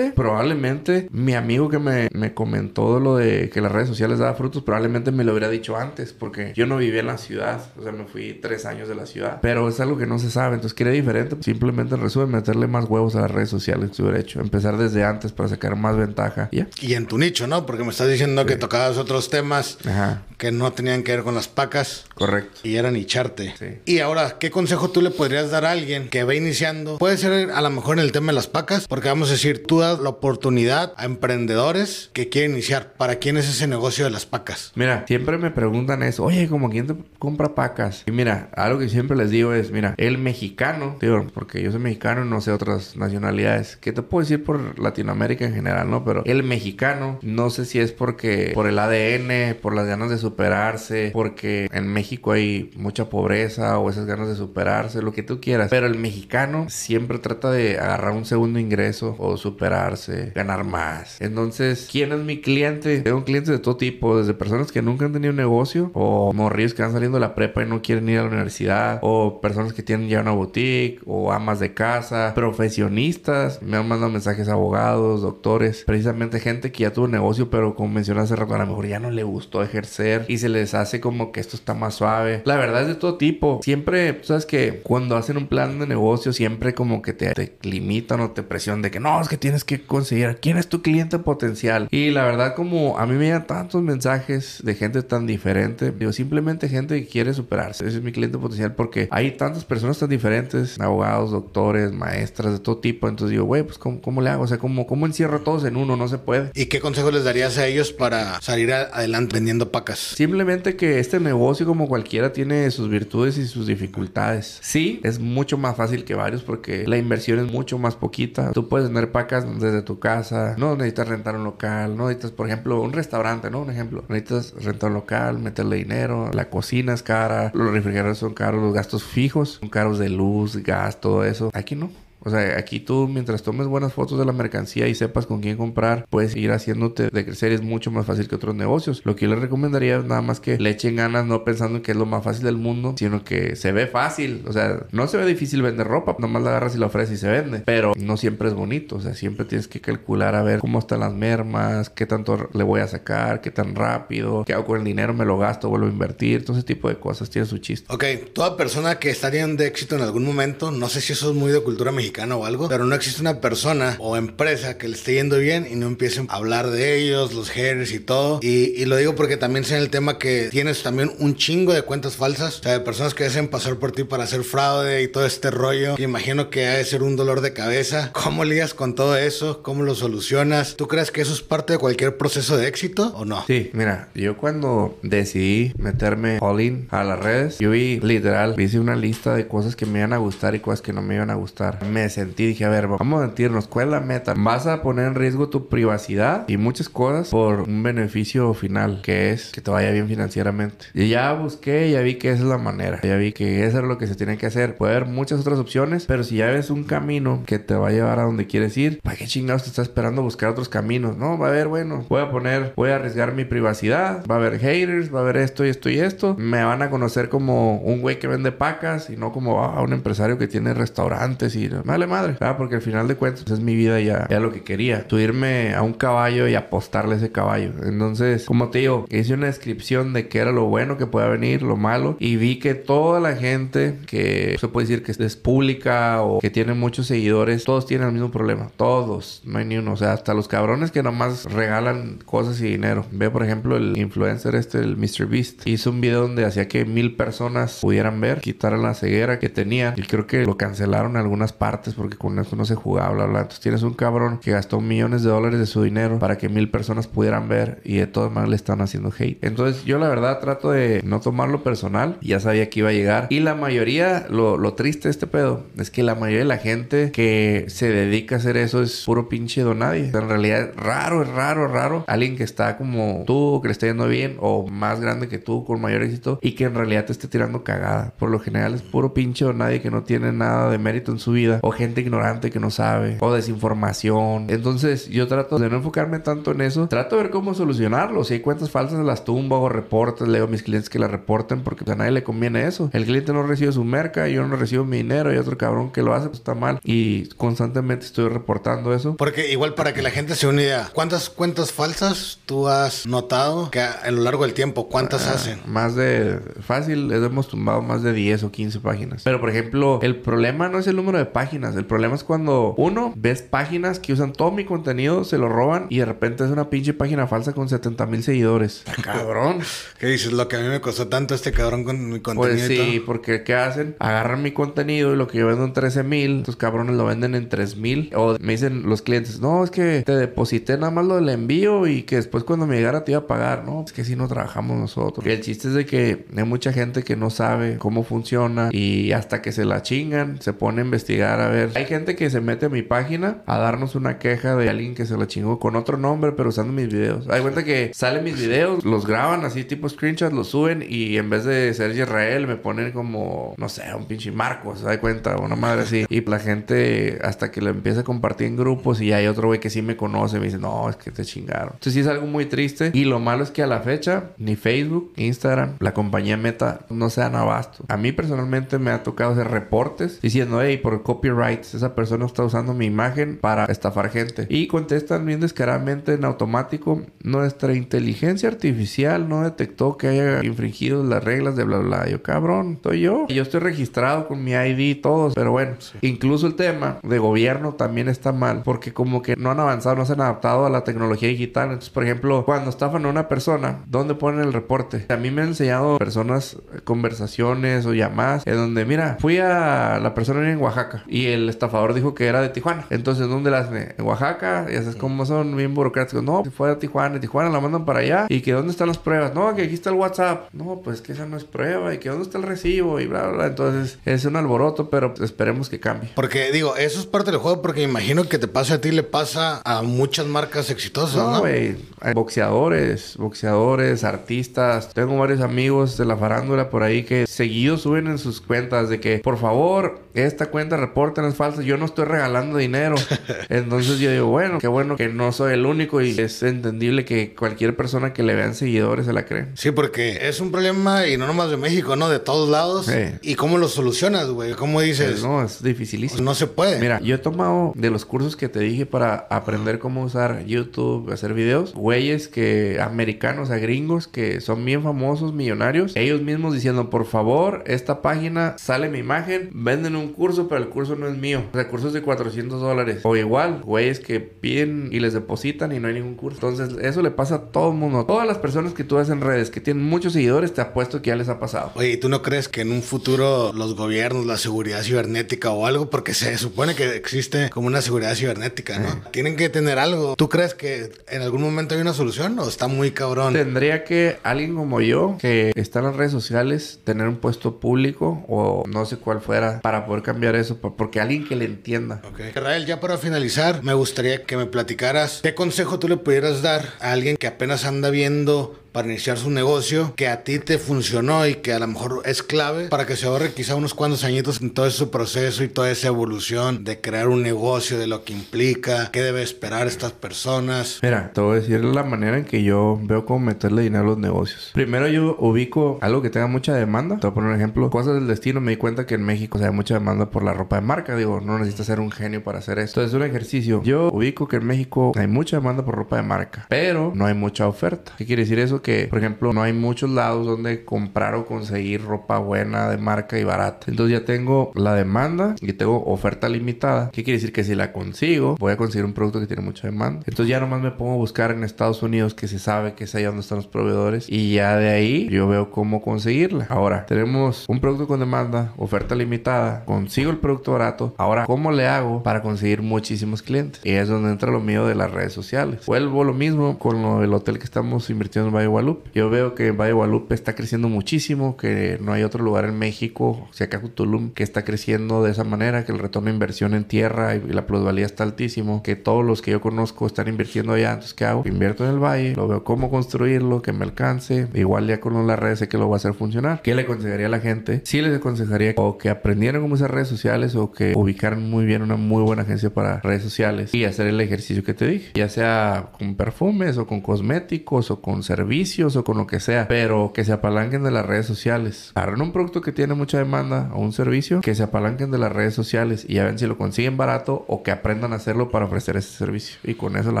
probablemente 0.14 1.08
mi 1.10 1.34
amigo 1.34 1.68
que 1.68 1.78
me, 1.78 2.08
me 2.12 2.34
comentó 2.34 3.00
lo 3.00 3.16
de 3.16 3.50
que 3.50 3.60
las 3.60 3.72
redes 3.72 3.88
sociales 3.88 4.18
daban 4.18 4.36
frutos, 4.36 4.62
probablemente 4.62 5.10
me 5.12 5.24
lo 5.24 5.32
hubiera 5.32 5.48
dicho 5.48 5.76
antes, 5.76 6.12
porque 6.12 6.52
yo 6.54 6.66
no 6.66 6.76
vivía 6.76 7.00
en 7.00 7.06
la 7.06 7.18
ciudad, 7.18 7.60
o 7.78 7.82
sea, 7.82 7.92
me 7.92 8.04
fui 8.04 8.34
tres 8.34 8.66
años 8.66 8.88
de 8.88 8.94
la 8.94 9.06
ciudad, 9.06 9.38
pero 9.42 9.68
es 9.68 9.80
algo 9.80 9.96
que 9.98 10.06
no 10.06 10.18
se 10.18 10.30
sabe, 10.30 10.54
entonces 10.54 10.74
quería 10.74 10.92
diferente, 10.92 11.36
simplemente 11.40 11.94
en 11.94 12.02
resumen, 12.02 12.30
meterle 12.30 12.66
más 12.66 12.84
huevos 12.86 13.16
a 13.16 13.20
las 13.22 13.30
redes 13.30 13.48
sociales 13.48 13.90
que 13.90 13.96
se 13.96 14.02
hubiera 14.02 14.18
hecho, 14.20 14.40
empezar 14.40 14.76
desde 14.76 15.04
antes 15.04 15.32
para 15.32 15.48
sacar 15.48 15.76
más 15.76 15.96
ventaja, 15.96 16.48
y 16.80 16.94
en 16.94 17.06
tu 17.06 17.18
nicho, 17.18 17.46
¿no? 17.46 17.66
Porque 17.66 17.84
me 17.84 17.90
estás 17.90 18.08
diciendo 18.08 18.46
que 18.46 18.56
tocabas 18.56 18.96
otros 18.96 19.30
temas 19.30 19.78
Ajá, 19.86 20.22
que 20.38 20.52
no 20.52 20.72
tenían 20.72 21.02
que 21.02 21.12
ver 21.12 21.22
con 21.24 21.34
las 21.34 21.48
pacas. 21.48 22.04
correcto. 22.14 22.60
Y 22.62 22.76
era 22.76 22.90
nicharte. 22.90 23.54
Sí. 23.58 23.66
Y 23.84 23.98
ahora, 24.00 24.36
¿qué 24.38 24.50
consejo 24.50 24.90
tú 24.90 25.02
le 25.02 25.10
podrías 25.10 25.50
dar 25.50 25.64
a 25.64 25.72
alguien 25.72 26.08
que 26.08 26.24
va 26.24 26.34
iniciando? 26.34 26.98
Puede 26.98 27.16
ser 27.18 27.50
a 27.50 27.60
lo 27.60 27.70
mejor 27.70 27.98
en 27.98 28.04
el 28.04 28.12
tema 28.12 28.28
de 28.28 28.34
las 28.34 28.46
pacas, 28.46 28.86
porque 28.88 29.08
vamos 29.08 29.29
a 29.29 29.29
decir, 29.32 29.66
tú 29.66 29.80
das 29.80 29.98
la 30.00 30.08
oportunidad 30.08 30.92
a 30.96 31.04
emprendedores 31.04 32.10
que 32.12 32.28
quieren 32.28 32.52
iniciar. 32.52 32.92
¿Para 32.94 33.16
quién 33.16 33.36
es 33.36 33.48
ese 33.48 33.66
negocio 33.66 34.04
de 34.04 34.10
las 34.10 34.26
pacas? 34.26 34.72
Mira, 34.74 35.04
siempre 35.06 35.38
me 35.38 35.50
preguntan 35.50 36.02
eso, 36.02 36.24
oye, 36.24 36.48
¿como 36.48 36.70
quién 36.70 36.86
te 36.86 36.94
compra 37.18 37.54
pacas? 37.54 38.04
Y 38.06 38.12
mira, 38.12 38.50
algo 38.54 38.78
que 38.78 38.88
siempre 38.88 39.16
les 39.16 39.30
digo 39.30 39.52
es, 39.52 39.70
mira, 39.70 39.94
el 39.96 40.18
mexicano, 40.18 40.96
digo, 41.00 41.26
porque 41.32 41.62
yo 41.62 41.70
soy 41.70 41.80
mexicano 41.80 42.24
y 42.24 42.28
no 42.28 42.40
sé 42.40 42.52
otras 42.52 42.96
nacionalidades, 42.96 43.76
que 43.76 43.92
te 43.92 44.02
puedo 44.02 44.22
decir 44.22 44.44
por 44.44 44.78
Latinoamérica 44.78 45.44
en 45.44 45.54
general, 45.54 45.90
¿no? 45.90 46.04
Pero 46.04 46.22
el 46.24 46.42
mexicano, 46.42 47.18
no 47.22 47.50
sé 47.50 47.64
si 47.64 47.78
es 47.78 47.92
porque 47.92 48.52
por 48.54 48.66
el 48.66 48.78
ADN, 48.78 49.56
por 49.60 49.74
las 49.74 49.86
ganas 49.86 50.10
de 50.10 50.18
superarse, 50.18 51.10
porque 51.12 51.68
en 51.72 51.88
México 51.88 52.32
hay 52.32 52.70
mucha 52.76 53.08
pobreza 53.08 53.78
o 53.78 53.90
esas 53.90 54.06
ganas 54.06 54.28
de 54.28 54.36
superarse, 54.36 55.02
lo 55.02 55.12
que 55.12 55.22
tú 55.22 55.40
quieras, 55.40 55.68
pero 55.70 55.86
el 55.86 55.98
mexicano 55.98 56.66
siempre 56.68 57.18
trata 57.18 57.50
de 57.50 57.78
agarrar 57.78 58.12
un 58.12 58.24
segundo 58.24 58.58
ingreso 58.58 59.14
o 59.20 59.36
superarse, 59.36 60.32
ganar 60.34 60.64
más. 60.64 61.20
Entonces, 61.20 61.88
¿quién 61.90 62.12
es 62.12 62.20
mi 62.20 62.40
cliente? 62.40 63.00
Tengo 63.00 63.24
clientes 63.24 63.50
de 63.50 63.58
todo 63.58 63.76
tipo, 63.76 64.18
desde 64.18 64.34
personas 64.34 64.72
que 64.72 64.82
nunca 64.82 65.04
han 65.04 65.12
tenido 65.12 65.30
un 65.30 65.36
negocio, 65.36 65.90
o 65.94 66.32
morrillos 66.32 66.74
que 66.74 66.82
van 66.82 66.92
saliendo 66.92 67.18
de 67.18 67.20
la 67.20 67.34
prepa 67.34 67.62
y 67.62 67.66
no 67.66 67.82
quieren 67.82 68.08
ir 68.08 68.18
a 68.18 68.22
la 68.22 68.28
universidad, 68.28 68.98
o 69.02 69.40
personas 69.40 69.72
que 69.72 69.82
tienen 69.82 70.08
ya 70.08 70.20
una 70.20 70.32
boutique, 70.32 71.00
o 71.06 71.32
amas 71.32 71.60
de 71.60 71.74
casa, 71.74 72.32
profesionistas, 72.34 73.62
me 73.62 73.76
han 73.76 73.88
mandado 73.88 74.10
mensajes 74.10 74.48
abogados, 74.48 75.22
doctores, 75.22 75.84
precisamente 75.84 76.40
gente 76.40 76.72
que 76.72 76.84
ya 76.84 76.92
tuvo 76.92 77.08
negocio, 77.08 77.50
pero 77.50 77.74
como 77.74 77.94
mencioné 77.94 78.22
hace 78.22 78.36
rato, 78.36 78.54
a 78.54 78.58
lo 78.58 78.66
mejor 78.66 78.86
ya 78.86 78.98
no 78.98 79.10
le 79.10 79.22
gustó 79.22 79.62
ejercer 79.62 80.24
y 80.28 80.38
se 80.38 80.48
les 80.48 80.74
hace 80.74 81.00
como 81.00 81.32
que 81.32 81.40
esto 81.40 81.56
está 81.56 81.74
más 81.74 81.94
suave. 81.94 82.42
La 82.44 82.56
verdad 82.56 82.82
es 82.82 82.88
de 82.88 82.94
todo 82.94 83.16
tipo. 83.16 83.60
Siempre, 83.62 84.20
sabes 84.22 84.46
que 84.46 84.80
cuando 84.82 85.16
hacen 85.16 85.36
un 85.36 85.46
plan 85.46 85.78
de 85.78 85.86
negocio, 85.86 86.32
siempre 86.32 86.74
como 86.74 87.02
que 87.02 87.12
te 87.12 87.58
limitan 87.62 88.20
o 88.20 88.30
te 88.30 88.42
presionan 88.42 88.82
de 88.82 88.90
que 88.90 89.00
no, 89.00 89.09
es 89.20 89.28
que 89.28 89.36
tienes 89.36 89.64
que 89.64 89.82
conseguir 89.82 90.38
quién 90.40 90.56
es 90.56 90.68
tu 90.68 90.82
cliente 90.82 91.18
potencial. 91.18 91.88
Y 91.90 92.10
la 92.10 92.24
verdad, 92.24 92.54
como 92.54 92.98
a 92.98 93.06
mí 93.06 93.14
me 93.14 93.24
llegan 93.24 93.46
tantos 93.46 93.82
mensajes 93.82 94.60
de 94.62 94.74
gente 94.74 95.02
tan 95.02 95.26
diferente, 95.26 95.90
digo, 95.90 96.12
simplemente 96.12 96.68
gente 96.68 97.00
que 97.00 97.08
quiere 97.08 97.34
superarse. 97.34 97.86
Ese 97.86 97.98
es 97.98 98.02
mi 98.02 98.12
cliente 98.12 98.38
potencial 98.38 98.74
porque 98.74 99.08
hay 99.10 99.32
tantas 99.32 99.64
personas 99.64 99.98
tan 99.98 100.08
diferentes, 100.08 100.78
abogados, 100.80 101.30
doctores, 101.30 101.92
maestras, 101.92 102.52
de 102.52 102.58
todo 102.58 102.78
tipo. 102.78 103.08
Entonces 103.08 103.32
digo, 103.32 103.44
güey, 103.44 103.62
pues 103.62 103.78
¿cómo, 103.78 104.00
cómo 104.00 104.20
le 104.20 104.30
hago? 104.30 104.44
O 104.44 104.46
sea, 104.46 104.58
¿cómo, 104.58 104.86
¿cómo 104.86 105.06
encierro 105.06 105.38
a 105.38 105.44
todos 105.44 105.64
en 105.64 105.76
uno? 105.76 105.96
No 105.96 106.08
se 106.08 106.18
puede. 106.18 106.50
¿Y 106.54 106.66
qué 106.66 106.80
consejo 106.80 107.10
les 107.10 107.24
darías 107.24 107.58
a 107.58 107.66
ellos 107.66 107.92
para 107.92 108.40
salir 108.40 108.72
adelante 108.72 109.34
vendiendo 109.34 109.72
pacas? 109.72 109.98
Simplemente 109.98 110.76
que 110.76 110.98
este 110.98 111.20
negocio, 111.20 111.66
como 111.66 111.88
cualquiera, 111.88 112.32
tiene 112.32 112.70
sus 112.70 112.88
virtudes 112.88 113.38
y 113.38 113.46
sus 113.46 113.66
dificultades. 113.66 114.58
Sí, 114.60 115.00
es 115.02 115.18
mucho 115.18 115.58
más 115.58 115.76
fácil 115.76 116.04
que 116.04 116.14
varios 116.14 116.42
porque 116.42 116.84
la 116.86 116.96
inversión 116.96 117.38
es 117.38 117.50
mucho 117.50 117.78
más 117.78 117.94
poquita. 117.96 118.52
Tú 118.52 118.68
puedes 118.68 118.88
tener 118.88 118.99
pacas 119.06 119.44
desde 119.60 119.82
tu 119.82 119.98
casa. 119.98 120.54
No 120.58 120.76
necesitas 120.76 121.08
rentar 121.08 121.36
un 121.36 121.44
local. 121.44 121.96
No 121.96 122.08
necesitas, 122.08 122.30
por 122.32 122.46
ejemplo, 122.46 122.80
un 122.80 122.92
restaurante, 122.92 123.50
¿no? 123.50 123.60
Un 123.60 123.70
ejemplo. 123.70 124.04
Necesitas 124.08 124.54
rentar 124.62 124.90
un 124.90 124.94
local, 124.94 125.38
meterle 125.38 125.76
dinero. 125.76 126.30
La 126.32 126.50
cocina 126.50 126.94
es 126.94 127.02
cara. 127.02 127.50
Los 127.54 127.72
refrigeradores 127.72 128.18
son 128.18 128.34
caros. 128.34 128.62
Los 128.62 128.74
gastos 128.74 129.02
fijos 129.04 129.58
son 129.60 129.68
caros 129.68 129.98
de 129.98 130.08
luz, 130.08 130.56
gas, 130.62 131.00
todo 131.00 131.24
eso. 131.24 131.50
Aquí 131.52 131.76
no. 131.76 131.90
O 132.22 132.30
sea, 132.30 132.58
aquí 132.58 132.80
tú, 132.80 133.08
mientras 133.08 133.42
tomes 133.42 133.66
buenas 133.66 133.92
fotos 133.92 134.18
de 134.18 134.24
la 134.24 134.32
mercancía 134.32 134.88
y 134.88 134.94
sepas 134.94 135.26
con 135.26 135.40
quién 135.40 135.56
comprar, 135.56 136.06
puedes 136.10 136.36
ir 136.36 136.52
haciéndote 136.52 137.10
de 137.10 137.24
crecer. 137.24 137.52
Es 137.52 137.62
mucho 137.62 137.90
más 137.90 138.06
fácil 138.06 138.28
que 138.28 138.34
otros 138.34 138.54
negocios. 138.54 139.02
Lo 139.04 139.16
que 139.16 139.26
yo 139.26 139.30
les 139.32 139.40
recomendaría 139.40 139.96
es 139.96 140.04
nada 140.04 140.22
más 140.22 140.40
que 140.40 140.58
le 140.58 140.70
echen 140.70 140.96
ganas, 140.96 141.24
no 141.24 141.44
pensando 141.44 141.78
en 141.78 141.82
que 141.82 141.92
es 141.92 141.96
lo 141.96 142.06
más 142.06 142.22
fácil 142.22 142.44
del 142.44 142.56
mundo, 142.56 142.94
sino 142.98 143.24
que 143.24 143.56
se 143.56 143.72
ve 143.72 143.86
fácil. 143.86 144.44
O 144.46 144.52
sea, 144.52 144.86
no 144.92 145.06
se 145.06 145.16
ve 145.16 145.26
difícil 145.26 145.62
vender 145.62 145.86
ropa, 145.86 146.16
nomás 146.18 146.42
la 146.42 146.50
agarras 146.50 146.74
y 146.74 146.78
la 146.78 146.86
ofreces 146.86 147.16
y 147.16 147.20
se 147.20 147.28
vende. 147.28 147.62
Pero 147.64 147.92
no 147.96 148.16
siempre 148.16 148.48
es 148.48 148.54
bonito. 148.54 148.96
O 148.96 149.00
sea, 149.00 149.14
siempre 149.14 149.46
tienes 149.46 149.68
que 149.68 149.80
calcular 149.80 150.34
a 150.34 150.42
ver 150.42 150.60
cómo 150.60 150.78
están 150.78 151.00
las 151.00 151.14
mermas, 151.14 151.88
qué 151.88 152.06
tanto 152.06 152.50
le 152.52 152.64
voy 152.64 152.80
a 152.80 152.86
sacar, 152.86 153.40
qué 153.40 153.50
tan 153.50 153.74
rápido, 153.74 154.44
qué 154.44 154.52
hago 154.52 154.66
con 154.66 154.78
el 154.78 154.84
dinero, 154.84 155.14
me 155.14 155.24
lo 155.24 155.38
gasto, 155.38 155.68
vuelvo 155.68 155.86
a 155.86 155.90
invertir. 155.90 156.44
Todo 156.44 156.56
ese 156.56 156.66
tipo 156.66 156.88
de 156.88 156.96
cosas 156.96 157.30
tiene 157.30 157.46
su 157.46 157.58
chiste. 157.58 157.92
Ok, 157.92 158.04
toda 158.34 158.56
persona 158.56 158.98
que 158.98 159.10
está 159.10 159.30
teniendo 159.30 159.64
éxito 159.64 159.96
en 159.96 160.02
algún 160.02 160.24
momento, 160.24 160.70
no 160.70 160.88
sé 160.88 161.00
si 161.00 161.12
eso 161.12 161.30
es 161.30 161.36
muy 161.36 161.50
de 161.50 161.62
cultura 161.62 161.92
mexicana 161.92 162.09
o 162.18 162.44
algo, 162.44 162.68
pero 162.68 162.84
no 162.84 162.94
existe 162.94 163.20
una 163.20 163.40
persona 163.40 163.96
o 163.98 164.16
empresa 164.16 164.76
que 164.76 164.88
le 164.88 164.94
esté 164.94 165.14
yendo 165.14 165.38
bien 165.38 165.66
y 165.70 165.76
no 165.76 165.86
empiecen 165.86 166.26
a 166.28 166.34
hablar 166.34 166.70
de 166.70 166.98
ellos, 166.98 167.32
los 167.32 167.50
haters 167.50 167.92
y 167.92 168.00
todo. 168.00 168.40
Y, 168.42 168.84
lo 168.84 168.96
digo 168.96 169.14
porque 169.14 169.36
también 169.36 169.64
sé 169.64 169.76
en 169.76 169.82
el 169.82 169.90
tema 169.90 170.18
que 170.18 170.48
tienes 170.50 170.82
también 170.82 171.12
un 171.18 171.36
chingo 171.36 171.72
de 171.72 171.82
cuentas 171.82 172.16
falsas, 172.16 172.58
o 172.58 172.62
sea, 172.62 172.72
de 172.72 172.80
personas 172.80 173.14
que 173.14 173.24
hacen 173.24 173.48
pasar 173.48 173.76
por 173.76 173.92
ti 173.92 174.02
para 174.02 174.24
hacer 174.24 174.42
fraude 174.42 175.02
y 175.02 175.08
todo 175.08 175.24
este 175.24 175.50
rollo. 175.50 175.94
Imagino 175.98 176.50
que 176.50 176.66
ha 176.66 176.74
de 176.74 176.84
ser 176.84 177.02
un 177.02 177.14
dolor 177.14 177.40
de 177.40 177.52
cabeza. 177.52 178.10
¿Cómo 178.12 178.44
lidias 178.44 178.74
con 178.74 178.94
todo 178.94 179.16
eso? 179.16 179.62
¿Cómo 179.62 179.84
lo 179.84 179.94
solucionas? 179.94 180.76
¿Tú 180.76 180.88
crees 180.88 181.12
que 181.12 181.20
eso 181.20 181.32
es 181.32 181.42
parte 181.42 181.74
de 181.74 181.78
cualquier 181.78 182.16
proceso 182.16 182.56
de 182.56 182.66
éxito 182.66 183.12
o 183.16 183.24
no? 183.24 183.44
Sí, 183.46 183.70
mira, 183.72 184.08
yo 184.14 184.36
cuando 184.36 184.98
decidí 185.02 185.72
meterme 185.78 186.38
all 186.40 186.60
in 186.60 186.88
a 186.90 187.04
las 187.04 187.20
redes, 187.20 187.58
yo 187.60 187.70
vi 187.70 188.00
literal, 188.00 188.60
hice 188.60 188.80
una 188.80 188.96
lista 188.96 189.34
de 189.34 189.46
cosas 189.46 189.76
que 189.76 189.86
me 189.86 190.00
iban 190.00 190.12
a 190.12 190.18
gustar 190.18 190.54
y 190.54 190.60
cosas 190.60 190.82
que 190.82 190.92
no 190.92 191.02
me 191.02 191.14
iban 191.14 191.30
a 191.30 191.34
gustar. 191.34 191.78
Me 192.00 192.08
sentí, 192.08 192.46
dije, 192.46 192.64
a 192.64 192.70
ver, 192.70 192.88
vamos 192.88 193.22
a 193.22 193.26
sentirnos, 193.26 193.66
¿cuál 193.66 193.86
es 193.86 193.92
la 193.92 194.00
meta? 194.00 194.34
Vas 194.36 194.66
a 194.66 194.82
poner 194.82 195.06
en 195.06 195.14
riesgo 195.14 195.48
tu 195.48 195.68
privacidad 195.68 196.48
y 196.48 196.56
muchas 196.56 196.88
cosas 196.88 197.28
por 197.28 197.60
un 197.62 197.82
beneficio 197.82 198.54
final, 198.54 199.02
que 199.02 199.30
es 199.30 199.52
que 199.52 199.60
te 199.60 199.70
vaya 199.70 199.90
bien 199.90 200.08
financieramente. 200.08 200.86
Y 200.94 201.08
ya 201.08 201.32
busqué, 201.34 201.90
ya 201.90 202.00
vi 202.00 202.14
que 202.14 202.30
esa 202.30 202.42
es 202.42 202.48
la 202.48 202.58
manera, 202.58 203.00
ya 203.02 203.16
vi 203.16 203.32
que 203.32 203.66
eso 203.66 203.78
es 203.78 203.84
lo 203.84 203.98
que 203.98 204.06
se 204.06 204.14
tiene 204.14 204.38
que 204.38 204.46
hacer. 204.46 204.76
Puede 204.76 204.96
haber 204.96 205.08
muchas 205.08 205.40
otras 205.40 205.58
opciones, 205.58 206.06
pero 206.06 206.24
si 206.24 206.36
ya 206.36 206.46
ves 206.46 206.70
un 206.70 206.84
camino 206.84 207.42
que 207.46 207.58
te 207.58 207.74
va 207.74 207.88
a 207.88 207.92
llevar 207.92 208.18
a 208.18 208.22
donde 208.22 208.46
quieres 208.46 208.76
ir, 208.76 209.00
¿para 209.02 209.16
qué 209.16 209.26
chingados 209.26 209.64
te 209.64 209.68
estás 209.68 209.88
esperando 209.88 210.22
buscar 210.22 210.48
otros 210.48 210.68
caminos? 210.68 211.16
No, 211.16 211.38
va 211.38 211.48
a 211.48 211.50
haber, 211.50 211.68
bueno, 211.68 212.06
voy 212.08 212.22
a 212.22 212.30
poner, 212.30 212.72
voy 212.76 212.90
a 212.90 212.96
arriesgar 212.96 213.34
mi 213.34 213.44
privacidad, 213.44 214.24
va 214.26 214.36
a 214.36 214.38
haber 214.38 214.58
haters, 214.58 215.14
va 215.14 215.18
a 215.18 215.22
haber 215.22 215.36
esto 215.36 215.66
y 215.66 215.68
esto 215.68 215.90
y 215.90 216.00
esto. 216.00 216.34
Me 216.38 216.64
van 216.64 216.80
a 216.82 216.88
conocer 216.88 217.28
como 217.28 217.76
un 217.76 218.00
güey 218.00 218.18
que 218.18 218.26
vende 218.26 218.52
pacas 218.52 219.10
y 219.10 219.16
no 219.16 219.32
como 219.32 219.62
a 219.62 219.82
un 219.82 219.92
empresario 219.92 220.38
que 220.38 220.48
tiene 220.48 220.72
restaurantes 220.72 221.54
y 221.56 221.68
vale 221.90 222.06
madre, 222.06 222.32
¿verdad? 222.32 222.56
Porque 222.56 222.76
al 222.76 222.82
final 222.82 223.08
de 223.08 223.16
cuentas 223.16 223.50
es 223.50 223.60
mi 223.60 223.74
vida 223.74 224.00
ya, 224.00 224.26
ya 224.28 224.40
lo 224.40 224.52
que 224.52 224.62
quería. 224.62 225.06
Subirme 225.08 225.74
a 225.74 225.82
un 225.82 225.92
caballo 225.92 226.48
y 226.48 226.54
apostarle 226.54 227.16
ese 227.16 227.32
caballo. 227.32 227.72
Entonces, 227.82 228.44
como 228.44 228.70
te 228.70 228.80
digo, 228.80 229.06
hice 229.10 229.34
una 229.34 229.46
descripción 229.46 230.12
de 230.12 230.28
qué 230.28 230.38
era 230.38 230.52
lo 230.52 230.66
bueno 230.66 230.96
que 230.96 231.06
pueda 231.06 231.28
venir, 231.28 231.62
lo 231.62 231.76
malo 231.76 232.16
y 232.18 232.36
vi 232.36 232.58
que 232.58 232.74
toda 232.74 233.20
la 233.20 233.36
gente 233.36 233.98
que 234.06 234.56
se 234.58 234.68
puede 234.68 234.86
decir 234.86 235.02
que 235.02 235.12
es 235.12 235.36
pública 235.36 236.22
o 236.22 236.40
que 236.40 236.50
tiene 236.50 236.74
muchos 236.74 237.06
seguidores, 237.06 237.64
todos 237.64 237.86
tienen 237.86 238.08
el 238.08 238.12
mismo 238.12 238.30
problema. 238.30 238.70
Todos, 238.76 239.42
no 239.44 239.58
hay 239.58 239.64
ni 239.64 239.76
uno. 239.76 239.92
O 239.92 239.96
sea, 239.96 240.12
hasta 240.12 240.34
los 240.34 240.48
cabrones 240.48 240.90
que 240.90 241.02
nomás 241.02 241.50
regalan 241.52 242.18
cosas 242.24 242.60
y 242.60 242.64
dinero. 242.64 243.04
Ve, 243.10 243.30
por 243.30 243.44
ejemplo, 243.44 243.76
el 243.76 243.96
influencer 243.96 244.54
este, 244.54 244.78
el 244.78 244.96
Mr. 244.96 245.26
Beast, 245.26 245.66
hizo 245.66 245.90
un 245.90 246.00
video 246.00 246.22
donde 246.22 246.44
hacía 246.44 246.68
que 246.68 246.84
mil 246.84 247.16
personas 247.16 247.78
pudieran 247.80 248.20
ver, 248.20 248.40
quitaran 248.40 248.82
la 248.82 248.94
ceguera 248.94 249.38
que 249.38 249.48
tenía. 249.48 249.94
Y 249.96 250.02
creo 250.02 250.26
que 250.26 250.44
lo 250.44 250.56
cancelaron 250.56 251.12
en 251.12 251.18
algunas 251.18 251.52
partes 251.52 251.79
porque 251.96 252.16
con 252.16 252.38
eso 252.38 252.56
no 252.56 252.64
se 252.64 252.74
jugaba, 252.74 253.12
bla, 253.12 253.26
bla. 253.26 253.38
Entonces 253.40 253.60
tienes 253.60 253.82
un 253.82 253.94
cabrón 253.94 254.38
que 254.38 254.52
gastó 254.52 254.80
millones 254.80 255.22
de 255.22 255.30
dólares 255.30 255.58
de 255.58 255.66
su 255.66 255.82
dinero 255.82 256.18
para 256.18 256.38
que 256.38 256.48
mil 256.48 256.70
personas 256.70 257.06
pudieran 257.06 257.48
ver 257.48 257.80
y 257.84 257.96
de 257.96 258.06
todas 258.06 258.30
maneras 258.30 258.50
le 258.50 258.56
están 258.56 258.80
haciendo 258.80 259.12
hate. 259.16 259.42
Entonces 259.42 259.84
yo 259.84 259.98
la 259.98 260.08
verdad 260.08 260.40
trato 260.40 260.70
de 260.70 261.00
no 261.04 261.20
tomarlo 261.20 261.62
personal. 261.62 262.18
Ya 262.20 262.40
sabía 262.40 262.70
que 262.70 262.80
iba 262.80 262.90
a 262.90 262.92
llegar. 262.92 263.26
Y 263.30 263.40
la 263.40 263.54
mayoría, 263.54 264.26
lo, 264.30 264.56
lo 264.56 264.74
triste 264.74 265.08
de 265.08 265.10
este 265.10 265.26
pedo, 265.26 265.64
es 265.76 265.90
que 265.90 266.02
la 266.02 266.14
mayoría 266.14 266.40
de 266.40 266.44
la 266.44 266.58
gente 266.58 267.10
que 267.12 267.66
se 267.68 267.88
dedica 267.90 268.36
a 268.36 268.38
hacer 268.38 268.56
eso 268.56 268.82
es 268.82 269.04
puro 269.04 269.28
pinche 269.28 269.62
donadie. 269.62 270.06
En 270.06 270.28
realidad 270.28 270.70
es 270.70 270.76
raro, 270.76 271.22
es 271.22 271.28
raro, 271.28 271.68
raro. 271.68 272.04
Alguien 272.06 272.36
que 272.36 272.44
está 272.44 272.76
como 272.76 273.24
tú, 273.26 273.60
que 273.62 273.68
le 273.68 273.72
está 273.72 273.86
yendo 273.86 274.06
bien 274.06 274.36
o 274.40 274.66
más 274.66 275.00
grande 275.00 275.28
que 275.28 275.38
tú 275.38 275.64
con 275.64 275.80
mayor 275.80 276.02
éxito 276.02 276.38
y 276.42 276.52
que 276.52 276.64
en 276.64 276.74
realidad 276.74 277.06
te 277.06 277.12
esté 277.12 277.28
tirando 277.28 277.64
cagada. 277.64 278.12
Por 278.18 278.30
lo 278.30 278.38
general 278.38 278.74
es 278.74 278.82
puro 278.82 279.14
pinche 279.14 279.44
donadie 279.44 279.80
que 279.80 279.90
no 279.90 280.02
tiene 280.02 280.32
nada 280.32 280.70
de 280.70 280.78
mérito 280.78 281.12
en 281.12 281.18
su 281.18 281.32
vida 281.32 281.60
o 281.70 281.72
gente 281.72 282.00
ignorante 282.00 282.50
que 282.50 282.58
no 282.58 282.70
sabe 282.70 283.16
o 283.20 283.32
desinformación. 283.32 284.46
Entonces 284.48 285.08
yo 285.08 285.26
trato 285.28 285.58
de 285.58 285.70
no 285.70 285.76
enfocarme 285.76 286.18
tanto 286.18 286.50
en 286.50 286.60
eso. 286.60 286.88
Trato 286.88 287.16
de 287.16 287.22
ver 287.22 287.30
cómo 287.30 287.54
solucionarlo. 287.54 288.24
Si 288.24 288.34
hay 288.34 288.40
cuentas 288.40 288.70
falsas 288.70 289.04
las 289.04 289.24
tumbo, 289.24 289.56
hago 289.56 289.68
reportes, 289.68 290.28
leo 290.28 290.44
a 290.44 290.48
mis 290.48 290.62
clientes 290.62 290.90
que 290.90 290.98
las 290.98 291.10
reporten 291.10 291.62
porque 291.62 291.90
a 291.90 291.94
nadie 291.94 292.10
le 292.10 292.22
conviene 292.22 292.66
eso. 292.66 292.90
El 292.92 293.04
cliente 293.04 293.32
no 293.32 293.42
recibe 293.42 293.72
su 293.72 293.84
merca, 293.84 294.28
yo 294.28 294.46
no 294.46 294.56
recibo 294.56 294.84
mi 294.84 294.98
dinero 294.98 295.32
y 295.32 295.36
otro 295.36 295.56
cabrón 295.56 295.90
que 295.92 296.02
lo 296.02 296.14
hace 296.14 296.28
pues 296.28 296.38
está 296.38 296.54
mal 296.54 296.80
y 296.82 297.26
constantemente 297.36 298.06
estoy 298.06 298.28
reportando 298.28 298.92
eso. 298.92 299.16
Porque 299.16 299.50
igual 299.52 299.74
para 299.74 299.94
que 299.94 300.02
la 300.02 300.10
gente 300.10 300.34
se 300.34 300.46
una 300.46 300.62
idea, 300.62 300.90
¿cuántas 300.92 301.30
cuentas 301.30 301.72
falsas 301.72 302.40
tú 302.46 302.68
has 302.68 303.06
notado 303.06 303.70
que 303.70 303.80
a, 303.80 304.10
lo 304.10 304.22
largo 304.22 304.44
del 304.44 304.54
tiempo, 304.54 304.88
cuántas 304.88 305.26
Ah, 305.28 305.34
hacen? 305.34 305.60
Más 305.66 305.94
de 305.94 306.40
fácil, 306.60 307.12
hemos 307.12 307.48
tumbado 307.48 307.82
más 307.82 308.02
de 308.02 308.12
10 308.12 308.44
o 308.44 308.50
15 308.50 308.80
páginas. 308.80 309.22
Pero 309.22 309.40
por 309.40 309.50
ejemplo, 309.50 310.00
el 310.02 310.16
problema 310.16 310.68
no 310.68 310.78
es 310.78 310.86
el 310.86 310.96
número 310.96 311.18
de 311.18 311.26
páginas, 311.26 311.50
el 311.64 311.84
problema 311.84 312.14
es 312.14 312.24
cuando 312.24 312.74
uno 312.76 313.12
ves 313.16 313.42
páginas 313.42 313.98
que 313.98 314.12
usan 314.12 314.32
todo 314.32 314.50
mi 314.50 314.64
contenido, 314.64 315.24
se 315.24 315.38
lo 315.38 315.48
roban 315.48 315.86
y 315.90 315.98
de 315.98 316.04
repente 316.04 316.44
es 316.44 316.50
una 316.50 316.70
pinche 316.70 316.94
página 316.94 317.26
falsa 317.26 317.52
con 317.52 317.68
70 317.68 318.06
mil 318.06 318.22
seguidores. 318.22 318.84
Cabrón. 319.02 319.58
¿Qué 319.98 320.06
dices? 320.06 320.32
Lo 320.32 320.48
que 320.48 320.56
a 320.56 320.60
mí 320.60 320.68
me 320.68 320.80
costó 320.80 321.08
tanto 321.08 321.34
este 321.34 321.52
cabrón 321.52 321.84
con 321.84 322.10
mi 322.10 322.20
contenido 322.20 322.56
Pues 322.58 322.70
y 322.70 322.76
sí, 322.76 322.96
todo. 322.96 323.06
porque 323.06 323.42
¿qué 323.44 323.54
hacen? 323.54 323.96
Agarran 323.98 324.42
mi 324.42 324.52
contenido 324.52 325.12
y 325.12 325.16
lo 325.16 325.26
que 325.26 325.38
yo 325.38 325.46
vendo 325.46 325.64
en 325.64 325.72
13 325.72 326.02
mil, 326.02 326.38
estos 326.40 326.56
cabrones 326.56 326.96
lo 326.96 327.04
venden 327.04 327.34
en 327.34 327.48
3 327.48 327.76
mil. 327.76 328.10
O 328.14 328.36
me 328.40 328.52
dicen 328.52 328.82
los 328.84 329.02
clientes, 329.02 329.40
no, 329.40 329.64
es 329.64 329.70
que 329.70 330.02
te 330.04 330.16
deposité 330.16 330.74
nada 330.76 330.90
más 330.90 331.04
lo 331.04 331.16
del 331.16 331.28
envío 331.28 331.86
y 331.86 332.02
que 332.02 332.16
después 332.16 332.44
cuando 332.44 332.66
me 332.66 332.76
llegara 332.76 333.04
te 333.04 333.12
iba 333.12 333.20
a 333.20 333.26
pagar. 333.26 333.64
No, 333.64 333.84
es 333.86 333.92
que 333.92 334.04
si 334.04 334.16
no 334.16 334.28
trabajamos 334.28 334.78
nosotros. 334.78 335.26
Y 335.26 335.30
el 335.30 335.40
chiste 335.40 335.68
es 335.68 335.74
de 335.74 335.86
que 335.86 336.26
hay 336.36 336.44
mucha 336.44 336.72
gente 336.72 337.02
que 337.02 337.16
no 337.16 337.30
sabe 337.30 337.78
cómo 337.78 338.02
funciona 338.04 338.68
y 338.72 339.12
hasta 339.12 339.42
que 339.42 339.52
se 339.52 339.64
la 339.64 339.82
chingan, 339.82 340.40
se 340.40 340.52
pone 340.52 340.80
a 340.82 340.84
investigar 340.84 341.39
a 341.40 341.48
ver. 341.48 341.70
Hay 341.74 341.86
gente 341.86 342.16
que 342.16 342.30
se 342.30 342.40
mete 342.40 342.66
a 342.66 342.68
mi 342.68 342.82
página 342.82 343.42
a 343.46 343.58
darnos 343.58 343.94
una 343.94 344.18
queja 344.18 344.56
de 344.56 344.68
alguien 344.68 344.94
que 344.94 345.06
se 345.06 345.16
la 345.16 345.26
chingó 345.26 345.58
con 345.58 345.76
otro 345.76 345.96
nombre, 345.96 346.32
pero 346.32 346.48
usando 346.48 346.72
mis 346.72 346.88
videos. 346.88 347.28
Hay 347.28 347.42
cuenta 347.42 347.64
que 347.64 347.90
salen 347.94 348.24
mis 348.24 348.40
videos, 348.40 348.84
los 348.84 349.06
graban 349.06 349.44
así 349.44 349.64
tipo 349.64 349.88
screenshots, 349.88 350.32
los 350.32 350.48
suben 350.48 350.84
y 350.86 351.16
en 351.16 351.30
vez 351.30 351.44
de 351.44 351.72
ser 351.74 351.90
Israel 351.92 352.46
me 352.46 352.56
ponen 352.56 352.92
como, 352.92 353.54
no 353.56 353.68
sé, 353.68 353.82
un 353.94 354.06
pinche 354.06 354.30
Marcos, 354.32 354.80
¿se 354.80 354.86
da 354.86 355.00
cuenta? 355.00 355.36
Una 355.36 355.56
madre 355.56 355.82
así. 355.82 356.06
Y 356.08 356.24
la 356.24 356.38
gente 356.38 357.18
hasta 357.22 357.50
que 357.50 357.60
lo 357.60 357.70
empieza 357.70 358.00
a 358.00 358.04
compartir 358.04 358.46
en 358.46 358.56
grupos 358.56 359.00
y 359.00 359.12
hay 359.12 359.26
otro 359.26 359.48
güey 359.48 359.60
que 359.60 359.70
sí 359.70 359.82
me 359.82 359.96
conoce 359.96 360.38
me 360.38 360.46
dice, 360.46 360.58
no, 360.58 360.88
es 360.88 360.96
que 360.96 361.10
te 361.10 361.24
chingaron. 361.24 361.72
Entonces 361.74 361.94
sí 361.94 362.00
es 362.00 362.06
algo 362.06 362.26
muy 362.26 362.46
triste. 362.46 362.90
Y 362.94 363.04
lo 363.04 363.18
malo 363.18 363.42
es 363.42 363.50
que 363.50 363.62
a 363.62 363.66
la 363.66 363.80
fecha, 363.80 364.30
ni 364.38 364.56
Facebook, 364.56 365.12
Instagram, 365.16 365.76
la 365.80 365.94
compañía 365.94 366.36
Meta 366.36 366.86
no 366.90 367.10
se 367.10 367.20
dan 367.20 367.34
abasto. 367.34 367.84
A 367.88 367.96
mí 367.96 368.12
personalmente 368.12 368.78
me 368.78 368.90
ha 368.90 369.02
tocado 369.02 369.32
hacer 369.32 369.48
reportes 369.48 370.20
diciendo, 370.20 370.62
hey, 370.62 370.78
por 370.78 371.02
copyrights, 371.30 371.74
esa 371.74 371.94
persona 371.94 372.26
está 372.26 372.44
usando 372.44 372.74
mi 372.74 372.86
imagen 372.86 373.38
para 373.40 373.64
estafar 373.66 374.10
gente. 374.10 374.46
Y 374.48 374.66
contestan 374.66 375.26
bien 375.26 375.40
descaradamente 375.40 376.14
en 376.14 376.24
automático, 376.24 377.02
nuestra 377.22 377.74
inteligencia 377.74 378.48
artificial 378.48 379.28
no 379.28 379.42
detectó 379.42 379.96
que 379.96 380.08
haya 380.08 380.44
infringido 380.44 381.04
las 381.04 381.22
reglas 381.22 381.56
de 381.56 381.64
bla 381.64 381.78
bla. 381.78 382.08
Yo, 382.08 382.22
cabrón, 382.22 382.78
soy 382.82 383.00
yo. 383.00 383.26
Yo 383.28 383.42
estoy 383.42 383.60
registrado 383.60 384.26
con 384.28 384.44
mi 384.44 384.52
ID 384.52 384.78
y 384.78 384.94
todo. 384.96 385.32
Pero 385.34 385.52
bueno, 385.52 385.76
incluso 386.00 386.46
el 386.46 386.54
tema 386.54 386.98
de 387.02 387.18
gobierno 387.18 387.74
también 387.74 388.08
está 388.08 388.32
mal. 388.32 388.62
Porque 388.64 388.92
como 388.92 389.22
que 389.22 389.36
no 389.36 389.50
han 389.50 389.60
avanzado, 389.60 389.96
no 389.96 390.06
se 390.06 390.14
han 390.14 390.20
adaptado 390.20 390.66
a 390.66 390.70
la 390.70 390.84
tecnología 390.84 391.28
digital. 391.28 391.68
Entonces, 391.68 391.90
por 391.90 392.04
ejemplo, 392.04 392.44
cuando 392.44 392.70
estafan 392.70 393.04
a 393.04 393.08
una 393.08 393.28
persona, 393.28 393.82
¿dónde 393.86 394.14
ponen 394.14 394.40
el 394.40 394.52
reporte? 394.52 395.06
A 395.08 395.16
mí 395.16 395.30
me 395.30 395.42
han 395.42 395.48
enseñado 395.48 395.98
personas 395.98 396.56
eh, 396.74 396.80
conversaciones 396.82 397.86
o 397.86 397.94
llamadas 397.94 398.46
en 398.46 398.56
donde, 398.56 398.84
mira, 398.84 399.16
fui 399.20 399.38
a 399.38 399.98
la 400.00 400.14
persona 400.14 400.50
en 400.50 400.58
Oaxaca 400.60 401.04
y 401.06 401.19
el 401.26 401.48
estafador 401.48 401.94
dijo 401.94 402.14
que 402.14 402.26
era 402.26 402.40
de 402.40 402.48
Tijuana. 402.48 402.86
Entonces, 402.90 403.28
¿dónde 403.28 403.50
la 403.50 403.58
hacen? 403.58 403.94
En 403.96 404.04
Oaxaca. 404.04 404.66
Y 404.70 404.76
así 404.76 404.90
es 404.90 404.96
como 404.96 405.26
son 405.26 405.56
bien 405.56 405.74
burocráticos. 405.74 406.22
No, 406.22 406.42
fue 406.44 406.70
a 406.70 406.78
Tijuana. 406.78 407.16
En 407.16 407.20
Tijuana 407.20 407.50
la 407.50 407.60
mandan 407.60 407.84
para 407.84 408.00
allá. 408.00 408.26
Y 408.28 408.40
que 408.40 408.52
¿dónde 408.52 408.70
están 408.70 408.88
las 408.88 408.98
pruebas? 408.98 409.34
No, 409.34 409.54
que 409.54 409.62
aquí 409.62 409.74
está 409.74 409.90
el 409.90 409.96
WhatsApp. 409.96 410.48
No, 410.52 410.80
pues 410.82 411.00
que 411.00 411.12
esa 411.12 411.26
no 411.26 411.36
es 411.36 411.44
prueba. 411.44 411.94
Y 411.94 411.98
que 411.98 412.08
¿dónde 412.08 412.24
está 412.24 412.38
el 412.38 412.44
recibo? 412.44 413.00
Y 413.00 413.06
bla, 413.06 413.28
bla. 413.28 413.46
Entonces, 413.46 413.98
es 414.04 414.24
un 414.24 414.36
alboroto, 414.36 414.90
pero 414.90 415.14
esperemos 415.20 415.68
que 415.68 415.80
cambie. 415.80 416.10
Porque 416.14 416.52
digo, 416.52 416.76
eso 416.76 417.00
es 417.00 417.06
parte 417.06 417.30
del 417.30 417.40
juego 417.40 417.62
porque 417.62 417.82
imagino 417.82 418.24
que 418.28 418.38
te 418.38 418.48
pase 418.48 418.74
a 418.74 418.80
ti, 418.80 418.90
le 418.90 419.02
pasa 419.02 419.60
a 419.64 419.82
muchas 419.82 420.26
marcas 420.26 420.70
exitosas, 420.70 421.16
No, 421.16 421.40
güey. 421.40 421.76
Boxeadores, 422.14 423.16
boxeadores, 423.16 424.04
artistas. 424.04 424.92
Tengo 424.94 425.18
varios 425.18 425.40
amigos 425.40 425.96
de 425.96 426.04
la 426.04 426.16
farándula 426.16 426.70
por 426.70 426.82
ahí 426.82 427.02
que 427.02 427.26
seguido 427.26 427.76
suben 427.76 428.06
en 428.06 428.18
sus 428.18 428.40
cuentas 428.40 428.88
de 428.88 429.00
que, 429.00 429.18
por 429.18 429.38
favor, 429.38 430.00
esta 430.14 430.46
cuenta 430.46 430.76
reporten 430.76 431.09
es 431.16 431.34
falsa. 431.34 431.62
Yo 431.62 431.76
no 431.76 431.84
estoy 431.84 432.04
regalando 432.04 432.58
dinero. 432.58 432.96
Entonces 433.48 433.98
yo 433.98 434.10
digo, 434.10 434.26
bueno, 434.26 434.58
qué 434.58 434.68
bueno 434.68 434.96
que 434.96 435.08
no 435.08 435.32
soy 435.32 435.54
el 435.54 435.66
único 435.66 436.00
y 436.00 436.18
es 436.18 436.42
entendible 436.42 437.04
que 437.04 437.34
cualquier 437.34 437.76
persona 437.76 438.12
que 438.12 438.22
le 438.22 438.34
vean 438.34 438.54
seguidores 438.54 439.06
se 439.06 439.12
la 439.12 439.26
cree. 439.26 439.46
Sí, 439.54 439.70
porque 439.70 440.28
es 440.28 440.40
un 440.40 440.50
problema 440.50 441.06
y 441.06 441.16
no 441.16 441.26
nomás 441.26 441.50
de 441.50 441.56
México, 441.56 441.96
¿no? 441.96 442.08
De 442.08 442.18
todos 442.18 442.48
lados. 442.48 442.86
Sí. 442.86 443.18
¿Y 443.22 443.34
cómo 443.34 443.58
lo 443.58 443.68
solucionas, 443.68 444.28
güey? 444.28 444.54
¿Cómo 444.54 444.80
dices? 444.80 445.10
Pues 445.10 445.22
no, 445.22 445.42
es 445.42 445.62
dificilísimo. 445.62 446.22
No 446.22 446.34
se 446.34 446.46
puede. 446.46 446.78
Mira, 446.80 447.00
yo 447.00 447.14
he 447.14 447.18
tomado 447.18 447.72
de 447.74 447.90
los 447.90 448.04
cursos 448.04 448.36
que 448.36 448.48
te 448.48 448.60
dije 448.60 448.86
para 448.86 449.26
aprender 449.30 449.78
cómo 449.78 450.02
usar 450.02 450.44
YouTube, 450.46 451.12
hacer 451.12 451.34
videos, 451.34 451.74
güeyes 451.74 452.28
que 452.28 452.78
americanos 452.80 453.50
a 453.50 453.56
gringos 453.56 454.08
que 454.08 454.40
son 454.40 454.64
bien 454.64 454.82
famosos, 454.82 455.32
millonarios, 455.32 455.96
ellos 455.96 456.22
mismos 456.22 456.54
diciendo, 456.54 456.90
por 456.90 457.06
favor, 457.06 457.62
esta 457.66 458.02
página 458.02 458.56
sale 458.58 458.88
mi 458.88 458.98
imagen, 458.98 459.50
venden 459.52 459.96
un 459.96 460.12
curso, 460.12 460.48
pero 460.48 460.60
el 460.60 460.68
curso 460.68 460.96
no 461.00 461.08
es 461.08 461.16
mío. 461.16 461.42
O 461.52 461.54
sea, 461.56 461.68
cursos 461.68 461.92
de 461.92 462.02
400 462.02 462.60
dólares. 462.60 463.00
O 463.04 463.16
igual, 463.16 463.62
güeyes 463.64 463.98
que 464.00 464.20
piden 464.20 464.88
y 464.92 465.00
les 465.00 465.12
depositan 465.12 465.72
y 465.72 465.80
no 465.80 465.88
hay 465.88 465.94
ningún 465.94 466.14
curso. 466.14 466.38
Entonces, 466.48 466.78
eso 466.82 467.02
le 467.02 467.10
pasa 467.10 467.34
a 467.34 467.38
todo 467.50 467.70
el 467.72 467.76
mundo. 467.78 468.04
Todas 468.06 468.26
las 468.26 468.38
personas 468.38 468.74
que 468.74 468.84
tú 468.84 468.96
ves 468.96 469.08
en 469.08 469.20
redes 469.20 469.50
que 469.50 469.60
tienen 469.60 469.82
muchos 469.84 470.12
seguidores, 470.12 470.52
te 470.54 470.60
apuesto 470.60 471.02
que 471.02 471.08
ya 471.08 471.16
les 471.16 471.28
ha 471.28 471.38
pasado. 471.40 471.72
Oye, 471.74 471.92
¿y 471.92 471.96
tú 471.96 472.08
no 472.08 472.22
crees 472.22 472.48
que 472.48 472.60
en 472.60 472.72
un 472.72 472.82
futuro 472.82 473.52
los 473.52 473.74
gobiernos, 473.74 474.26
la 474.26 474.36
seguridad 474.36 474.82
cibernética 474.82 475.50
o 475.50 475.66
algo, 475.66 475.90
porque 475.90 476.14
se 476.14 476.36
supone 476.38 476.74
que 476.74 476.94
existe 476.96 477.50
como 477.50 477.66
una 477.66 477.80
seguridad 477.82 478.14
cibernética, 478.14 478.78
¿no? 478.78 478.88
Tienen 479.10 479.36
que 479.36 479.48
tener 479.48 479.78
algo. 479.78 480.14
¿Tú 480.16 480.28
crees 480.28 480.54
que 480.54 480.92
en 481.08 481.22
algún 481.22 481.42
momento 481.42 481.74
hay 481.74 481.80
una 481.80 481.92
solución 481.94 482.38
o 482.38 482.48
está 482.48 482.68
muy 482.68 482.90
cabrón? 482.90 483.32
Tendría 483.32 483.84
que 483.84 484.18
alguien 484.22 484.54
como 484.54 484.80
yo, 484.80 485.16
que 485.20 485.52
está 485.54 485.78
en 485.80 485.86
las 485.86 485.96
redes 485.96 486.12
sociales, 486.12 486.80
tener 486.84 487.08
un 487.08 487.16
puesto 487.16 487.58
público 487.60 488.24
o 488.28 488.64
no 488.68 488.84
sé 488.86 488.96
cuál 488.96 489.20
fuera 489.20 489.60
para 489.62 489.86
poder 489.86 490.02
cambiar 490.02 490.34
eso. 490.36 490.56
por- 490.58 490.74
Que 490.90 491.00
alguien 491.00 491.26
que 491.26 491.36
le 491.36 491.44
entienda. 491.44 492.02
Ok. 492.04 492.20
Israel, 492.30 492.66
ya 492.66 492.80
para 492.80 492.98
finalizar, 492.98 493.62
me 493.62 493.74
gustaría 493.74 494.24
que 494.24 494.36
me 494.36 494.46
platicaras 494.46 495.20
qué 495.22 495.34
consejo 495.34 495.78
tú 495.78 495.88
le 495.88 495.96
pudieras 495.96 496.42
dar 496.42 496.74
a 496.80 496.92
alguien 496.92 497.16
que 497.16 497.26
apenas 497.26 497.64
anda 497.64 497.90
viendo 497.90 498.59
para 498.72 498.88
iniciar 498.88 499.18
su 499.18 499.30
negocio 499.30 499.94
que 499.96 500.08
a 500.08 500.22
ti 500.22 500.38
te 500.38 500.58
funcionó 500.58 501.26
y 501.26 501.36
que 501.36 501.52
a 501.52 501.58
lo 501.58 501.66
mejor 501.66 502.02
es 502.04 502.22
clave 502.22 502.68
para 502.68 502.86
que 502.86 502.96
se 502.96 503.06
ahorre 503.06 503.32
quizá 503.32 503.54
unos 503.54 503.74
cuantos 503.74 504.04
añitos 504.04 504.40
en 504.40 504.50
todo 504.50 504.66
ese 504.66 504.86
proceso 504.86 505.42
y 505.44 505.48
toda 505.48 505.70
esa 505.70 505.88
evolución 505.88 506.64
de 506.64 506.80
crear 506.80 507.08
un 507.08 507.22
negocio, 507.22 507.78
de 507.78 507.86
lo 507.86 508.04
que 508.04 508.12
implica, 508.12 508.90
qué 508.92 509.02
debe 509.02 509.22
esperar 509.22 509.66
estas 509.66 509.92
personas. 509.92 510.78
Mira, 510.82 511.12
te 511.12 511.20
voy 511.20 511.36
a 511.36 511.40
decir 511.40 511.64
la 511.64 511.82
manera 511.82 512.18
en 512.18 512.24
que 512.24 512.42
yo 512.42 512.78
veo 512.82 513.04
cómo 513.04 513.20
meterle 513.20 513.62
dinero 513.62 513.84
a 513.84 513.86
los 513.88 513.98
negocios. 513.98 514.50
Primero 514.54 514.88
yo 514.88 515.16
ubico 515.18 515.78
algo 515.80 516.02
que 516.02 516.10
tenga 516.10 516.26
mucha 516.26 516.54
demanda. 516.54 516.96
Te 516.96 517.06
voy 517.06 517.12
a 517.12 517.14
poner 517.14 517.30
un 517.30 517.36
ejemplo. 517.36 517.70
Cosas 517.70 517.94
del 517.94 518.06
destino. 518.06 518.40
Me 518.40 518.52
di 518.52 518.56
cuenta 518.56 518.86
que 518.86 518.94
en 518.94 519.02
México 519.02 519.38
se 519.38 519.46
hay 519.46 519.52
mucha 519.52 519.74
demanda 519.74 520.10
por 520.10 520.22
la 520.22 520.32
ropa 520.32 520.56
de 520.56 520.62
marca. 520.62 520.96
Digo, 520.96 521.20
no 521.20 521.38
necesitas 521.38 521.66
ser 521.66 521.80
un 521.80 521.90
genio 521.90 522.22
para 522.22 522.38
hacer 522.38 522.58
esto. 522.58 522.82
Es 522.82 522.92
un 522.92 523.02
ejercicio. 523.02 523.62
Yo 523.62 523.88
ubico 523.92 524.28
que 524.28 524.36
en 524.36 524.46
México 524.46 524.92
hay 524.96 525.06
mucha 525.06 525.36
demanda 525.36 525.64
por 525.64 525.74
ropa 525.74 525.96
de 525.96 526.02
marca, 526.02 526.46
pero 526.48 526.92
no 526.94 527.06
hay 527.06 527.14
mucha 527.14 527.46
oferta. 527.48 527.92
¿Qué 527.98 528.06
quiere 528.06 528.22
decir 528.22 528.38
eso? 528.38 528.59
Que, 528.62 528.86
por 528.88 528.98
ejemplo, 528.98 529.32
no 529.32 529.42
hay 529.42 529.52
muchos 529.52 529.90
lados 529.90 530.26
donde 530.26 530.64
comprar 530.64 531.14
o 531.14 531.26
conseguir 531.26 531.84
ropa 531.84 532.18
buena 532.18 532.68
de 532.68 532.78
marca 532.78 533.18
y 533.18 533.24
barata. 533.24 533.66
Entonces 533.68 533.98
ya 533.98 534.04
tengo 534.04 534.52
la 534.54 534.74
demanda 534.74 535.34
y 535.40 535.52
tengo 535.52 535.84
oferta 535.84 536.28
limitada. 536.28 536.90
¿Qué 536.92 537.04
quiere 537.04 537.18
decir? 537.18 537.32
Que 537.32 537.44
si 537.44 537.54
la 537.54 537.72
consigo, 537.72 538.36
voy 538.38 538.52
a 538.52 538.56
conseguir 538.56 538.84
un 538.84 538.92
producto 538.92 539.20
que 539.20 539.26
tiene 539.26 539.42
mucha 539.42 539.68
demanda. 539.68 540.02
Entonces 540.06 540.28
ya 540.28 540.40
nomás 540.40 540.60
me 540.60 540.70
pongo 540.70 540.94
a 540.94 540.96
buscar 540.96 541.30
en 541.30 541.44
Estados 541.44 541.82
Unidos 541.82 542.14
que 542.14 542.28
se 542.28 542.38
sabe 542.38 542.74
que 542.74 542.84
es 542.84 542.94
ahí 542.94 543.04
donde 543.04 543.20
están 543.20 543.36
los 543.36 543.46
proveedores 543.46 544.06
y 544.08 544.34
ya 544.34 544.56
de 544.56 544.70
ahí 544.70 545.08
yo 545.08 545.28
veo 545.28 545.50
cómo 545.50 545.82
conseguirla. 545.82 546.46
Ahora, 546.48 546.86
tenemos 546.86 547.44
un 547.48 547.60
producto 547.60 547.86
con 547.86 548.00
demanda, 548.00 548.52
oferta 548.56 548.94
limitada, 548.94 549.64
consigo 549.64 550.10
el 550.10 550.18
producto 550.18 550.52
barato. 550.52 550.94
Ahora, 550.98 551.24
¿cómo 551.24 551.52
le 551.52 551.66
hago 551.66 552.02
para 552.02 552.22
conseguir 552.22 552.62
muchísimos 552.62 553.22
clientes? 553.22 553.60
Y 553.64 553.72
es 553.72 553.88
donde 553.88 554.10
entra 554.10 554.30
lo 554.30 554.40
mío 554.40 554.66
de 554.66 554.74
las 554.74 554.90
redes 554.90 555.12
sociales. 555.12 555.66
Vuelvo 555.66 556.04
lo 556.04 556.14
mismo 556.14 556.58
con 556.58 556.82
lo 556.82 557.00
del 557.00 557.12
hotel 557.14 557.38
que 557.38 557.44
estamos 557.44 557.88
invirtiendo 557.90 558.28
en 558.28 558.34
Valle 558.34 558.48
Guadalupe. 558.50 558.90
Yo 558.94 559.10
veo 559.10 559.34
que 559.34 559.52
Valle 559.52 559.72
Guadalupe 559.72 560.14
está 560.14 560.34
creciendo 560.34 560.68
muchísimo, 560.68 561.36
que 561.36 561.78
no 561.80 561.92
hay 561.92 562.02
otro 562.02 562.22
lugar 562.24 562.44
en 562.44 562.58
México, 562.58 563.28
si 563.32 563.44
acaso 563.44 563.68
Tulum, 563.68 564.10
que 564.10 564.22
está 564.22 564.44
creciendo 564.44 565.02
de 565.02 565.10
esa 565.10 565.24
manera, 565.24 565.64
que 565.64 565.72
el 565.72 565.78
retorno 565.78 566.08
de 566.08 566.14
inversión 566.14 566.54
en 566.54 566.64
tierra 566.64 567.14
y 567.16 567.20
la 567.20 567.46
plusvalía 567.46 567.86
está 567.86 568.04
altísimo, 568.04 568.62
que 568.62 568.76
todos 568.76 569.04
los 569.04 569.22
que 569.22 569.32
yo 569.32 569.40
conozco 569.40 569.86
están 569.86 570.08
invirtiendo 570.08 570.52
allá. 570.52 570.70
Entonces, 570.70 570.94
¿qué 570.94 571.04
hago? 571.04 571.22
Invierto 571.26 571.64
en 571.64 571.70
el 571.70 571.78
valle, 571.78 572.14
lo 572.14 572.28
veo 572.28 572.44
cómo 572.44 572.70
construirlo, 572.70 573.42
que 573.42 573.52
me 573.52 573.64
alcance. 573.64 574.28
Igual 574.34 574.66
ya 574.66 574.80
con 574.80 575.06
las 575.06 575.18
redes 575.18 575.40
sé 575.40 575.48
que 575.48 575.58
lo 575.58 575.68
va 575.68 575.76
a 575.76 575.78
hacer 575.78 575.94
funcionar. 575.94 576.42
¿Qué 576.42 576.54
le 576.54 576.62
aconsejaría 576.62 577.06
a 577.06 577.10
la 577.10 577.20
gente? 577.20 577.60
Sí 577.64 577.80
les 577.80 577.96
aconsejaría 577.96 578.54
o 578.56 578.78
que 578.78 578.88
aprendieran 578.88 579.42
cómo 579.42 579.54
usar 579.54 579.72
redes 579.72 579.88
sociales 579.88 580.34
o 580.34 580.52
que 580.52 580.72
ubicaran 580.76 581.28
muy 581.28 581.44
bien 581.44 581.62
una 581.62 581.76
muy 581.76 582.02
buena 582.02 582.22
agencia 582.22 582.50
para 582.50 582.80
redes 582.80 583.02
sociales 583.02 583.54
y 583.54 583.64
hacer 583.64 583.86
el 583.86 584.00
ejercicio 584.00 584.42
que 584.42 584.54
te 584.54 584.66
dije. 584.66 584.90
Ya 584.94 585.08
sea 585.08 585.70
con 585.78 585.94
perfumes 585.94 586.58
o 586.58 586.66
con 586.66 586.80
cosméticos 586.80 587.70
o 587.70 587.80
con 587.80 588.02
servicios 588.02 588.39
o 588.74 588.84
con 588.84 588.96
lo 588.96 589.06
que 589.06 589.20
sea. 589.20 589.46
Pero 589.48 589.92
que 589.94 590.04
se 590.04 590.12
apalanquen 590.12 590.62
de 590.62 590.70
las 590.70 590.86
redes 590.86 591.06
sociales. 591.06 591.72
Agarren 591.74 592.00
un 592.00 592.12
producto 592.12 592.40
que 592.40 592.52
tiene 592.52 592.74
mucha 592.74 592.96
demanda 592.98 593.50
o 593.54 593.60
un 593.60 593.72
servicio, 593.72 594.20
que 594.22 594.34
se 594.34 594.42
apalanquen 594.42 594.90
de 594.90 594.98
las 594.98 595.12
redes 595.12 595.34
sociales 595.34 595.84
y 595.86 595.94
ya 595.94 596.04
ven 596.04 596.18
si 596.18 596.26
lo 596.26 596.38
consiguen 596.38 596.76
barato 596.76 597.24
o 597.28 597.42
que 597.42 597.50
aprendan 597.50 597.92
a 597.92 597.96
hacerlo 597.96 598.30
para 598.30 598.46
ofrecer 598.46 598.76
ese 598.76 598.90
servicio. 598.96 599.36
Y 599.44 599.54
con 599.54 599.76
eso 599.76 599.92
lo 599.92 600.00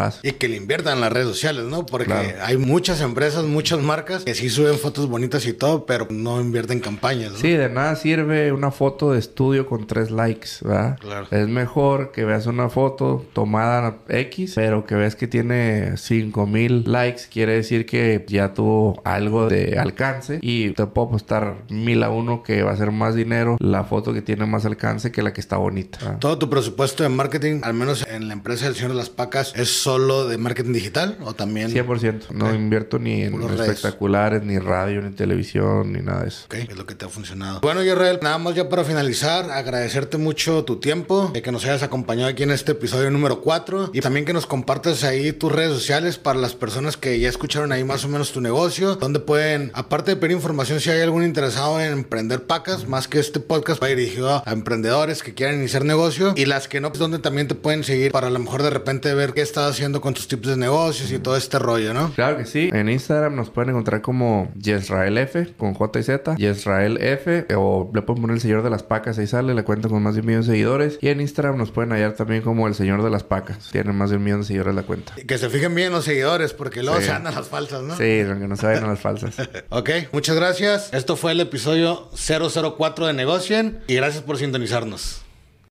hacen. 0.00 0.20
Y 0.28 0.32
que 0.32 0.48
le 0.48 0.56
inviertan 0.56 0.94
en 0.94 1.00
las 1.02 1.12
redes 1.12 1.28
sociales, 1.28 1.64
¿no? 1.64 1.84
Porque 1.84 2.06
Claro. 2.06 2.28
hay 2.42 2.56
muchas 2.56 3.00
empresas, 3.02 3.44
muchas 3.44 3.80
marcas 3.80 4.24
que 4.24 4.34
sí 4.34 4.48
suben 4.48 4.78
fotos 4.78 5.08
bonitas 5.08 5.46
y 5.46 5.52
todo, 5.52 5.84
pero 5.86 6.06
no 6.10 6.40
invierten 6.40 6.80
campañas, 6.80 7.32
¿no? 7.32 7.38
Sí, 7.38 7.50
de 7.50 7.68
nada 7.68 7.94
sirve 7.96 8.52
una 8.52 8.70
foto 8.70 9.12
de 9.12 9.18
estudio 9.18 9.66
con 9.66 9.86
tres 9.86 10.10
likes, 10.10 10.48
¿verdad? 10.62 10.98
Claro. 10.98 11.26
Es 11.30 11.46
mejor 11.48 12.10
que 12.12 12.24
veas 12.24 12.46
una 12.46 12.68
foto 12.70 13.26
tomada 13.34 13.98
X, 14.08 14.52
pero 14.54 14.86
que 14.86 14.94
ves 14.94 15.14
que 15.14 15.26
tiene 15.28 15.96
5000 15.96 16.84
likes, 16.86 17.22
quiere 17.30 17.54
decir 17.54 17.86
que 17.86 18.24
ya 18.30 18.54
tuvo 18.54 19.00
algo 19.04 19.48
de 19.48 19.78
alcance 19.78 20.38
y 20.40 20.70
te 20.70 20.86
puedo 20.86 21.08
apostar 21.08 21.64
mil 21.68 22.02
a 22.02 22.10
uno 22.10 22.42
que 22.42 22.62
va 22.62 22.72
a 22.72 22.76
ser 22.76 22.90
más 22.90 23.14
dinero 23.14 23.56
la 23.60 23.84
foto 23.84 24.12
que 24.12 24.22
tiene 24.22 24.46
más 24.46 24.64
alcance 24.64 25.12
que 25.12 25.22
la 25.22 25.32
que 25.32 25.40
está 25.40 25.56
bonita. 25.56 25.98
¿verdad? 26.00 26.18
Todo 26.18 26.38
tu 26.38 26.48
presupuesto 26.48 27.02
de 27.02 27.08
marketing, 27.08 27.60
al 27.62 27.74
menos 27.74 28.06
en 28.08 28.28
la 28.28 28.34
empresa 28.34 28.66
del 28.66 28.74
Señor 28.74 28.92
de 28.92 28.96
las 28.96 29.10
Pacas, 29.10 29.52
¿es 29.56 29.68
solo 29.70 30.28
de 30.28 30.38
marketing 30.38 30.72
digital 30.72 31.18
o 31.22 31.34
también? 31.34 31.70
100%. 31.70 32.30
No 32.30 32.54
invierto 32.54 32.98
ni 32.98 33.22
en 33.22 33.40
redes. 33.40 33.60
espectaculares, 33.60 34.42
ni 34.42 34.58
radio, 34.58 35.02
ni 35.02 35.10
televisión, 35.10 35.92
ni 35.92 36.00
nada 36.00 36.22
de 36.22 36.28
eso. 36.28 36.44
Ok, 36.46 36.54
es 36.54 36.76
lo 36.76 36.86
que 36.86 36.94
te 36.94 37.04
ha 37.04 37.08
funcionado. 37.08 37.60
Bueno, 37.60 37.82
Israel, 37.82 38.20
nada 38.22 38.38
más 38.38 38.54
ya 38.54 38.68
para 38.68 38.84
finalizar, 38.84 39.50
agradecerte 39.50 40.16
mucho 40.16 40.64
tu 40.64 40.76
tiempo, 40.76 41.30
de 41.32 41.42
que 41.42 41.52
nos 41.52 41.64
hayas 41.64 41.82
acompañado 41.82 42.28
aquí 42.28 42.42
en 42.42 42.50
este 42.50 42.72
episodio 42.72 43.10
número 43.10 43.40
4 43.40 43.90
y 43.92 44.00
también 44.00 44.24
que 44.24 44.32
nos 44.32 44.46
compartas 44.46 45.04
ahí 45.04 45.32
tus 45.32 45.50
redes 45.50 45.72
sociales 45.72 46.18
para 46.18 46.38
las 46.38 46.54
personas 46.54 46.96
que 46.96 47.18
ya 47.18 47.28
escucharon 47.28 47.72
ahí 47.72 47.84
más 47.84 48.04
o 48.04 48.08
menos 48.08 48.19
tu 48.32 48.40
negocio, 48.40 48.96
donde 48.96 49.18
pueden, 49.20 49.70
aparte 49.74 50.12
de 50.12 50.16
pedir 50.16 50.36
información, 50.36 50.80
si 50.80 50.90
hay 50.90 51.00
algún 51.00 51.24
interesado 51.24 51.80
en 51.80 51.92
emprender 51.92 52.44
pacas, 52.44 52.86
más 52.86 53.08
que 53.08 53.18
este 53.18 53.40
podcast 53.40 53.82
va 53.82 53.88
dirigido 53.88 54.42
a 54.46 54.52
emprendedores 54.52 55.22
que 55.22 55.34
quieran 55.34 55.56
iniciar 55.56 55.84
negocio 55.84 56.32
y 56.36 56.44
las 56.46 56.68
que 56.68 56.80
no, 56.80 56.88
pues 56.90 56.98
donde 57.00 57.18
también 57.18 57.48
te 57.48 57.54
pueden 57.54 57.82
seguir 57.84 58.12
para 58.12 58.28
a 58.28 58.30
lo 58.30 58.38
mejor 58.38 58.62
de 58.62 58.70
repente 58.70 59.12
ver 59.14 59.32
qué 59.32 59.40
estás 59.40 59.70
haciendo 59.70 60.00
con 60.00 60.14
tus 60.14 60.28
tipos 60.28 60.48
de 60.50 60.56
negocios 60.56 61.10
y 61.10 61.18
todo 61.18 61.36
este 61.36 61.58
rollo, 61.58 61.94
¿no? 61.94 62.12
Claro 62.14 62.36
que 62.36 62.44
sí. 62.44 62.70
En 62.72 62.88
Instagram 62.88 63.34
nos 63.34 63.50
pueden 63.50 63.70
encontrar 63.70 64.02
como 64.02 64.50
Yesrael 64.60 65.16
F 65.18 65.54
con 65.56 65.74
J 65.74 65.98
y 65.98 66.02
Z. 66.02 66.34
Yesrael 66.36 66.98
F 67.02 67.46
o 67.56 67.90
le 67.94 68.02
pueden 68.02 68.22
poner 68.22 68.34
el 68.36 68.40
señor 68.40 68.62
de 68.62 68.70
las 68.70 68.82
pacas 68.82 69.18
ahí 69.18 69.26
sale. 69.26 69.54
Le 69.54 69.64
cuento 69.64 69.88
con 69.88 70.02
más 70.02 70.14
de 70.14 70.20
un 70.20 70.26
millón 70.26 70.42
de 70.42 70.48
seguidores. 70.48 70.98
Y 71.00 71.08
en 71.08 71.20
Instagram 71.20 71.56
nos 71.56 71.70
pueden 71.70 71.92
hallar 71.92 72.12
también 72.12 72.42
como 72.42 72.68
el 72.68 72.74
señor 72.74 73.02
de 73.02 73.10
las 73.10 73.24
pacas. 73.24 73.70
Tienen 73.72 73.96
más 73.96 74.10
de 74.10 74.16
un 74.16 74.24
millón 74.24 74.40
de 74.40 74.46
seguidores 74.46 74.74
la 74.74 74.82
cuenta. 74.82 75.12
Y 75.16 75.24
que 75.24 75.38
se 75.38 75.48
fijen 75.48 75.74
bien 75.74 75.92
los 75.92 76.04
seguidores 76.04 76.52
porque 76.52 76.82
luego 76.82 76.98
Sí. 77.00 77.06
se 77.06 77.12
andan 77.12 77.34
las 77.34 77.48
falsas, 77.48 77.82
¿no? 77.82 77.96
Aunque 78.30 78.48
no 78.48 78.56
se 78.56 78.66
las 78.80 79.00
falsas. 79.00 79.34
Ok, 79.70 79.90
muchas 80.12 80.36
gracias. 80.36 80.92
Esto 80.92 81.16
fue 81.16 81.32
el 81.32 81.40
episodio 81.40 82.10
004 82.14 83.06
de 83.06 83.12
Negocien 83.12 83.80
y 83.86 83.94
gracias 83.94 84.22
por 84.22 84.36
sintonizarnos. 84.38 85.22